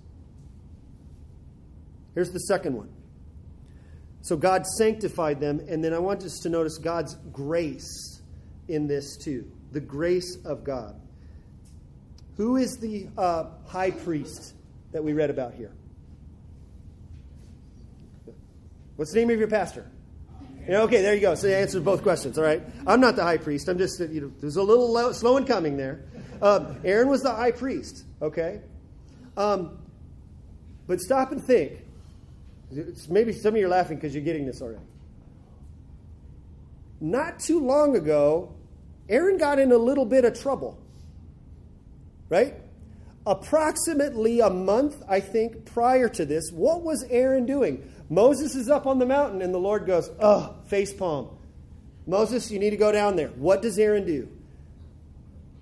Here's 2.14 2.32
the 2.32 2.40
second 2.40 2.76
one. 2.76 2.90
So 4.22 4.38
God 4.38 4.66
sanctified 4.66 5.40
them, 5.40 5.60
and 5.68 5.84
then 5.84 5.94
I 5.94 6.00
want 6.00 6.24
us 6.24 6.40
to 6.44 6.50
notice 6.50 6.78
God's 6.78 7.16
grace 7.32 8.13
in 8.68 8.88
this 8.88 9.18
too. 9.18 9.50
The 9.72 9.80
grace 9.80 10.38
of 10.46 10.64
God. 10.64 11.00
Who 12.38 12.58
is 12.58 12.78
the 12.78 13.08
uh, 13.18 13.46
high 13.68 13.92
priest 13.92 14.54
that 14.92 15.04
we 15.04 15.14
read 15.14 15.30
about 15.30 15.54
here? 15.54 15.72
What's 18.96 19.12
the 19.12 19.20
name 19.20 19.30
of 19.30 19.40
your 19.40 19.48
pastor? 19.48 19.90
Yeah, 20.68 20.82
okay, 20.84 21.02
there 21.02 21.14
you 21.14 21.22
go. 21.22 21.36
So 21.36 21.48
you 21.48 21.56
answered 21.56 21.84
both 21.84 22.04
questions. 22.04 22.38
All 22.38 22.44
right. 22.44 22.64
I'm 22.88 23.02
not 23.02 23.16
the 23.16 23.24
high 23.24 23.38
priest. 23.38 23.68
I'm 23.68 23.78
just, 23.78 24.00
you 24.00 24.22
know, 24.22 24.32
there's 24.40 24.56
a 24.56 24.64
little 24.64 24.92
low, 24.92 25.12
slow 25.12 25.38
in 25.38 25.46
coming 25.46 25.76
there. 25.76 26.06
Um, 26.42 26.80
Aaron 26.86 27.10
was 27.10 27.22
the 27.22 27.34
high 27.34 27.52
priest. 27.52 28.06
Okay. 28.22 28.62
Um, 29.36 29.78
but 30.88 31.00
stop 31.00 31.32
and 31.32 31.44
think. 31.44 31.80
It's 32.72 33.10
maybe 33.10 33.34
some 33.34 33.56
of 33.56 33.60
you 33.60 33.66
are 33.66 33.70
laughing 33.70 33.98
because 33.98 34.16
you're 34.16 34.24
getting 34.24 34.46
this 34.46 34.62
already. 34.62 34.80
Not 37.04 37.42
too 37.42 37.60
long 37.60 37.98
ago, 37.98 38.56
Aaron 39.10 39.38
got 39.38 39.60
in 39.60 39.74
a 39.74 39.78
little 39.78 40.06
bit 40.06 40.24
of 40.24 40.40
trouble. 40.40 40.80
Right? 42.30 42.56
Approximately 43.26 44.40
a 44.40 44.50
month, 44.50 45.04
I 45.10 45.20
think, 45.20 45.66
prior 45.66 46.08
to 46.08 46.26
this, 46.26 46.50
what 46.54 46.82
was 46.82 47.04
Aaron 47.10 47.46
doing? 47.46 47.92
Moses 48.10 48.56
is 48.56 48.70
up 48.70 48.88
on 48.88 49.00
the 49.00 49.06
mountain, 49.06 49.42
and 49.42 49.54
the 49.54 49.60
Lord 49.60 49.86
goes, 49.86 50.10
Oh, 50.22 50.56
face 50.68 50.94
palm. 50.94 51.28
Moses, 52.08 52.50
you 52.50 52.58
need 52.58 52.70
to 52.70 52.78
go 52.78 52.94
down 52.94 53.18
there. 53.18 53.30
What 53.30 53.62
does 53.62 53.78
Aaron 53.78 54.06
do? 54.06 54.30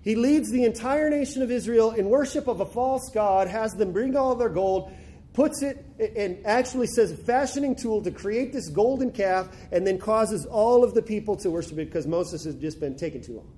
He 0.03 0.15
leads 0.15 0.51
the 0.51 0.63
entire 0.63 1.09
nation 1.09 1.41
of 1.41 1.49
Israel 1.49 1.89
in 1.91 2.07
worship 2.07 2.47
of 2.47 2.61
a 2.61 2.65
false 2.67 3.09
God, 3.09 3.47
has 3.47 3.73
them 3.73 3.91
bring 3.91 4.15
all 4.15 4.35
their 4.35 4.49
gold, 4.49 4.91
puts 5.34 5.61
it 5.61 5.86
and 6.17 6.45
actually 6.45 6.88
says 6.88 7.17
fashioning 7.25 7.75
tool 7.75 8.01
to 8.03 8.11
create 8.11 8.51
this 8.51 8.69
golden 8.69 9.11
calf, 9.11 9.49
and 9.71 9.86
then 9.86 9.97
causes 9.97 10.45
all 10.45 10.84
of 10.84 10.93
the 10.93 11.01
people 11.01 11.36
to 11.38 11.49
worship 11.49 11.73
it 11.73 11.86
because 11.86 12.07
Moses 12.07 12.43
has 12.43 12.55
just 12.55 12.79
been 12.79 12.95
taking 12.95 13.21
too 13.21 13.36
long. 13.36 13.51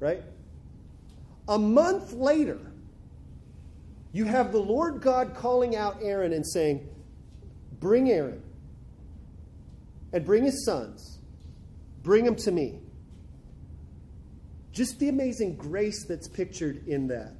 Right? 0.00 0.22
A 1.48 1.58
month 1.58 2.12
later, 2.12 2.58
you 4.12 4.24
have 4.24 4.52
the 4.52 4.60
Lord 4.60 5.00
God 5.00 5.34
calling 5.34 5.76
out 5.76 5.98
Aaron 6.02 6.32
and 6.32 6.46
saying, 6.46 6.88
Bring 7.80 8.10
Aaron 8.10 8.42
and 10.12 10.24
bring 10.24 10.44
his 10.44 10.64
sons. 10.64 11.18
Bring 12.02 12.24
them 12.24 12.36
to 12.36 12.50
me. 12.50 12.80
Just 14.72 14.98
the 14.98 15.08
amazing 15.08 15.56
grace 15.56 16.04
that's 16.06 16.28
pictured 16.28 16.86
in 16.88 17.08
that. 17.08 17.34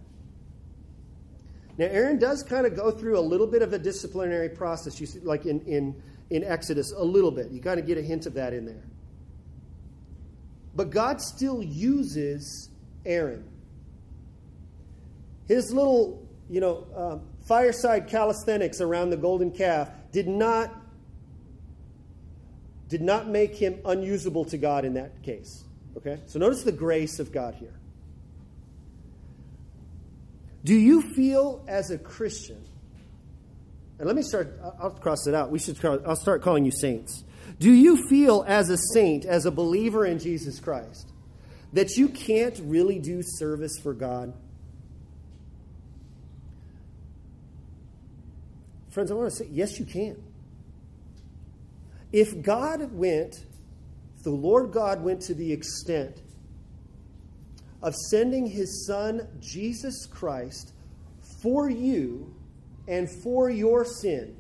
Now, 1.83 1.89
Aaron 1.89 2.17
does 2.17 2.45
kind 2.45 2.65
of 2.65 2.77
go 2.77 2.93
through 2.93 3.19
a 3.19 3.21
little 3.21 3.49
bit 3.49 3.61
of 3.61 3.73
a 3.73 3.79
disciplinary 3.79 4.49
process, 4.49 5.01
you 5.01 5.07
see, 5.07 5.19
like 5.19 5.47
in, 5.47 5.61
in, 5.63 6.01
in 6.31 6.45
Exodus, 6.45 6.93
a 6.93 7.03
little 7.03 7.33
bit. 7.33 7.51
You 7.51 7.61
kind 7.61 7.81
of 7.81 7.89
get 7.89 7.99
a 7.99 8.03
hint 8.03 8.27
of 8.27 8.35
that 8.35 8.53
in 8.53 8.65
there. 8.65 8.85
But 10.77 10.91
God 10.91 11.21
still 11.21 11.61
uses 11.61 12.69
Aaron. 13.05 13.43
His 15.49 15.73
little, 15.73 16.25
you 16.49 16.61
know, 16.61 16.87
uh, 16.95 17.19
fireside 17.49 18.07
calisthenics 18.07 18.81
around 18.81 19.11
the 19.11 19.17
golden 19.17 19.51
calf 19.51 19.91
did 20.13 20.29
not 20.29 20.73
did 22.89 23.03
not 23.03 23.27
make 23.27 23.57
him 23.57 23.81
unusable 23.85 24.45
to 24.45 24.57
God 24.57 24.85
in 24.85 24.95
that 24.95 25.21
case. 25.25 25.65
Okay? 25.97 26.21
So 26.27 26.39
notice 26.39 26.63
the 26.63 26.71
grace 26.71 27.19
of 27.19 27.33
God 27.33 27.57
here. 27.57 27.75
Do 30.65 30.75
you 30.75 31.03
feel 31.15 31.65
as 31.67 31.91
a 31.91 31.99
Christian, 31.99 32.65
and 33.99 34.07
let 34.07 34.15
me 34.17 34.23
start, 34.23 34.59
I'll 34.81 34.91
cross 34.91 35.27
it 35.27 35.35
out. 35.35 35.51
We 35.51 35.59
should, 35.59 35.83
I'll 35.85 36.17
start 36.17 36.43
calling 36.43 36.65
you 36.65 36.71
saints. 36.71 37.25
Do 37.59 37.73
you 37.73 38.09
feel 38.09 38.45
as 38.47 38.71
a 38.71 38.79
saint, 38.95 39.25
as 39.25 39.47
a 39.47 39.51
believer 39.51 40.07
in 40.07 40.19
Jesus 40.19 40.61
Christ, 40.61 41.09
that 41.73 41.97
you 41.97 42.09
can't 42.09 42.61
really 42.65 42.99
do 42.99 43.23
service 43.23 43.79
for 43.83 43.93
God? 43.93 44.33
Friends, 48.91 49.11
I 49.11 49.15
want 49.15 49.31
to 49.31 49.37
say, 49.37 49.49
yes, 49.51 49.79
you 49.79 49.87
can. 49.87 50.23
If 52.13 52.43
God 52.43 52.93
went, 52.93 53.45
the 54.23 54.31
Lord 54.31 54.71
God 54.71 55.03
went 55.03 55.23
to 55.23 55.35
the 55.35 55.51
extent 55.51 56.21
of 57.83 57.95
sending 57.95 58.47
his 58.47 58.87
son, 58.87 59.27
Jesus 59.41 60.07
Christ, 60.07 60.73
for 61.43 61.69
you 61.69 62.35
and 62.89 63.09
for 63.23 63.51
your 63.51 63.85
sin, 63.85 64.37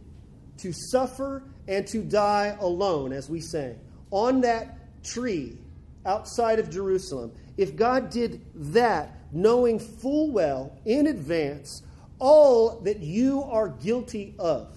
to 0.58 0.72
suffer 0.72 1.44
and 1.66 1.86
to 1.88 2.02
die 2.02 2.56
alone, 2.60 3.12
as 3.12 3.28
we 3.28 3.40
sang, 3.40 3.78
on 4.10 4.40
that 4.42 5.02
tree 5.02 5.58
outside 6.06 6.58
of 6.58 6.70
Jerusalem, 6.70 7.32
if 7.56 7.76
God 7.76 8.10
did 8.10 8.40
that, 8.54 9.18
knowing 9.32 9.78
full 9.78 10.30
well 10.30 10.78
in 10.84 11.06
advance 11.06 11.82
all 12.18 12.80
that 12.80 13.00
you 13.00 13.42
are 13.42 13.68
guilty 13.68 14.34
of. 14.38 14.72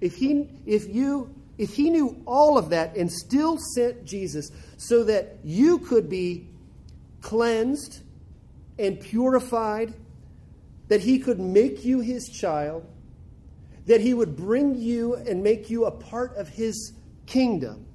If 0.00 0.16
he, 0.16 0.48
if 0.66 0.92
you, 0.92 1.34
if 1.58 1.74
he 1.74 1.90
knew 1.90 2.22
all 2.26 2.58
of 2.58 2.70
that 2.70 2.96
and 2.96 3.10
still 3.10 3.58
sent 3.74 4.04
Jesus 4.04 4.50
so 4.76 5.04
that 5.04 5.38
you 5.44 5.78
could 5.78 6.08
be 6.08 6.48
cleansed 7.24 8.02
and 8.78 9.00
purified, 9.00 9.94
that 10.88 11.00
he 11.00 11.18
could 11.18 11.40
make 11.40 11.84
you 11.84 12.00
his 12.00 12.28
child, 12.28 12.86
that 13.86 14.00
he 14.00 14.12
would 14.12 14.36
bring 14.36 14.74
you 14.74 15.14
and 15.14 15.42
make 15.42 15.70
you 15.70 15.86
a 15.86 15.90
part 15.90 16.36
of 16.36 16.48
his 16.48 16.92
kingdom, 17.26 17.86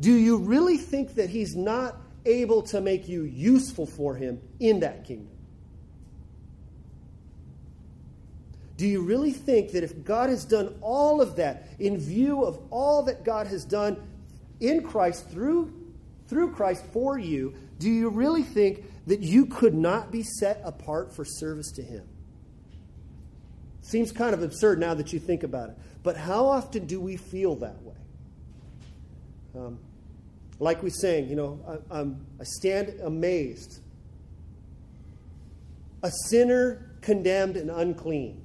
do 0.00 0.12
you 0.12 0.38
really 0.38 0.76
think 0.76 1.16
that 1.16 1.28
he's 1.28 1.54
not 1.56 1.96
able 2.24 2.62
to 2.62 2.80
make 2.80 3.08
you 3.08 3.24
useful 3.24 3.86
for 3.86 4.14
him 4.14 4.40
in 4.60 4.80
that 4.80 5.04
kingdom? 5.04 5.28
Do 8.76 8.86
you 8.86 9.02
really 9.02 9.32
think 9.32 9.72
that 9.72 9.84
if 9.84 10.04
God 10.04 10.28
has 10.28 10.44
done 10.44 10.74
all 10.80 11.20
of 11.20 11.36
that 11.36 11.68
in 11.78 11.98
view 11.98 12.44
of 12.44 12.58
all 12.70 13.04
that 13.04 13.24
God 13.24 13.46
has 13.48 13.64
done 13.64 13.96
in 14.60 14.82
Christ 14.82 15.28
through, 15.30 15.72
through 16.26 16.52
Christ 16.52 16.84
for 16.92 17.18
you, 17.18 17.54
do 17.82 17.90
you 17.90 18.08
really 18.08 18.44
think 18.44 18.84
that 19.06 19.20
you 19.20 19.46
could 19.46 19.74
not 19.74 20.12
be 20.12 20.22
set 20.22 20.60
apart 20.64 21.14
for 21.14 21.24
service 21.24 21.72
to 21.72 21.82
Him? 21.82 22.08
Seems 23.82 24.12
kind 24.12 24.34
of 24.34 24.42
absurd 24.42 24.78
now 24.78 24.94
that 24.94 25.12
you 25.12 25.18
think 25.18 25.42
about 25.42 25.70
it. 25.70 25.78
But 26.04 26.16
how 26.16 26.46
often 26.46 26.86
do 26.86 27.00
we 27.00 27.16
feel 27.16 27.56
that 27.56 27.82
way? 27.82 27.96
Um, 29.56 29.78
like 30.60 30.82
we 30.82 30.90
sang, 30.90 31.28
you 31.28 31.34
know, 31.34 31.82
I, 31.90 31.98
I'm, 31.98 32.24
I 32.40 32.44
stand 32.44 33.00
amazed. 33.02 33.80
A 36.04 36.10
sinner 36.28 36.90
condemned 37.00 37.56
and 37.56 37.70
unclean. 37.70 38.40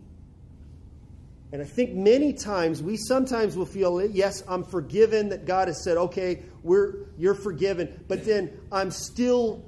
And 1.51 1.61
I 1.61 1.65
think 1.65 1.93
many 1.93 2.33
times 2.33 2.83
we 2.83 2.97
sometimes 2.97 3.55
will 3.55 3.65
feel, 3.65 4.03
yes, 4.05 4.43
I'm 4.47 4.63
forgiven, 4.63 5.29
that 5.29 5.45
God 5.45 5.69
has 5.69 5.83
said, 5.83 5.95
okay, 5.97 6.41
we're, 6.67 7.07
you're 7.17 7.33
forgiven, 7.33 8.03
but 8.07 8.25
then 8.25 8.51
I'm 8.71 8.91
still 8.91 9.65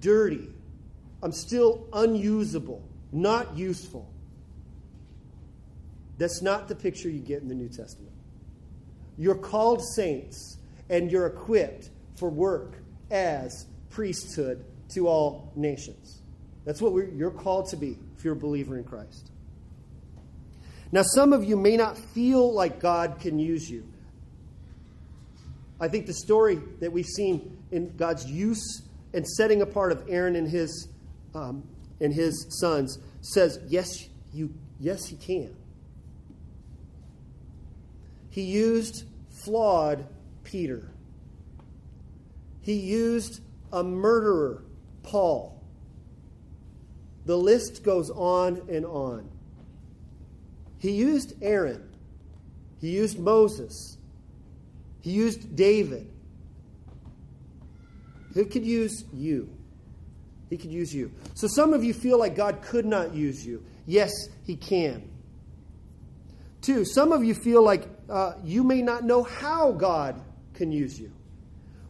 dirty. 0.00 0.48
I'm 1.22 1.32
still 1.32 1.88
unusable, 1.92 2.82
not 3.10 3.56
useful. 3.56 4.08
That's 6.18 6.42
not 6.42 6.68
the 6.68 6.74
picture 6.74 7.08
you 7.08 7.20
get 7.20 7.42
in 7.42 7.48
the 7.48 7.54
New 7.54 7.68
Testament. 7.68 8.12
You're 9.16 9.34
called 9.34 9.82
saints 9.96 10.58
and 10.88 11.10
you're 11.10 11.26
equipped 11.26 11.90
for 12.16 12.28
work 12.28 12.74
as 13.10 13.66
priesthood 13.90 14.64
to 14.90 15.08
all 15.08 15.52
nations. 15.56 16.20
That's 16.64 16.80
what 16.80 16.92
you're 17.14 17.30
called 17.30 17.68
to 17.70 17.76
be 17.76 17.98
if 18.16 18.24
you're 18.24 18.34
a 18.34 18.36
believer 18.36 18.76
in 18.76 18.84
Christ. 18.84 19.30
Now, 20.92 21.02
some 21.02 21.32
of 21.32 21.42
you 21.42 21.56
may 21.56 21.76
not 21.76 21.96
feel 21.96 22.52
like 22.52 22.78
God 22.78 23.18
can 23.18 23.38
use 23.38 23.70
you. 23.70 23.84
I 25.82 25.88
think 25.88 26.06
the 26.06 26.14
story 26.14 26.60
that 26.78 26.92
we've 26.92 27.04
seen 27.04 27.58
in 27.72 27.96
God's 27.96 28.24
use 28.24 28.82
and 29.12 29.26
setting 29.26 29.62
apart 29.62 29.90
of 29.90 30.04
Aaron 30.08 30.36
and 30.36 30.48
his 30.48 30.88
um, 31.34 31.64
and 32.00 32.14
his 32.14 32.46
sons 32.60 33.00
says, 33.20 33.58
yes, 33.66 34.08
you, 34.32 34.54
yes, 34.78 35.06
he 35.06 35.16
can. 35.16 35.56
He 38.30 38.42
used 38.42 39.06
flawed 39.44 40.06
Peter. 40.44 40.92
He 42.60 42.74
used 42.74 43.40
a 43.72 43.82
murderer, 43.82 44.62
Paul. 45.02 45.60
The 47.26 47.36
list 47.36 47.82
goes 47.82 48.08
on 48.10 48.62
and 48.68 48.86
on. 48.86 49.28
He 50.78 50.92
used 50.92 51.34
Aaron. 51.42 51.88
He 52.80 52.90
used 52.90 53.18
Moses. 53.18 53.98
He 55.02 55.10
used 55.10 55.54
David. 55.54 56.10
He 58.34 58.44
could 58.44 58.64
use 58.64 59.04
you. 59.12 59.50
He 60.48 60.56
could 60.56 60.70
use 60.70 60.94
you. 60.94 61.12
So 61.34 61.46
some 61.46 61.72
of 61.72 61.84
you 61.84 61.92
feel 61.92 62.18
like 62.18 62.34
God 62.34 62.62
could 62.62 62.86
not 62.86 63.14
use 63.14 63.44
you. 63.44 63.64
Yes, 63.86 64.10
He 64.44 64.56
can. 64.56 65.10
Two, 66.60 66.84
some 66.84 67.12
of 67.12 67.24
you 67.24 67.34
feel 67.34 67.62
like 67.62 67.88
uh, 68.08 68.34
you 68.44 68.62
may 68.62 68.80
not 68.82 69.04
know 69.04 69.22
how 69.22 69.72
God 69.72 70.20
can 70.54 70.70
use 70.70 70.98
you. 70.98 71.12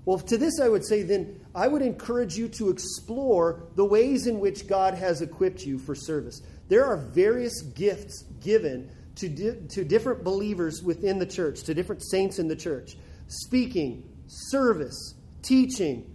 Well, 0.04 0.18
to 0.18 0.38
this 0.38 0.60
I 0.60 0.68
would 0.68 0.84
say 0.84 1.02
then, 1.02 1.40
I 1.54 1.68
would 1.68 1.82
encourage 1.82 2.36
you 2.36 2.48
to 2.50 2.70
explore 2.70 3.64
the 3.76 3.84
ways 3.84 4.26
in 4.26 4.40
which 4.40 4.66
God 4.66 4.94
has 4.94 5.20
equipped 5.20 5.64
you 5.64 5.78
for 5.78 5.94
service. 5.94 6.40
There 6.68 6.84
are 6.86 6.96
various 6.96 7.60
gifts 7.60 8.24
given 8.40 8.90
to, 9.16 9.28
di- 9.28 9.66
to 9.68 9.84
different 9.84 10.24
believers 10.24 10.82
within 10.82 11.18
the 11.18 11.26
church, 11.26 11.62
to 11.64 11.74
different 11.74 12.02
saints 12.02 12.38
in 12.38 12.48
the 12.48 12.56
church 12.56 12.96
speaking, 13.28 14.08
service, 14.26 15.14
teaching, 15.42 16.12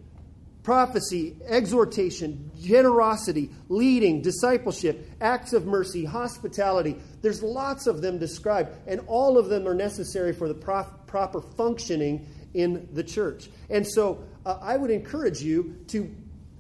prophecy, 0.67 1.35
exhortation, 1.47 2.51
generosity, 2.59 3.49
leading, 3.69 4.21
discipleship, 4.21 5.09
acts 5.21 5.53
of 5.53 5.65
mercy, 5.65 6.03
hospitality. 6.03 6.97
There's 7.21 7.41
lots 7.41 7.87
of 7.87 8.01
them 8.01 8.19
described, 8.19 8.75
and 8.85 8.99
all 9.07 9.37
of 9.37 9.47
them 9.47 9.65
are 9.65 9.73
necessary 9.73 10.33
for 10.33 10.49
the 10.49 10.53
prof- 10.53 10.91
proper 11.07 11.41
functioning 11.41 12.27
in 12.53 12.89
the 12.91 13.03
church. 13.03 13.49
And 13.69 13.87
so 13.87 14.23
uh, 14.45 14.57
I 14.61 14.75
would 14.75 14.91
encourage 14.91 15.41
you 15.41 15.77
to 15.87 16.13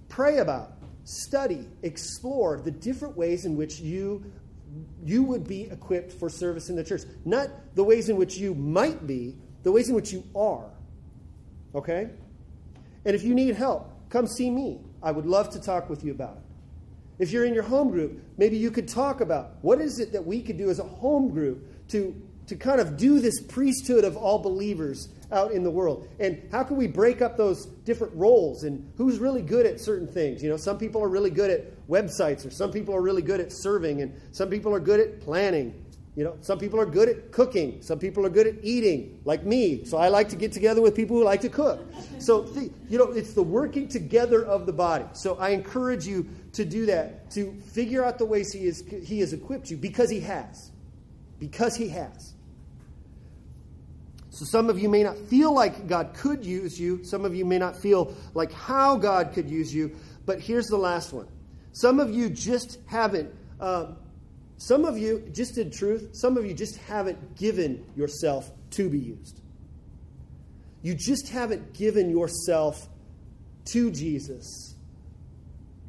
pray 0.07 0.37
about, 0.37 0.71
study, 1.03 1.67
explore 1.83 2.61
the 2.61 2.71
different 2.71 3.17
ways 3.17 3.45
in 3.45 3.57
which 3.57 3.79
you 3.79 4.23
you 5.03 5.23
would 5.23 5.47
be 5.47 5.63
equipped 5.63 6.11
for 6.11 6.29
service 6.29 6.69
in 6.69 6.75
the 6.75 6.83
church. 6.83 7.01
Not 7.25 7.49
the 7.75 7.83
ways 7.83 8.09
in 8.09 8.17
which 8.17 8.37
you 8.37 8.53
might 8.53 9.07
be, 9.07 9.35
the 9.63 9.71
ways 9.71 9.89
in 9.89 9.95
which 9.95 10.11
you 10.11 10.23
are. 10.35 10.69
Okay? 11.73 12.09
And 13.05 13.15
if 13.15 13.23
you 13.23 13.33
need 13.33 13.55
help, 13.55 13.89
come 14.09 14.27
see 14.27 14.49
me. 14.49 14.79
I 15.01 15.11
would 15.11 15.25
love 15.25 15.49
to 15.51 15.61
talk 15.61 15.89
with 15.89 16.03
you 16.03 16.11
about 16.11 16.37
it. 16.37 16.43
If 17.19 17.31
you're 17.31 17.45
in 17.45 17.53
your 17.53 17.63
home 17.63 17.89
group, 17.89 18.21
maybe 18.37 18.57
you 18.57 18.69
could 18.69 18.87
talk 18.87 19.21
about 19.21 19.55
what 19.61 19.81
is 19.81 19.99
it 19.99 20.11
that 20.11 20.25
we 20.25 20.41
could 20.41 20.57
do 20.57 20.69
as 20.69 20.79
a 20.79 20.83
home 20.83 21.29
group 21.29 21.87
to, 21.89 22.15
to 22.47 22.55
kind 22.55 22.79
of 22.79 22.97
do 22.97 23.19
this 23.19 23.41
priesthood 23.41 24.03
of 24.03 24.15
all 24.15 24.39
believers 24.39 25.09
out 25.31 25.51
in 25.51 25.63
the 25.63 25.71
world. 25.71 26.07
And 26.19 26.41
how 26.51 26.63
can 26.63 26.77
we 26.77 26.87
break 26.87 27.21
up 27.21 27.37
those 27.37 27.65
different 27.65 28.15
roles 28.15 28.63
and 28.63 28.91
who's 28.97 29.19
really 29.19 29.41
good 29.41 29.65
at 29.65 29.79
certain 29.79 30.07
things? 30.07 30.41
You 30.41 30.49
know, 30.49 30.57
some 30.57 30.77
people 30.77 31.03
are 31.03 31.09
really 31.09 31.29
good 31.29 31.51
at 31.51 31.87
websites, 31.87 32.45
or 32.45 32.49
some 32.49 32.71
people 32.71 32.95
are 32.95 33.01
really 33.01 33.21
good 33.21 33.39
at 33.39 33.51
serving, 33.51 34.01
and 34.01 34.13
some 34.31 34.49
people 34.49 34.73
are 34.73 34.79
good 34.79 34.99
at 34.99 35.21
planning. 35.21 35.83
You 36.15 36.23
know, 36.23 36.35
some 36.41 36.57
people 36.57 36.79
are 36.79 36.85
good 36.85 37.09
at 37.09 37.31
cooking. 37.31 37.79
Some 37.83 37.99
people 37.99 38.25
are 38.25 38.29
good 38.29 38.47
at 38.47 38.55
eating, 38.63 39.19
like 39.23 39.43
me. 39.43 39.85
So 39.85 39.97
I 39.97 40.07
like 40.07 40.29
to 40.29 40.35
get 40.35 40.51
together 40.51 40.81
with 40.81 40.95
people 40.95 41.15
who 41.15 41.23
like 41.23 41.41
to 41.41 41.49
cook. 41.49 41.85
So, 42.17 42.51
you 42.89 42.97
know, 42.97 43.11
it's 43.11 43.33
the 43.33 43.43
working 43.43 43.87
together 43.87 44.43
of 44.43 44.65
the 44.65 44.73
body. 44.73 45.05
So 45.13 45.35
I 45.37 45.49
encourage 45.49 46.07
you 46.07 46.27
to 46.53 46.65
do 46.65 46.87
that, 46.87 47.29
to 47.31 47.53
figure 47.71 48.03
out 48.03 48.17
the 48.17 48.25
ways 48.25 48.51
he, 48.51 48.65
is, 48.65 48.83
he 49.05 49.19
has 49.19 49.31
equipped 49.31 49.69
you 49.69 49.77
because 49.77 50.09
he 50.09 50.19
has. 50.21 50.71
Because 51.37 51.75
he 51.75 51.87
has. 51.89 52.33
So 54.37 54.45
some 54.45 54.69
of 54.69 54.77
you 54.77 54.87
may 54.87 55.01
not 55.01 55.17
feel 55.17 55.51
like 55.51 55.87
God 55.87 56.13
could 56.13 56.45
use 56.45 56.79
you. 56.79 57.03
Some 57.03 57.25
of 57.25 57.33
you 57.33 57.43
may 57.43 57.57
not 57.57 57.75
feel 57.75 58.13
like 58.35 58.51
how 58.51 58.95
God 58.95 59.33
could 59.33 59.49
use 59.49 59.73
you. 59.73 59.95
But 60.27 60.39
here's 60.39 60.67
the 60.67 60.77
last 60.77 61.11
one. 61.11 61.27
Some 61.71 61.99
of 61.99 62.13
you 62.13 62.29
just 62.29 62.77
haven't. 62.85 63.33
Uh, 63.59 63.93
some 64.57 64.85
of 64.85 64.95
you, 64.95 65.27
just 65.33 65.57
in 65.57 65.71
truth, 65.71 66.11
some 66.13 66.37
of 66.37 66.45
you 66.45 66.53
just 66.53 66.77
haven't 66.77 67.35
given 67.35 67.83
yourself 67.95 68.51
to 68.71 68.87
be 68.91 68.99
used. 68.99 69.41
You 70.83 70.93
just 70.93 71.29
haven't 71.29 71.73
given 71.73 72.11
yourself 72.11 72.87
to 73.65 73.89
Jesus 73.89 74.75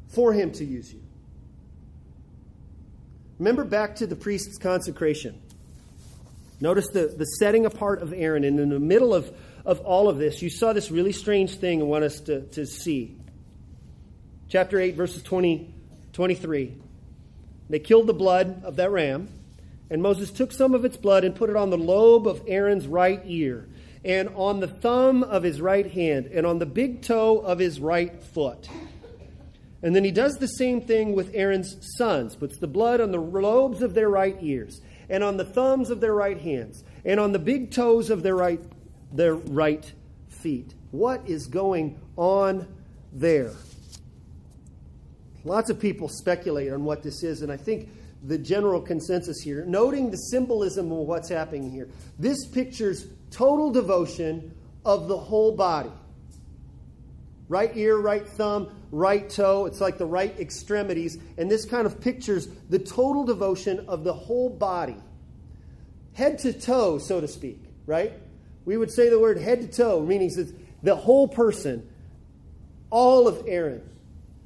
for 0.07 0.33
Him 0.33 0.51
to 0.53 0.65
use 0.65 0.91
you. 0.91 1.03
Remember 3.37 3.63
back 3.63 3.97
to 3.97 4.07
the 4.07 4.15
priest's 4.15 4.57
consecration. 4.57 5.39
Notice 6.61 6.87
the, 6.89 7.07
the 7.07 7.25
setting 7.25 7.65
apart 7.65 8.01
of 8.01 8.13
Aaron. 8.13 8.43
And 8.43 8.59
in 8.59 8.69
the 8.69 8.79
middle 8.79 9.13
of, 9.13 9.31
of 9.65 9.79
all 9.81 10.09
of 10.09 10.17
this, 10.17 10.41
you 10.41 10.49
saw 10.49 10.73
this 10.73 10.91
really 10.91 11.13
strange 11.13 11.55
thing 11.55 11.81
I 11.81 11.85
want 11.85 12.03
us 12.03 12.19
to, 12.21 12.41
to 12.41 12.65
see. 12.65 13.15
Chapter 14.49 14.79
8, 14.79 14.95
verses 14.95 15.23
20, 15.23 15.73
23. 16.13 16.73
They 17.69 17.79
killed 17.79 18.07
the 18.07 18.13
blood 18.13 18.63
of 18.63 18.77
that 18.77 18.89
ram, 18.89 19.29
and 19.89 20.01
Moses 20.01 20.31
took 20.31 20.51
some 20.51 20.73
of 20.73 20.85
its 20.85 20.97
blood 20.97 21.23
and 21.23 21.35
put 21.35 21.49
it 21.49 21.55
on 21.55 21.69
the 21.69 21.77
lobe 21.77 22.27
of 22.27 22.41
Aaron's 22.47 22.87
right 22.87 23.21
ear, 23.25 23.67
and 24.03 24.29
on 24.29 24.59
the 24.59 24.67
thumb 24.67 25.23
of 25.23 25.43
his 25.43 25.61
right 25.61 25.89
hand, 25.89 26.25
and 26.27 26.47
on 26.47 26.57
the 26.57 26.65
big 26.65 27.03
toe 27.03 27.37
of 27.37 27.59
his 27.59 27.79
right 27.79 28.23
foot. 28.23 28.67
And 29.83 29.95
then 29.95 30.03
he 30.03 30.11
does 30.11 30.39
the 30.39 30.47
same 30.47 30.81
thing 30.81 31.13
with 31.13 31.31
Aaron's 31.35 31.77
sons, 31.95 32.35
puts 32.35 32.57
the 32.57 32.67
blood 32.67 32.99
on 32.99 33.11
the 33.11 33.19
lobes 33.19 33.83
of 33.83 33.93
their 33.93 34.09
right 34.09 34.35
ears 34.41 34.81
and 35.09 35.23
on 35.23 35.37
the 35.37 35.45
thumbs 35.45 35.89
of 35.89 36.01
their 36.01 36.13
right 36.13 36.39
hands, 36.39 36.83
and 37.05 37.19
on 37.19 37.31
the 37.31 37.39
big 37.39 37.71
toes 37.71 38.09
of 38.09 38.23
their 38.23 38.35
right, 38.35 38.61
their 39.11 39.35
right 39.35 39.91
feet. 40.27 40.73
What 40.91 41.27
is 41.27 41.47
going 41.47 41.99
on 42.15 42.67
there? 43.11 43.51
Lots 45.43 45.69
of 45.69 45.79
people 45.79 46.09
speculate 46.09 46.71
on 46.71 46.83
what 46.83 47.01
this 47.01 47.23
is, 47.23 47.41
and 47.41 47.51
I 47.51 47.57
think 47.57 47.89
the 48.23 48.37
general 48.37 48.81
consensus 48.81 49.39
here, 49.39 49.63
noting 49.65 50.11
the 50.11 50.17
symbolism 50.17 50.91
of 50.91 50.99
what's 50.99 51.29
happening 51.29 51.71
here, 51.71 51.87
this 52.17 52.45
pictures 52.47 53.07
total 53.31 53.71
devotion 53.71 54.53
of 54.85 55.07
the 55.07 55.17
whole 55.17 55.55
body. 55.55 55.91
Right 57.49 57.75
ear, 57.75 57.97
right 57.97 58.25
thumb, 58.25 58.69
right 58.91 59.27
toe. 59.27 59.65
It's 59.65 59.81
like 59.81 59.97
the 59.97 60.05
right 60.05 60.39
extremities. 60.39 61.17
And 61.37 61.49
this 61.49 61.65
kind 61.65 61.85
of 61.85 61.99
pictures 61.99 62.47
the 62.69 62.79
total 62.79 63.25
devotion 63.25 63.85
of 63.87 64.03
the 64.03 64.13
whole 64.13 64.49
body. 64.49 64.97
Head 66.13 66.39
to 66.39 66.53
toe, 66.53 66.99
so 66.99 67.19
to 67.19 67.27
speak, 67.27 67.61
right? 67.85 68.13
We 68.65 68.77
would 68.77 68.91
say 68.91 69.09
the 69.09 69.19
word 69.19 69.39
head 69.39 69.61
to 69.61 69.67
toe, 69.67 70.01
meaning 70.01 70.29
that 70.35 70.53
the 70.83 70.95
whole 70.95 71.27
person, 71.27 71.89
all 72.91 73.27
of 73.27 73.43
Aaron, 73.47 73.81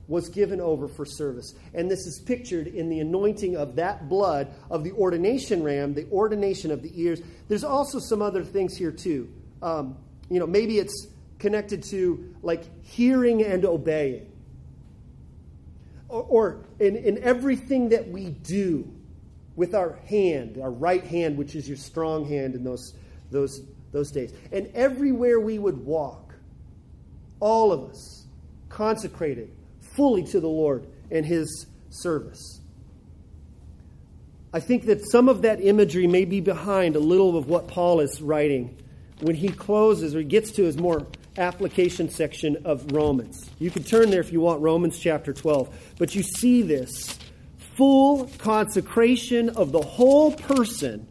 was 0.07 0.29
given 0.29 0.61
over 0.61 0.87
for 0.87 1.05
service. 1.05 1.55
And 1.73 1.89
this 1.89 2.05
is 2.05 2.19
pictured 2.19 2.67
in 2.67 2.89
the 2.89 2.99
anointing 2.99 3.57
of 3.57 3.75
that 3.75 4.07
blood 4.07 4.53
of 4.69 4.83
the 4.83 4.91
ordination 4.93 5.63
ram, 5.63 5.93
the 5.93 6.07
ordination 6.11 6.71
of 6.71 6.81
the 6.81 6.91
ears. 7.01 7.21
There's 7.47 7.63
also 7.63 7.99
some 7.99 8.21
other 8.21 8.43
things 8.43 8.77
here, 8.77 8.91
too. 8.91 9.29
Um, 9.61 9.97
you 10.29 10.39
know, 10.39 10.47
maybe 10.47 10.77
it's 10.77 11.07
connected 11.43 11.83
to 11.83 12.33
like 12.41 12.63
hearing 12.85 13.43
and 13.43 13.65
obeying. 13.65 14.31
Or, 16.07 16.23
or 16.23 16.65
in, 16.79 16.95
in 16.95 17.21
everything 17.21 17.89
that 17.89 18.07
we 18.07 18.29
do 18.29 18.89
with 19.57 19.75
our 19.75 19.99
hand, 20.07 20.57
our 20.63 20.71
right 20.71 21.03
hand, 21.03 21.37
which 21.37 21.53
is 21.53 21.67
your 21.67 21.75
strong 21.75 22.25
hand 22.25 22.55
in 22.55 22.63
those, 22.63 22.93
those, 23.29 23.59
those 23.91 24.09
days. 24.09 24.33
And 24.53 24.71
everywhere 24.73 25.37
we 25.37 25.59
would 25.59 25.85
walk, 25.85 26.33
all 27.41 27.73
of 27.73 27.89
us 27.89 28.25
consecrated 28.69 29.51
fully 29.97 30.23
to 30.23 30.39
the 30.39 30.47
Lord 30.47 30.87
and 31.11 31.25
His 31.25 31.67
service. 31.89 32.61
I 34.53 34.61
think 34.61 34.85
that 34.85 35.05
some 35.11 35.27
of 35.27 35.41
that 35.41 35.59
imagery 35.59 36.07
may 36.07 36.23
be 36.23 36.39
behind 36.39 36.95
a 36.95 36.99
little 36.99 37.37
of 37.37 37.47
what 37.47 37.67
Paul 37.67 37.99
is 37.99 38.21
writing 38.21 38.77
when 39.19 39.35
he 39.35 39.49
closes 39.49 40.15
or 40.15 40.19
he 40.19 40.25
gets 40.25 40.51
to 40.51 40.63
his 40.63 40.77
more 40.77 41.07
application 41.37 42.09
section 42.09 42.57
of 42.65 42.91
Romans. 42.91 43.49
You 43.59 43.71
can 43.71 43.83
turn 43.83 44.09
there 44.09 44.21
if 44.21 44.31
you 44.31 44.41
want, 44.41 44.61
Romans 44.61 44.99
chapter 44.99 45.33
12. 45.33 45.93
But 45.97 46.15
you 46.15 46.23
see 46.23 46.61
this 46.61 47.17
full 47.75 48.29
consecration 48.37 49.49
of 49.49 49.71
the 49.71 49.81
whole 49.81 50.31
person 50.31 51.07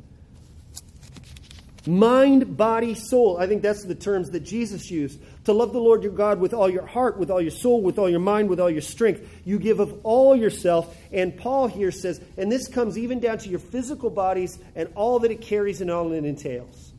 mind, 1.87 2.57
body, 2.57 2.95
soul. 2.95 3.39
I 3.39 3.47
think 3.47 3.63
that's 3.63 3.85
the 3.85 3.95
terms 3.95 4.31
that 4.31 4.41
Jesus 4.41 4.91
used. 4.91 5.21
To 5.45 5.53
love 5.53 5.73
the 5.73 5.81
Lord 5.81 6.05
your 6.05 6.13
God 6.13 6.39
with 6.39 6.55
all 6.55 6.71
your 6.71 6.87
heart, 6.87 7.19
with 7.19 7.31
all 7.31 7.41
your 7.41 7.51
soul, 7.51 7.83
with 7.83 7.99
all 7.99 8.09
your 8.09 8.21
mind, 8.21 8.49
with 8.49 8.61
all 8.61 8.71
your 8.71 8.81
strength. 8.81 9.29
You 9.45 9.59
give 9.59 9.81
of 9.81 10.01
all 10.05 10.37
yourself. 10.37 10.97
And 11.13 11.37
Paul 11.37 11.67
here 11.67 11.91
says, 11.91 12.21
and 12.37 12.51
this 12.51 12.69
comes 12.69 12.97
even 12.97 13.19
down 13.19 13.39
to 13.39 13.49
your 13.49 13.59
physical 13.59 14.11
bodies 14.11 14.59
and 14.77 14.89
all 14.95 15.19
that 15.21 15.31
it 15.31 15.41
carries 15.41 15.81
and 15.81 15.91
all 15.91 16.13
it 16.13 16.25
entails. 16.25 16.92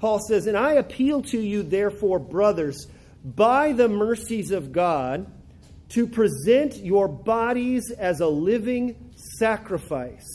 Paul 0.00 0.18
says, 0.18 0.46
And 0.46 0.56
I 0.56 0.72
appeal 0.72 1.20
to 1.24 1.38
you, 1.38 1.62
therefore, 1.62 2.18
brothers, 2.18 2.86
by 3.22 3.72
the 3.72 3.86
mercies 3.86 4.50
of 4.50 4.72
God, 4.72 5.30
to 5.90 6.06
present 6.06 6.76
your 6.76 7.06
bodies 7.06 7.90
as 7.90 8.20
a 8.20 8.26
living 8.26 9.12
sacrifice. 9.36 10.26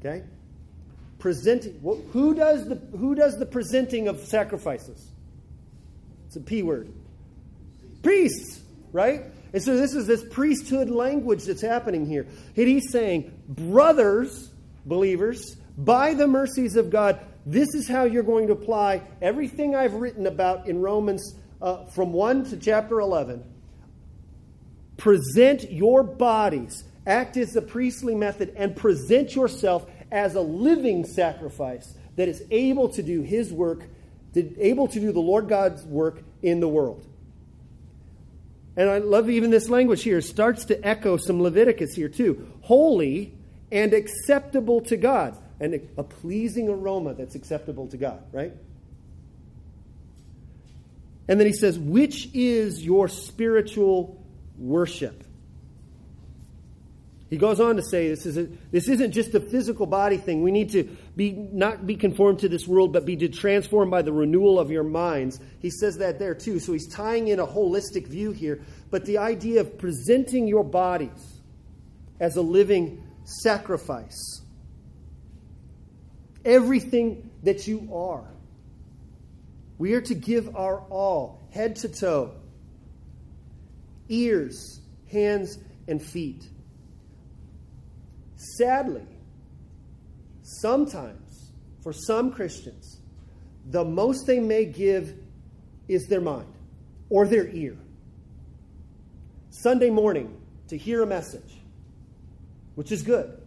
Okay? 0.00 0.24
Presenting. 1.20 1.78
Who 2.12 2.34
does 2.34 2.68
the, 2.68 2.74
who 2.96 3.14
does 3.14 3.36
the 3.36 3.46
presenting 3.46 4.08
of 4.08 4.24
sacrifices? 4.24 5.08
It's 6.26 6.34
a 6.34 6.40
P 6.40 6.62
word. 6.62 6.92
Priests, 8.02 8.60
right? 8.90 9.22
And 9.52 9.62
so 9.62 9.76
this 9.76 9.94
is 9.94 10.08
this 10.08 10.24
priesthood 10.30 10.90
language 10.90 11.44
that's 11.44 11.62
happening 11.62 12.06
here. 12.06 12.26
And 12.56 12.68
he's 12.68 12.90
saying, 12.90 13.40
brothers, 13.48 14.50
believers, 14.84 15.56
by 15.76 16.14
the 16.14 16.26
mercies 16.26 16.74
of 16.74 16.90
God, 16.90 17.20
this 17.48 17.74
is 17.74 17.88
how 17.88 18.04
you're 18.04 18.22
going 18.22 18.48
to 18.48 18.52
apply 18.52 19.02
everything 19.22 19.74
I've 19.74 19.94
written 19.94 20.26
about 20.26 20.68
in 20.68 20.82
Romans 20.82 21.34
uh, 21.62 21.86
from 21.86 22.12
1 22.12 22.50
to 22.50 22.58
chapter 22.58 23.00
11. 23.00 23.42
Present 24.98 25.72
your 25.72 26.02
bodies, 26.02 26.84
act 27.06 27.38
as 27.38 27.56
a 27.56 27.62
priestly 27.62 28.14
method, 28.14 28.52
and 28.54 28.76
present 28.76 29.34
yourself 29.34 29.86
as 30.12 30.34
a 30.34 30.42
living 30.42 31.06
sacrifice 31.06 31.94
that 32.16 32.28
is 32.28 32.42
able 32.50 32.90
to 32.90 33.02
do 33.02 33.22
his 33.22 33.50
work 33.50 33.84
to, 34.34 34.60
able 34.60 34.86
to 34.88 35.00
do 35.00 35.10
the 35.10 35.20
Lord 35.20 35.48
God's 35.48 35.82
work 35.84 36.22
in 36.42 36.60
the 36.60 36.68
world. 36.68 37.02
And 38.76 38.90
I 38.90 38.98
love 38.98 39.30
even 39.30 39.50
this 39.50 39.70
language 39.70 40.02
here. 40.02 40.18
It 40.18 40.22
starts 40.22 40.66
to 40.66 40.86
echo 40.86 41.16
some 41.16 41.42
Leviticus 41.42 41.94
here 41.94 42.10
too. 42.10 42.46
Holy 42.60 43.32
and 43.72 43.94
acceptable 43.94 44.82
to 44.82 44.98
God. 44.98 45.36
And 45.60 45.80
a, 45.96 46.02
pleasing 46.02 46.68
aroma 46.68 47.14
that's 47.14 47.34
acceptable 47.34 47.88
to 47.88 47.96
God, 47.96 48.22
right? 48.32 48.52
And 51.28 51.38
then 51.38 51.46
he 51.46 51.52
says, 51.52 51.78
which 51.78 52.28
is 52.32 52.84
your 52.84 53.08
spiritual 53.08 54.24
worship? 54.56 55.24
He 57.28 57.36
goes 57.36 57.60
on 57.60 57.76
to 57.76 57.82
say 57.82 58.08
this, 58.08 58.24
is 58.24 58.38
a, 58.38 58.48
this 58.70 58.88
isn't 58.88 59.12
just 59.12 59.34
a 59.34 59.40
physical 59.40 59.84
body 59.84 60.16
thing. 60.16 60.42
We 60.42 60.50
need 60.50 60.70
to 60.70 60.84
be 61.14 61.32
not 61.32 61.86
be 61.86 61.94
conformed 61.94 62.38
to 62.38 62.48
this 62.48 62.66
world, 62.66 62.94
but 62.94 63.04
be 63.04 63.16
transformed 63.28 63.90
by 63.90 64.00
the 64.00 64.12
renewal 64.12 64.58
of 64.58 64.70
your 64.70 64.84
minds. 64.84 65.38
He 65.60 65.68
says 65.68 65.98
that 65.98 66.18
there 66.18 66.34
too. 66.34 66.58
So 66.58 66.72
he's 66.72 66.88
tying 66.88 67.28
in 67.28 67.38
a 67.38 67.46
holistic 67.46 68.06
view 68.06 68.30
here. 68.30 68.62
But 68.90 69.04
the 69.04 69.18
idea 69.18 69.60
of 69.60 69.76
presenting 69.76 70.48
your 70.48 70.64
bodies 70.64 71.42
as 72.18 72.36
a 72.36 72.42
living 72.42 73.02
sacrifice. 73.24 74.40
Everything 76.44 77.30
that 77.42 77.66
you 77.66 77.88
are. 77.92 78.24
We 79.78 79.94
are 79.94 80.00
to 80.02 80.14
give 80.14 80.56
our 80.56 80.80
all, 80.90 81.40
head 81.50 81.76
to 81.76 81.88
toe, 81.88 82.32
ears, 84.08 84.80
hands, 85.10 85.58
and 85.86 86.02
feet. 86.02 86.44
Sadly, 88.36 89.06
sometimes, 90.42 91.52
for 91.82 91.92
some 91.92 92.32
Christians, 92.32 93.00
the 93.70 93.84
most 93.84 94.26
they 94.26 94.40
may 94.40 94.64
give 94.64 95.14
is 95.86 96.06
their 96.06 96.20
mind 96.20 96.52
or 97.08 97.26
their 97.26 97.48
ear. 97.48 97.76
Sunday 99.50 99.90
morning 99.90 100.40
to 100.68 100.76
hear 100.76 101.02
a 101.02 101.06
message, 101.06 101.60
which 102.74 102.92
is 102.92 103.02
good. 103.02 103.37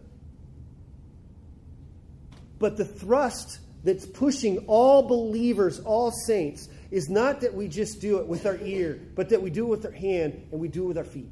But 2.62 2.78
the 2.78 2.86
thrust 2.86 3.58
that's 3.84 4.06
pushing 4.06 4.64
all 4.68 5.02
believers, 5.02 5.80
all 5.80 6.10
saints, 6.10 6.70
is 6.90 7.10
not 7.10 7.42
that 7.42 7.52
we 7.52 7.68
just 7.68 8.00
do 8.00 8.20
it 8.20 8.26
with 8.26 8.46
our 8.46 8.56
ear, 8.56 8.98
but 9.14 9.28
that 9.28 9.42
we 9.42 9.50
do 9.50 9.66
it 9.66 9.68
with 9.68 9.84
our 9.84 9.92
hand 9.92 10.46
and 10.50 10.58
we 10.58 10.68
do 10.68 10.84
it 10.84 10.88
with 10.88 10.98
our 10.98 11.04
feet 11.04 11.28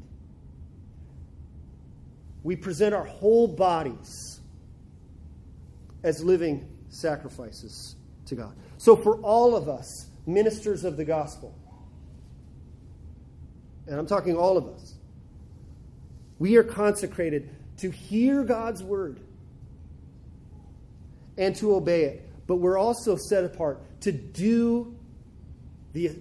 we 2.43 2.57
present 2.57 2.95
our 2.95 3.05
whole 3.05 3.47
bodies 3.47 4.41
as 6.03 6.23
living 6.25 6.67
sacrifices 6.89 7.97
to 8.27 8.35
God. 8.35 8.57
So, 8.79 8.97
for 8.97 9.17
all 9.17 9.55
of 9.55 9.69
us, 9.69 10.07
ministers 10.27 10.85
of 10.85 10.97
the 10.97 11.05
gospel, 11.05 11.55
and 13.87 13.99
I'm 13.99 14.07
talking 14.07 14.37
all 14.37 14.57
of 14.57 14.69
us, 14.69 14.95
we 16.39 16.57
are 16.57 16.63
consecrated 16.63 17.51
to 17.79 17.91
hear 17.91 18.43
God's 18.45 18.83
word 18.83 19.21
and 21.41 21.57
to 21.57 21.75
obey 21.75 22.05
it. 22.05 22.29
But 22.47 22.57
we're 22.57 22.79
also 22.79 23.17
set 23.17 23.43
apart 23.45 23.81
to 24.03 24.13
do 24.13 24.95
the, 25.93 26.13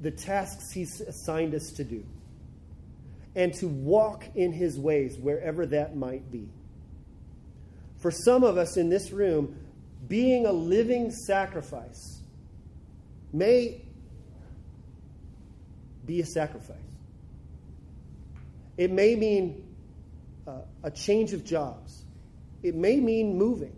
the 0.00 0.10
tasks 0.10 0.72
He's 0.72 1.02
assigned 1.02 1.54
us 1.54 1.72
to 1.72 1.84
do 1.84 2.04
and 3.34 3.52
to 3.54 3.68
walk 3.68 4.24
in 4.34 4.52
his 4.52 4.78
ways 4.78 5.16
wherever 5.18 5.66
that 5.66 5.96
might 5.96 6.30
be. 6.32 6.48
For 7.98 8.10
some 8.10 8.42
of 8.42 8.56
us 8.56 8.76
in 8.76 8.88
this 8.88 9.12
room, 9.12 9.56
being 10.06 10.46
a 10.46 10.52
living 10.52 11.10
sacrifice 11.10 12.20
may 13.32 13.82
be 16.06 16.20
a 16.20 16.26
sacrifice. 16.26 16.76
It 18.76 18.90
may 18.90 19.14
mean 19.14 19.64
uh, 20.46 20.60
a 20.82 20.90
change 20.90 21.32
of 21.32 21.44
jobs. 21.44 22.04
It 22.62 22.74
may 22.74 22.96
mean 22.96 23.36
moving. 23.36 23.77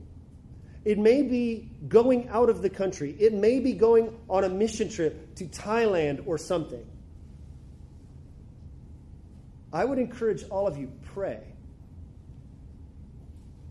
It 0.84 0.98
may 0.98 1.22
be 1.22 1.70
going 1.88 2.28
out 2.28 2.48
of 2.48 2.62
the 2.62 2.70
country. 2.70 3.14
It 3.18 3.34
may 3.34 3.60
be 3.60 3.72
going 3.72 4.16
on 4.28 4.44
a 4.44 4.48
mission 4.48 4.88
trip 4.88 5.34
to 5.36 5.46
Thailand 5.46 6.26
or 6.26 6.38
something. 6.38 6.84
I 9.72 9.84
would 9.84 9.98
encourage 9.98 10.44
all 10.50 10.66
of 10.66 10.78
you 10.78 10.90
pray 11.14 11.40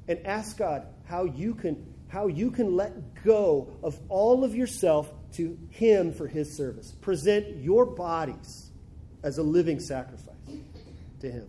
and 0.07 0.25
ask 0.25 0.57
God 0.57 0.85
how 1.05 1.25
you 1.25 1.55
can 1.55 1.93
how 2.09 2.25
you 2.25 2.49
can 2.49 2.75
let 2.75 3.23
go 3.23 3.71
of 3.83 3.99
all 4.09 4.43
of 4.43 4.55
yourself 4.55 5.11
to 5.33 5.59
him 5.69 6.11
for 6.11 6.27
his 6.27 6.57
service. 6.57 6.91
Present 7.01 7.57
your 7.57 7.85
bodies 7.85 8.71
as 9.21 9.37
a 9.37 9.43
living 9.43 9.79
sacrifice 9.79 10.35
to 11.19 11.29
him. 11.29 11.47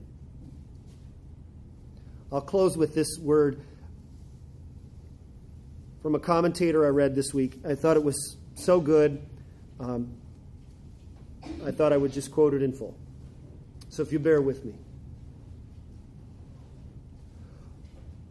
I'll 2.31 2.43
close 2.43 2.77
with 2.77 2.95
this 2.95 3.19
word 3.19 3.63
from 6.03 6.15
a 6.15 6.19
commentator 6.19 6.87
I 6.87 6.89
read 6.89 7.15
this 7.15 7.35
week. 7.35 7.61
I 7.67 7.75
thought 7.75 7.97
it 7.97 8.05
was 8.05 8.37
so 8.55 8.81
good. 8.81 9.21
Um, 9.79 10.15
I 11.65 11.71
thought 11.71 11.93
I 11.93 11.97
would 11.97 12.13
just 12.13 12.31
quote 12.31 12.55
it 12.55 12.63
in 12.63 12.73
full. 12.73 12.97
So 13.89 14.03
if 14.03 14.13
you 14.13 14.19
bear 14.19 14.41
with 14.41 14.65
me. 14.65 14.75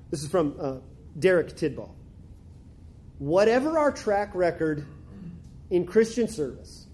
This 0.09 0.23
is 0.23 0.29
from 0.29 0.55
uh, 0.59 0.75
Derek 1.17 1.49
Tidball. 1.49 1.91
Whatever 3.19 3.77
our 3.77 3.91
track 3.91 4.33
record 4.33 4.85
in 5.69 5.85
Christian 5.85 6.27
service, 6.27 6.87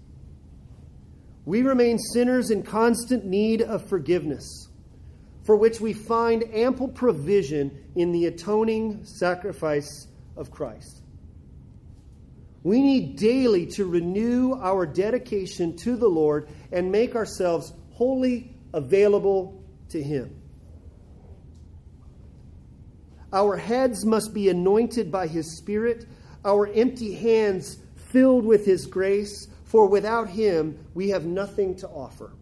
we 1.46 1.62
remain 1.62 1.98
sinners 1.98 2.50
in 2.50 2.62
constant 2.62 3.24
need 3.24 3.62
of 3.62 3.88
forgiveness, 3.88 4.68
for 5.44 5.56
which 5.56 5.80
we 5.80 5.92
find 5.92 6.42
ample 6.52 6.88
provision 6.88 7.84
in 7.94 8.10
the 8.10 8.26
atoning 8.26 9.04
sacrifice 9.04 10.08
of 10.36 10.50
Christ. 10.50 11.02
We 12.62 12.82
need 12.82 13.16
daily 13.16 13.66
to 13.74 13.86
renew 13.86 14.54
our 14.54 14.86
dedication 14.86 15.76
to 15.78 15.96
the 15.96 16.08
Lord 16.08 16.48
and 16.72 16.90
make 16.90 17.14
ourselves 17.14 17.72
wholly 17.92 18.56
available 18.74 19.62
to 19.90 20.02
Him. 20.02 20.34
Our 23.32 23.56
heads 23.56 24.04
must 24.04 24.34
be 24.34 24.48
anointed 24.48 25.12
by 25.12 25.28
His 25.28 25.56
Spirit, 25.58 26.06
our 26.44 26.66
empty 26.66 27.14
hands 27.14 27.78
filled 27.94 28.44
with 28.44 28.64
His 28.66 28.86
grace, 28.86 29.48
for 29.64 29.86
without 29.86 30.28
Him 30.28 30.78
we 30.94 31.10
have 31.10 31.24
nothing 31.24 31.76
to 31.76 31.88
offer. 31.88 32.32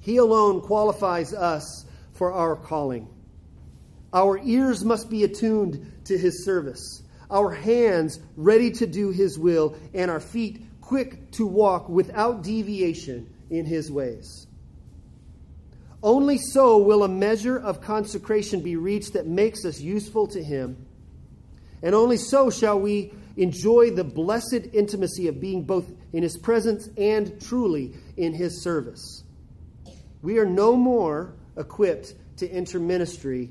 He 0.00 0.16
alone 0.16 0.60
qualifies 0.60 1.32
us 1.32 1.86
for 2.12 2.32
our 2.32 2.56
calling. 2.56 3.08
Our 4.12 4.38
ears 4.38 4.84
must 4.84 5.08
be 5.08 5.24
attuned 5.24 6.04
to 6.04 6.18
His 6.18 6.44
service, 6.44 7.02
our 7.30 7.50
hands 7.50 8.20
ready 8.36 8.70
to 8.72 8.86
do 8.86 9.10
His 9.10 9.38
will, 9.38 9.76
and 9.94 10.10
our 10.10 10.20
feet 10.20 10.66
quick 10.80 11.30
to 11.32 11.46
walk 11.46 11.88
without 11.88 12.42
deviation 12.42 13.32
in 13.48 13.64
His 13.64 13.90
ways. 13.90 14.46
Only 16.02 16.36
so 16.36 16.78
will 16.78 17.04
a 17.04 17.08
measure 17.08 17.58
of 17.58 17.80
consecration 17.80 18.60
be 18.60 18.76
reached 18.76 19.12
that 19.12 19.26
makes 19.26 19.64
us 19.64 19.80
useful 19.80 20.26
to 20.28 20.42
Him. 20.42 20.84
And 21.82 21.94
only 21.94 22.16
so 22.16 22.50
shall 22.50 22.78
we 22.78 23.12
enjoy 23.36 23.90
the 23.90 24.04
blessed 24.04 24.68
intimacy 24.72 25.28
of 25.28 25.40
being 25.40 25.62
both 25.62 25.90
in 26.12 26.22
His 26.22 26.36
presence 26.36 26.88
and 26.98 27.40
truly 27.40 27.94
in 28.16 28.34
His 28.34 28.62
service. 28.62 29.24
We 30.20 30.38
are 30.38 30.46
no 30.46 30.76
more 30.76 31.34
equipped 31.56 32.14
to 32.38 32.48
enter 32.48 32.78
ministry, 32.78 33.50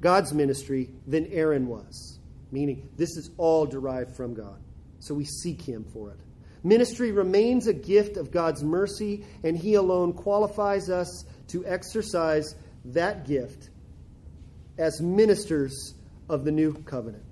God's 0.00 0.32
ministry, 0.32 0.90
than 1.06 1.26
Aaron 1.32 1.66
was. 1.66 2.18
Meaning, 2.50 2.88
this 2.96 3.16
is 3.16 3.30
all 3.38 3.66
derived 3.66 4.14
from 4.16 4.34
God. 4.34 4.58
So 5.00 5.14
we 5.14 5.24
seek 5.24 5.62
Him 5.62 5.84
for 5.92 6.10
it. 6.10 6.20
Ministry 6.62 7.12
remains 7.12 7.66
a 7.66 7.72
gift 7.72 8.16
of 8.16 8.30
God's 8.30 8.62
mercy, 8.62 9.24
and 9.44 9.56
He 9.56 9.74
alone 9.74 10.12
qualifies 10.12 10.90
us 10.90 11.24
to 11.48 11.64
exercise 11.66 12.54
that 12.86 13.26
gift 13.26 13.70
as 14.78 15.00
ministers 15.00 15.94
of 16.28 16.44
the 16.44 16.52
new 16.52 16.74
covenant. 16.74 17.24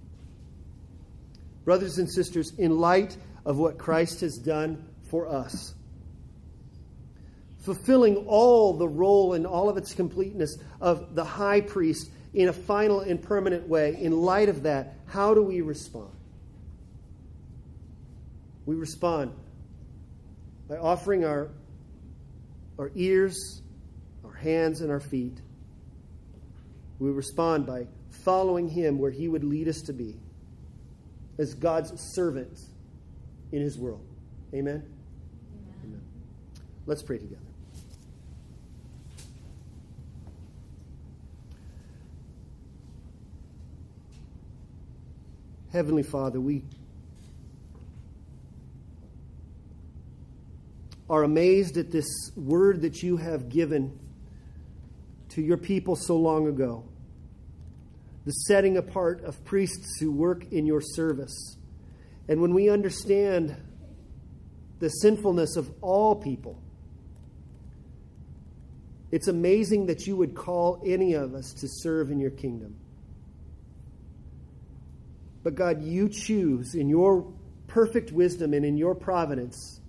Brothers 1.64 1.98
and 1.98 2.10
sisters, 2.10 2.52
in 2.58 2.78
light 2.78 3.16
of 3.44 3.58
what 3.58 3.78
Christ 3.78 4.20
has 4.20 4.38
done 4.38 4.84
for 5.10 5.28
us, 5.28 5.74
fulfilling 7.60 8.16
all 8.28 8.74
the 8.74 8.88
role 8.88 9.32
and 9.32 9.46
all 9.46 9.68
of 9.68 9.76
its 9.76 9.94
completeness 9.94 10.58
of 10.80 11.14
the 11.14 11.24
high 11.24 11.60
priest 11.60 12.10
in 12.34 12.48
a 12.48 12.52
final 12.52 13.00
and 13.00 13.22
permanent 13.22 13.68
way, 13.68 13.96
in 13.98 14.12
light 14.12 14.48
of 14.48 14.64
that, 14.64 14.94
how 15.06 15.34
do 15.34 15.42
we 15.42 15.60
respond? 15.60 16.10
We 18.66 18.74
respond 18.74 19.32
by 20.68 20.76
offering 20.76 21.24
our, 21.24 21.50
our 22.78 22.90
ears, 22.94 23.62
our 24.24 24.32
hands, 24.32 24.80
and 24.80 24.90
our 24.90 25.00
feet. 25.00 25.38
We 26.98 27.10
respond 27.10 27.66
by 27.66 27.86
following 28.10 28.68
Him 28.68 28.98
where 28.98 29.10
He 29.10 29.28
would 29.28 29.44
lead 29.44 29.68
us 29.68 29.82
to 29.82 29.92
be 29.92 30.16
as 31.38 31.54
God's 31.54 31.92
servants 32.14 32.66
in 33.52 33.60
His 33.60 33.78
world. 33.78 34.04
Amen? 34.52 34.82
Amen. 34.82 35.74
Amen. 35.84 36.02
Let's 36.86 37.02
pray 37.02 37.18
together. 37.18 37.53
Heavenly 45.74 46.04
Father, 46.04 46.40
we 46.40 46.62
are 51.10 51.24
amazed 51.24 51.76
at 51.78 51.90
this 51.90 52.06
word 52.36 52.82
that 52.82 53.02
you 53.02 53.16
have 53.16 53.48
given 53.48 53.98
to 55.30 55.42
your 55.42 55.56
people 55.56 55.96
so 55.96 56.16
long 56.16 56.46
ago 56.46 56.84
the 58.24 58.30
setting 58.30 58.76
apart 58.76 59.24
of 59.24 59.44
priests 59.44 59.98
who 59.98 60.12
work 60.12 60.44
in 60.52 60.64
your 60.64 60.80
service. 60.80 61.56
And 62.28 62.40
when 62.40 62.54
we 62.54 62.70
understand 62.70 63.56
the 64.78 64.90
sinfulness 64.90 65.56
of 65.56 65.68
all 65.80 66.14
people, 66.14 66.62
it's 69.10 69.26
amazing 69.26 69.86
that 69.86 70.06
you 70.06 70.14
would 70.14 70.36
call 70.36 70.80
any 70.86 71.14
of 71.14 71.34
us 71.34 71.52
to 71.54 71.66
serve 71.68 72.12
in 72.12 72.20
your 72.20 72.30
kingdom. 72.30 72.76
But 75.44 75.54
God, 75.54 75.84
you 75.84 76.08
choose 76.08 76.74
in 76.74 76.88
your 76.88 77.30
perfect 77.68 78.10
wisdom 78.10 78.54
and 78.54 78.64
in 78.64 78.76
your 78.76 78.94
providence 78.94 79.80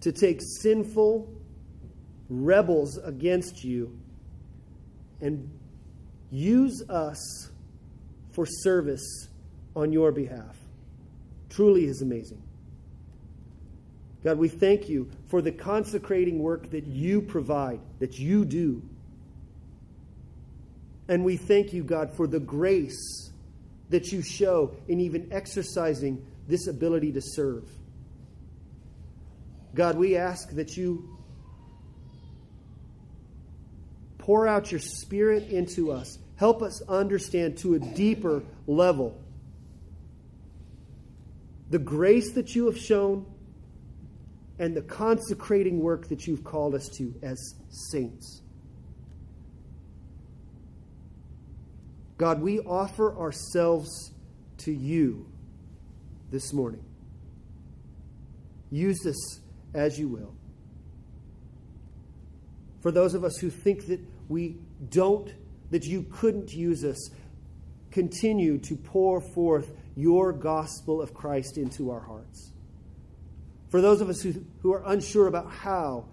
to 0.00 0.12
take 0.12 0.40
sinful 0.60 1.32
rebels 2.28 2.98
against 2.98 3.64
you 3.64 3.96
and 5.20 5.48
use 6.30 6.82
us 6.90 7.50
for 8.32 8.44
service 8.44 9.28
on 9.76 9.92
your 9.92 10.10
behalf. 10.10 10.56
Truly 11.48 11.84
is 11.84 12.02
amazing. 12.02 12.42
God, 14.24 14.38
we 14.38 14.48
thank 14.48 14.88
you 14.88 15.08
for 15.28 15.40
the 15.40 15.52
consecrating 15.52 16.40
work 16.40 16.70
that 16.70 16.86
you 16.86 17.20
provide, 17.22 17.78
that 18.00 18.18
you 18.18 18.44
do. 18.44 18.82
And 21.08 21.24
we 21.24 21.36
thank 21.36 21.72
you, 21.72 21.84
God, 21.84 22.10
for 22.16 22.26
the 22.26 22.40
grace 22.40 23.30
that 23.90 24.12
you 24.12 24.22
show 24.22 24.74
in 24.88 25.00
even 25.00 25.28
exercising 25.32 26.24
this 26.48 26.66
ability 26.66 27.12
to 27.12 27.20
serve. 27.20 27.68
God, 29.74 29.96
we 29.96 30.16
ask 30.16 30.50
that 30.50 30.76
you 30.76 31.18
pour 34.18 34.46
out 34.46 34.70
your 34.70 34.80
spirit 34.80 35.48
into 35.48 35.90
us. 35.90 36.18
Help 36.36 36.62
us 36.62 36.80
understand 36.88 37.58
to 37.58 37.74
a 37.74 37.78
deeper 37.78 38.42
level 38.66 39.20
the 41.70 41.78
grace 41.78 42.32
that 42.32 42.54
you 42.54 42.66
have 42.66 42.78
shown 42.78 43.26
and 44.58 44.76
the 44.76 44.82
consecrating 44.82 45.80
work 45.80 46.08
that 46.08 46.26
you've 46.26 46.44
called 46.44 46.74
us 46.74 46.88
to 46.88 47.14
as 47.22 47.54
saints. 47.68 48.42
God, 52.16 52.40
we 52.40 52.60
offer 52.60 53.16
ourselves 53.16 54.12
to 54.58 54.72
you 54.72 55.26
this 56.30 56.52
morning. 56.52 56.84
Use 58.70 59.00
this 59.00 59.40
as 59.72 59.98
you 59.98 60.08
will. 60.08 60.34
For 62.80 62.90
those 62.90 63.14
of 63.14 63.24
us 63.24 63.36
who 63.38 63.50
think 63.50 63.86
that 63.86 64.00
we 64.28 64.58
don't, 64.90 65.32
that 65.70 65.84
you 65.84 66.06
couldn't 66.10 66.52
use 66.52 66.84
us, 66.84 67.10
continue 67.90 68.58
to 68.58 68.76
pour 68.76 69.20
forth 69.20 69.72
your 69.96 70.32
gospel 70.32 71.00
of 71.00 71.14
Christ 71.14 71.56
into 71.56 71.90
our 71.90 72.00
hearts. 72.00 72.52
For 73.70 73.80
those 73.80 74.00
of 74.00 74.08
us 74.08 74.20
who, 74.20 74.34
who 74.60 74.72
are 74.72 74.82
unsure 74.86 75.26
about 75.26 75.50
how, 75.50 76.06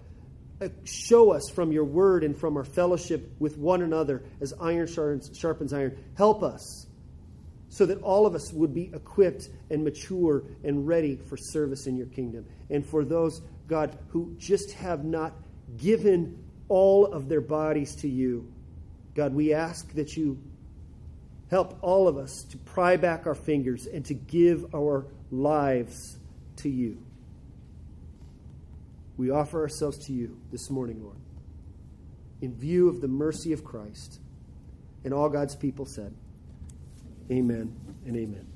Uh, 0.61 0.69
show 0.83 1.31
us 1.31 1.49
from 1.49 1.71
your 1.71 1.83
word 1.83 2.23
and 2.23 2.37
from 2.37 2.55
our 2.55 2.63
fellowship 2.63 3.31
with 3.39 3.57
one 3.57 3.81
another 3.81 4.23
as 4.41 4.53
iron 4.61 4.85
sharpens, 4.85 5.35
sharpens 5.35 5.73
iron. 5.73 5.97
Help 6.15 6.43
us 6.43 6.85
so 7.69 7.85
that 7.85 7.99
all 8.03 8.27
of 8.27 8.35
us 8.35 8.53
would 8.53 8.73
be 8.73 8.91
equipped 8.93 9.49
and 9.71 9.83
mature 9.83 10.43
and 10.63 10.87
ready 10.87 11.15
for 11.15 11.35
service 11.35 11.87
in 11.87 11.97
your 11.97 12.05
kingdom. 12.07 12.45
And 12.69 12.85
for 12.85 13.03
those, 13.03 13.41
God, 13.67 13.97
who 14.09 14.35
just 14.37 14.73
have 14.73 15.03
not 15.03 15.33
given 15.77 16.43
all 16.67 17.07
of 17.07 17.27
their 17.27 17.41
bodies 17.41 17.95
to 17.97 18.07
you, 18.07 18.51
God, 19.15 19.33
we 19.33 19.53
ask 19.53 19.91
that 19.93 20.15
you 20.15 20.37
help 21.49 21.79
all 21.81 22.07
of 22.07 22.17
us 22.17 22.43
to 22.43 22.57
pry 22.57 22.97
back 22.97 23.25
our 23.25 23.35
fingers 23.35 23.87
and 23.87 24.05
to 24.05 24.13
give 24.13 24.75
our 24.75 25.07
lives 25.31 26.19
to 26.57 26.69
you. 26.69 26.97
We 29.17 29.29
offer 29.29 29.61
ourselves 29.61 29.97
to 30.05 30.13
you 30.13 30.37
this 30.51 30.69
morning, 30.69 31.03
Lord, 31.03 31.17
in 32.41 32.55
view 32.55 32.89
of 32.89 33.01
the 33.01 33.07
mercy 33.07 33.53
of 33.53 33.63
Christ. 33.63 34.19
And 35.03 35.13
all 35.13 35.29
God's 35.29 35.55
people 35.55 35.85
said, 35.85 36.13
Amen 37.31 37.75
and 38.05 38.15
amen. 38.15 38.50